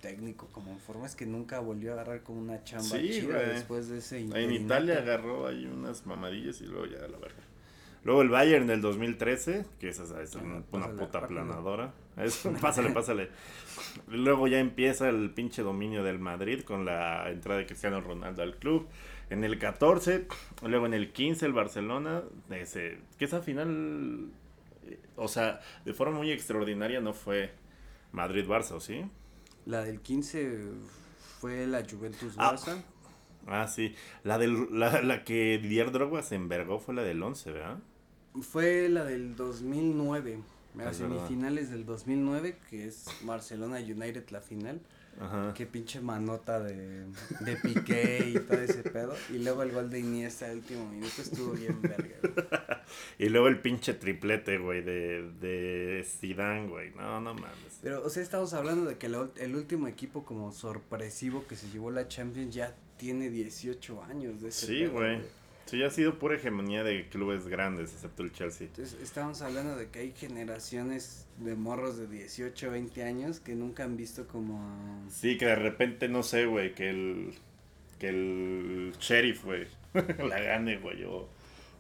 técnico 0.02 0.48
como 0.52 0.72
en 0.72 0.80
forma 0.80 1.06
es 1.06 1.16
que 1.16 1.26
nunca 1.26 1.60
volvió 1.60 1.92
a 1.92 1.94
agarrar 1.94 2.24
como 2.24 2.40
una 2.42 2.64
chamba 2.64 2.84
Sí, 2.98 3.10
chida 3.12 3.36
güey. 3.38 3.50
después 3.50 3.90
de 3.90 3.98
ese 4.00 4.20
En. 4.20 4.52
Italia 4.52 4.98
agarró 5.00 5.48
ahí 5.48 5.66
unas 5.66 6.06
mamadillas 6.06 6.62
y 6.62 6.66
luego 6.66 6.86
ya 6.88 7.00
la 7.08 7.18
verga. 7.18 7.44
Luego 8.06 8.22
el 8.22 8.30
Bayern 8.30 8.66
del 8.66 8.80
2013, 8.82 9.66
que 9.80 9.90
esa 9.90 10.04
es 10.22 10.34
una, 10.36 10.64
una 10.72 10.88
puta 10.92 11.20
rápido. 11.20 11.42
planadora. 11.42 11.94
Eso, 12.18 12.52
pásale, 12.62 12.92
pásale. 12.92 13.30
Luego 14.08 14.48
ya 14.48 14.60
empieza 14.60 15.10
el 15.10 15.32
pinche 15.32 15.62
dominio 15.64 16.02
del 16.04 16.18
Madrid 16.18 16.62
con 16.64 16.86
la 16.86 17.30
entrada 17.30 17.60
de 17.60 17.66
Cristiano 17.66 18.00
Ronaldo 18.02 18.42
al 18.42 18.56
club. 18.56 18.88
En 19.30 19.44
el 19.44 19.60
14, 19.60 20.28
luego 20.64 20.86
en 20.86 20.94
el 20.94 21.12
15 21.12 21.46
el 21.46 21.54
Barcelona, 21.54 22.24
ese, 22.50 22.98
que 23.20 23.26
esa 23.26 23.42
final, 23.42 24.30
eh, 24.88 24.98
o 25.18 25.28
sea, 25.28 25.60
de 25.86 25.94
forma 25.94 26.18
muy 26.18 26.32
extraordinaria 26.32 27.00
no 27.02 27.14
fue 27.14 27.52
Madrid-Barça, 28.14 28.72
¿o 28.72 28.80
sí? 28.80 29.06
La 29.70 29.84
del 29.84 30.00
15 30.02 30.60
fue 31.40 31.68
la 31.68 31.84
Juventus 31.90 32.34
Ah, 32.38 32.54
Barça. 32.54 32.84
Ah, 33.48 33.68
sí. 33.68 33.96
La, 34.24 34.38
del, 34.38 34.68
la, 34.80 35.02
la 35.02 35.24
que 35.24 35.58
Didier 35.62 35.92
Drogba 35.92 36.24
se 36.24 36.36
envergó 36.36 36.80
fue 36.80 36.94
la 36.96 37.04
del 37.04 37.22
11, 37.22 37.52
¿verdad? 37.52 37.78
Fue 38.42 38.90
la 38.90 39.04
del 39.06 39.36
2009, 39.36 40.40
las 40.76 40.96
Es 40.96 41.00
verdad. 41.02 41.28
semifinales 41.28 41.70
del 41.72 41.86
2009, 41.86 42.58
que 42.70 42.88
es 42.88 43.06
Barcelona 43.24 43.78
United 43.80 44.30
la 44.30 44.42
final. 44.42 44.82
Ajá. 45.20 45.54
Qué 45.56 45.66
pinche 45.66 46.00
manota 46.02 46.60
de, 46.62 47.06
de 47.42 47.56
Piqué 47.62 48.32
y 48.36 48.40
todo 48.40 48.60
ese 48.62 48.84
pedo. 48.84 49.14
Y 49.30 49.40
luego 49.40 49.64
el 49.64 49.72
gol 49.72 49.90
de 49.90 50.00
Iniesta 50.00 50.46
al 50.48 50.58
último 50.58 50.88
minuto 50.90 51.22
estuvo 51.22 51.52
bien 51.54 51.82
verga. 51.82 52.16
güey. 52.22 52.34
Y 53.20 53.30
luego 53.30 53.48
el 53.50 53.60
pinche 53.60 53.94
triplete, 53.94 54.58
güey, 54.58 54.82
de, 54.82 55.30
de 55.40 56.04
Zidane, 56.04 56.68
güey. 56.68 56.90
No, 56.96 57.22
no 57.22 57.36
mames. 57.36 57.80
Pero, 57.84 58.04
o 58.04 58.10
sea, 58.10 58.24
estamos 58.24 58.54
hablando 58.54 58.90
de 58.90 58.98
que 58.98 59.06
el, 59.06 59.14
ul- 59.16 59.32
el 59.38 59.56
último 59.56 59.88
equipo 59.88 60.26
como 60.26 60.52
sorpresivo 60.52 61.46
que 61.48 61.56
se 61.56 61.70
llevó 61.70 61.92
la 61.92 62.08
Champions 62.08 62.56
ya 62.56 62.76
tiene 62.98 63.30
18 63.30 64.04
años 64.06 64.42
de 64.42 64.50
ese 64.50 64.66
Sí, 64.66 64.80
pedo, 64.80 64.92
güey. 64.94 65.22
Sí, 65.70 65.84
ha 65.84 65.92
sido 65.92 66.18
pura 66.18 66.36
hegemonía 66.36 66.84
de 66.84 67.08
clubes 67.10 67.48
grandes, 67.48 67.94
excepto 67.94 68.24
el 68.24 68.32
Chelsea. 68.32 68.66
Entonces, 68.66 69.00
estamos 69.04 69.44
hablando 69.44 69.76
de 69.76 69.90
que 69.90 70.00
hay 70.00 70.14
generaciones 70.14 71.28
de 71.38 71.56
morros 71.56 71.98
de 71.98 72.08
18, 72.08 72.72
20 72.72 73.04
años 73.04 73.40
que 73.40 73.54
nunca 73.54 73.84
han 73.84 73.96
visto 73.96 74.26
como 74.28 75.06
Sí, 75.12 75.38
que 75.38 75.46
de 75.46 75.56
repente, 75.56 76.10
no 76.10 76.24
sé, 76.24 76.48
güey, 76.48 76.74
que 76.74 76.90
el, 76.90 77.36
que 78.00 78.10
el 78.10 78.94
sheriff, 79.00 79.46
güey, 79.46 79.68
la 80.28 80.42
gane, 80.42 80.80
güey, 80.80 81.04
o, 81.04 81.30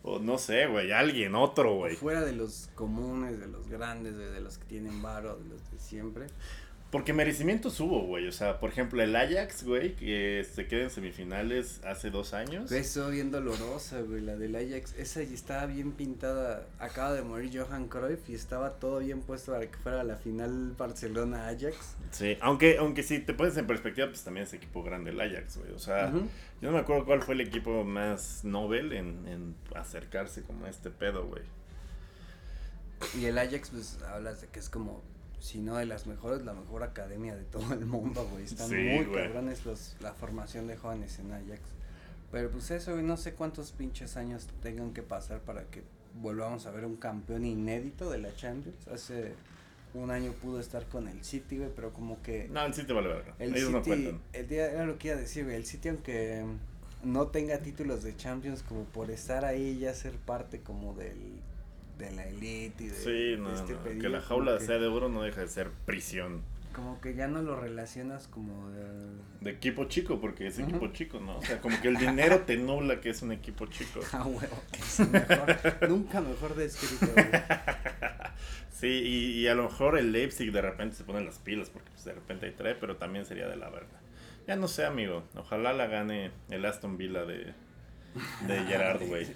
o 0.04 0.20
no 0.20 0.38
sé, 0.38 0.68
güey, 0.68 0.92
alguien, 0.92 1.34
otro, 1.34 1.74
güey. 1.76 1.96
fuera 1.96 2.22
de 2.24 2.34
los 2.34 2.70
comunes, 2.76 3.40
de 3.40 3.48
los 3.48 3.68
grandes, 3.70 4.16
de, 4.16 4.30
de 4.30 4.40
los 4.40 4.60
que 4.60 4.66
tienen 4.66 5.02
varo, 5.02 5.36
de 5.36 5.50
los 5.50 5.72
de 5.72 5.80
siempre. 5.80 6.28
Porque 6.92 7.14
merecimientos 7.14 7.80
hubo, 7.80 8.02
güey. 8.02 8.28
O 8.28 8.32
sea, 8.32 8.60
por 8.60 8.72
ejemplo, 8.72 9.02
el 9.04 9.16
Ajax, 9.16 9.64
güey, 9.64 9.96
que 9.96 10.44
se 10.52 10.66
queda 10.66 10.84
en 10.84 10.90
semifinales 10.90 11.82
hace 11.86 12.10
dos 12.10 12.34
años. 12.34 12.72
Eso 12.72 13.10
bien 13.12 13.30
dolorosa, 13.30 14.02
güey, 14.02 14.22
la 14.22 14.36
del 14.36 14.56
Ajax. 14.56 14.96
Esa 14.98 15.22
ya 15.22 15.36
estaba 15.36 15.68
bien 15.68 15.92
pintada. 15.92 16.66
Acaba 16.80 17.14
de 17.14 17.22
morir 17.22 17.52
Johan 17.54 17.88
Cruyff 17.88 18.28
y 18.28 18.34
estaba 18.34 18.72
todo 18.72 19.00
bien 19.00 19.22
puesto 19.22 19.52
para 19.52 19.70
que 19.70 19.78
fuera 19.78 20.04
la 20.04 20.16
final 20.16 20.74
Barcelona-Ajax. 20.76 21.78
Sí, 22.10 22.38
aunque, 22.42 22.78
aunque 22.78 23.04
si 23.04 23.20
te 23.20 23.36
pones 23.36 23.56
en 23.58 23.68
perspectiva, 23.68 24.08
pues 24.08 24.24
también 24.24 24.48
es 24.48 24.54
equipo 24.54 24.82
grande 24.82 25.12
el 25.12 25.22
Ajax, 25.22 25.58
güey. 25.58 25.72
O 25.74 25.80
sea, 25.80 26.12
yo 26.12 26.22
no 26.62 26.72
me 26.72 26.80
acuerdo 26.80 27.06
cuál 27.06 27.22
fue 27.22 27.36
el 27.36 27.42
equipo 27.42 27.84
más 27.84 28.44
Nobel 28.44 28.94
en, 28.94 29.28
en 29.28 29.56
acercarse 29.76 30.42
como 30.42 30.66
a 30.66 30.70
este 30.70 30.90
pedo, 30.90 31.28
güey. 31.28 31.44
Y 33.16 33.26
el 33.26 33.38
Ajax, 33.38 33.70
pues 33.70 34.00
hablas 34.12 34.42
de 34.42 34.48
que 34.48 34.60
es 34.60 34.70
como, 34.70 35.04
si 35.40 35.60
no 35.60 35.76
de 35.78 35.86
las 35.86 36.06
mejores, 36.08 36.44
la 36.44 36.54
mejor 36.54 36.84
academia 36.84 37.36
de 37.36 37.44
todo 37.44 37.74
el 37.74 37.86
mundo, 37.86 38.28
güey. 38.32 38.44
Están 38.46 38.70
Sí, 38.70 38.76
muy 38.76 39.06
güey. 39.06 39.24
cabrones 39.26 39.66
los, 39.66 39.96
la 40.02 40.14
formación 40.14 40.68
de 40.68 40.76
jóvenes 40.78 41.18
en 41.20 41.32
Ajax. 41.32 41.62
Pero 42.32 42.50
pues 42.52 42.70
eso, 42.72 42.92
güey, 42.94 43.04
no 43.04 43.18
sé 43.18 43.34
cuántos 43.34 43.72
pinches 43.72 44.16
años 44.18 44.48
tengan 44.62 44.94
que 44.94 45.02
pasar 45.02 45.40
para 45.40 45.64
que 45.64 45.82
volvamos 46.22 46.66
a 46.66 46.72
ver 46.72 46.86
un 46.86 46.96
campeón 46.98 47.46
inédito 47.46 48.10
de 48.12 48.20
la 48.20 48.36
Champions. 48.36 48.88
Hace 48.88 49.34
un 49.96 50.12
año 50.12 50.34
pudo 50.34 50.60
estar 50.60 50.86
con 50.86 51.08
el 51.08 51.24
City, 51.24 51.58
güey, 51.58 51.70
pero 51.76 51.92
como 51.92 52.22
que 52.22 52.48
No, 52.52 52.64
el 52.66 52.74
City 52.74 52.94
vale 52.94 53.08
verga. 53.08 53.34
el 53.40 53.56
Ellos 53.56 53.72
no 53.72 53.80
City, 53.84 53.90
cuentan. 54.04 54.22
el 54.34 54.48
día 54.48 54.72
era 54.72 54.86
lo 54.86 54.98
que 55.00 55.08
iba 55.08 55.18
a 55.18 55.20
decir, 55.20 55.46
güey, 55.46 55.56
el 55.56 55.66
City 55.66 55.90
aunque 55.90 56.44
no 57.04 57.28
tenga 57.28 57.58
títulos 57.60 58.04
de 58.04 58.16
Champions, 58.16 58.62
como 58.62 58.84
por 58.84 59.10
estar 59.10 59.46
ahí 59.46 59.80
ya 59.80 59.94
ser 59.96 60.14
parte 60.18 60.60
como 60.60 60.94
del 60.94 61.18
de 62.00 62.12
la 62.12 62.26
elite 62.26 62.84
y 62.86 62.88
de, 62.88 62.96
Sí, 62.96 63.12
de 63.32 63.38
no, 63.38 63.54
este 63.54 63.74
no, 63.74 63.84
pedido, 63.84 64.02
que 64.02 64.10
la 64.10 64.22
jaula 64.22 64.58
que- 64.58 64.66
sea 64.66 64.78
de 64.80 64.88
oro 64.88 65.08
no 65.10 65.22
deja 65.22 65.42
de 65.42 65.48
ser 65.48 65.70
prisión. 65.86 66.42
como 66.74 67.00
que 67.02 67.14
ya 67.14 67.28
no 67.28 67.42
lo 67.42 67.60
relacionas 67.60 68.28
como 68.28 68.70
de, 68.72 68.84
De 69.42 69.52
equipo 69.52 69.86
chico, 69.86 70.20
porque 70.22 70.48
es 70.48 70.58
equipo 70.60 70.88
chico, 70.94 71.20
¿no? 71.20 71.38
O 71.38 71.42
sea, 71.44 71.60
como 71.62 71.80
que 71.82 71.90
el 71.90 71.98
dinero 71.98 72.40
te 72.42 72.56
nubla 72.58 73.02
que 73.02 73.10
es 73.10 73.22
un 73.22 73.32
equipo 73.34 73.66
chico. 73.68 74.00
ah 74.14 74.24
huevo 74.26 74.64
es 74.74 75.00
mejor 75.10 75.90
nunca 75.90 76.22
mejor 76.22 76.56
descrito. 76.56 77.06
Sí, 78.72 78.88
y, 78.88 79.42
y 79.42 79.48
a 79.50 79.56
lo 79.56 79.64
mejor 79.64 79.98
el 79.98 80.14
Leipzig 80.14 80.54
de 80.54 80.62
repente 80.62 80.96
se 80.96 81.04
pone 81.04 81.22
las 81.22 81.38
pilas, 81.38 81.70
porque 81.70 81.90
pues, 81.92 82.06
de 82.06 82.14
repente 82.14 82.46
hay 82.46 82.54
trae, 82.54 82.76
pero 82.76 82.96
también 82.96 83.26
sería 83.26 83.46
de 83.50 83.58
la 83.58 83.70
verga. 83.70 84.00
Ya 84.48 84.56
no 84.56 84.70
sé, 84.70 84.86
amigo. 84.86 85.24
Ojalá 85.36 85.74
la 85.74 85.88
gane 85.88 86.32
el 86.50 86.64
Aston 86.64 86.98
Villa 86.98 87.26
de, 87.26 87.54
de 88.48 88.64
Gerard, 88.70 89.04
güey. 89.06 89.28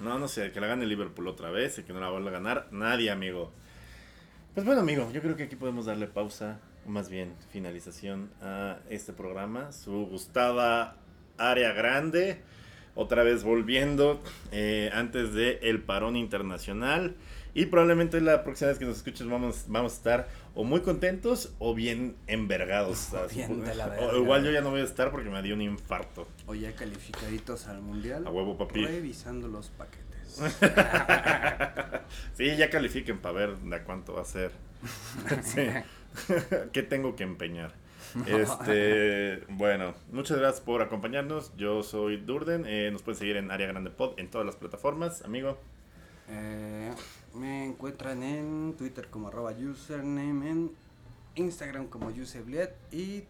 No, 0.00 0.18
no 0.18 0.28
sé, 0.28 0.52
que 0.52 0.60
la 0.60 0.66
gane 0.66 0.86
Liverpool 0.86 1.28
otra 1.28 1.50
vez 1.50 1.78
y 1.78 1.82
que 1.82 1.92
no 1.92 2.00
la 2.00 2.10
vuelva 2.10 2.30
a 2.30 2.32
ganar 2.32 2.68
nadie, 2.70 3.10
amigo. 3.10 3.52
Pues 4.54 4.66
bueno, 4.66 4.80
amigo, 4.80 5.10
yo 5.12 5.20
creo 5.20 5.36
que 5.36 5.44
aquí 5.44 5.56
podemos 5.56 5.86
darle 5.86 6.06
pausa, 6.06 6.58
o 6.86 6.90
más 6.90 7.08
bien 7.08 7.34
finalización 7.50 8.30
a 8.42 8.78
este 8.88 9.12
programa. 9.12 9.72
Su 9.72 10.06
gustada 10.06 10.96
área 11.38 11.72
grande, 11.72 12.42
otra 12.94 13.22
vez 13.22 13.44
volviendo 13.44 14.20
eh, 14.52 14.90
antes 14.92 15.32
de 15.34 15.60
el 15.62 15.82
parón 15.82 16.16
internacional. 16.16 17.14
Y 17.54 17.66
probablemente 17.66 18.20
la 18.20 18.44
próxima 18.44 18.68
vez 18.70 18.78
que 18.78 18.84
nos 18.84 18.98
escuches 18.98 19.28
vamos, 19.28 19.64
vamos 19.68 19.92
a 19.92 19.96
estar 19.96 20.28
o 20.54 20.64
muy 20.64 20.80
contentos 20.80 21.52
o 21.58 21.74
bien 21.74 22.16
envergados. 22.26 23.12
O 23.14 23.28
bien 23.28 23.62
de 23.64 23.74
la 23.74 23.86
O 23.86 23.90
verga. 23.90 24.16
igual 24.18 24.44
yo 24.44 24.50
ya 24.50 24.60
no 24.60 24.70
voy 24.70 24.80
a 24.80 24.84
estar 24.84 25.10
porque 25.10 25.30
me 25.30 25.40
dio 25.42 25.54
un 25.54 25.62
infarto. 25.62 26.26
o 26.46 26.54
ya 26.54 26.72
calificaditos 26.74 27.66
al 27.68 27.80
mundial 27.82 28.26
A 28.26 28.30
huevo, 28.30 28.56
papi. 28.58 28.84
revisando 28.84 29.48
los 29.48 29.68
paquetes 29.70 30.06
Sí, 32.36 32.56
ya 32.56 32.70
califiquen 32.70 33.18
para 33.18 33.34
ver 33.34 33.56
de 33.58 33.82
cuánto 33.82 34.14
va 34.14 34.22
a 34.22 34.24
ser. 34.24 34.50
Sí. 35.42 35.66
¿Qué 36.72 36.82
tengo 36.82 37.14
que 37.14 37.22
empeñar? 37.22 37.72
Este, 38.26 39.44
bueno, 39.50 39.94
muchas 40.10 40.38
gracias 40.38 40.60
por 40.60 40.82
acompañarnos. 40.82 41.56
Yo 41.56 41.82
soy 41.84 42.16
Durden. 42.16 42.64
eh, 42.66 42.90
nos 42.92 43.02
pueden 43.02 43.18
seguir 43.18 43.36
en 43.36 43.50
Área 43.52 43.68
Grande 43.68 43.90
Pod 43.90 44.18
en 44.18 44.28
todas 44.28 44.44
las 44.46 44.56
plataformas, 44.56 45.22
amigo. 45.22 45.58
Eh, 46.28 46.90
me 47.34 47.66
encuentran 47.66 48.22
en 48.22 48.74
Twitter 48.76 49.08
como 49.08 49.28
arroba 49.28 49.52
username 49.52 50.50
en 50.50 50.70
Instagram 51.36 51.86
como 51.86 52.10
Yusebliet 52.10 52.74
y 52.92 53.24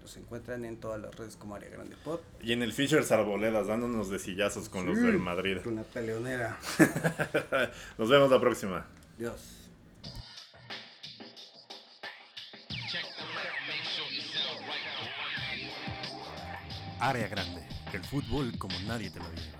nos 0.00 0.16
encuentran 0.18 0.64
en 0.66 0.76
todas 0.76 1.00
las 1.00 1.14
redes 1.14 1.36
como 1.36 1.54
Área 1.54 1.70
Grande 1.70 1.96
Pod. 2.04 2.20
Y 2.42 2.52
en 2.52 2.62
el 2.62 2.72
Fishers 2.74 3.10
Arboledas, 3.10 3.68
dándonos 3.68 4.10
de 4.10 4.18
sillazos 4.18 4.68
con 4.68 4.84
los 4.84 5.00
del 5.00 5.18
Madrid. 5.18 5.58
Con 5.64 5.76
la 5.76 5.82
peleonera. 5.82 6.58
Nos 7.98 8.10
vemos 8.10 8.30
la 8.30 8.38
próxima. 8.38 8.86
Dios. 9.16 9.60
Área 17.00 17.28
grande, 17.28 17.66
el 17.92 18.04
fútbol 18.04 18.56
como 18.58 18.78
nadie 18.80 19.10
te 19.10 19.18
lo 19.18 19.30
lleva. 19.30 19.53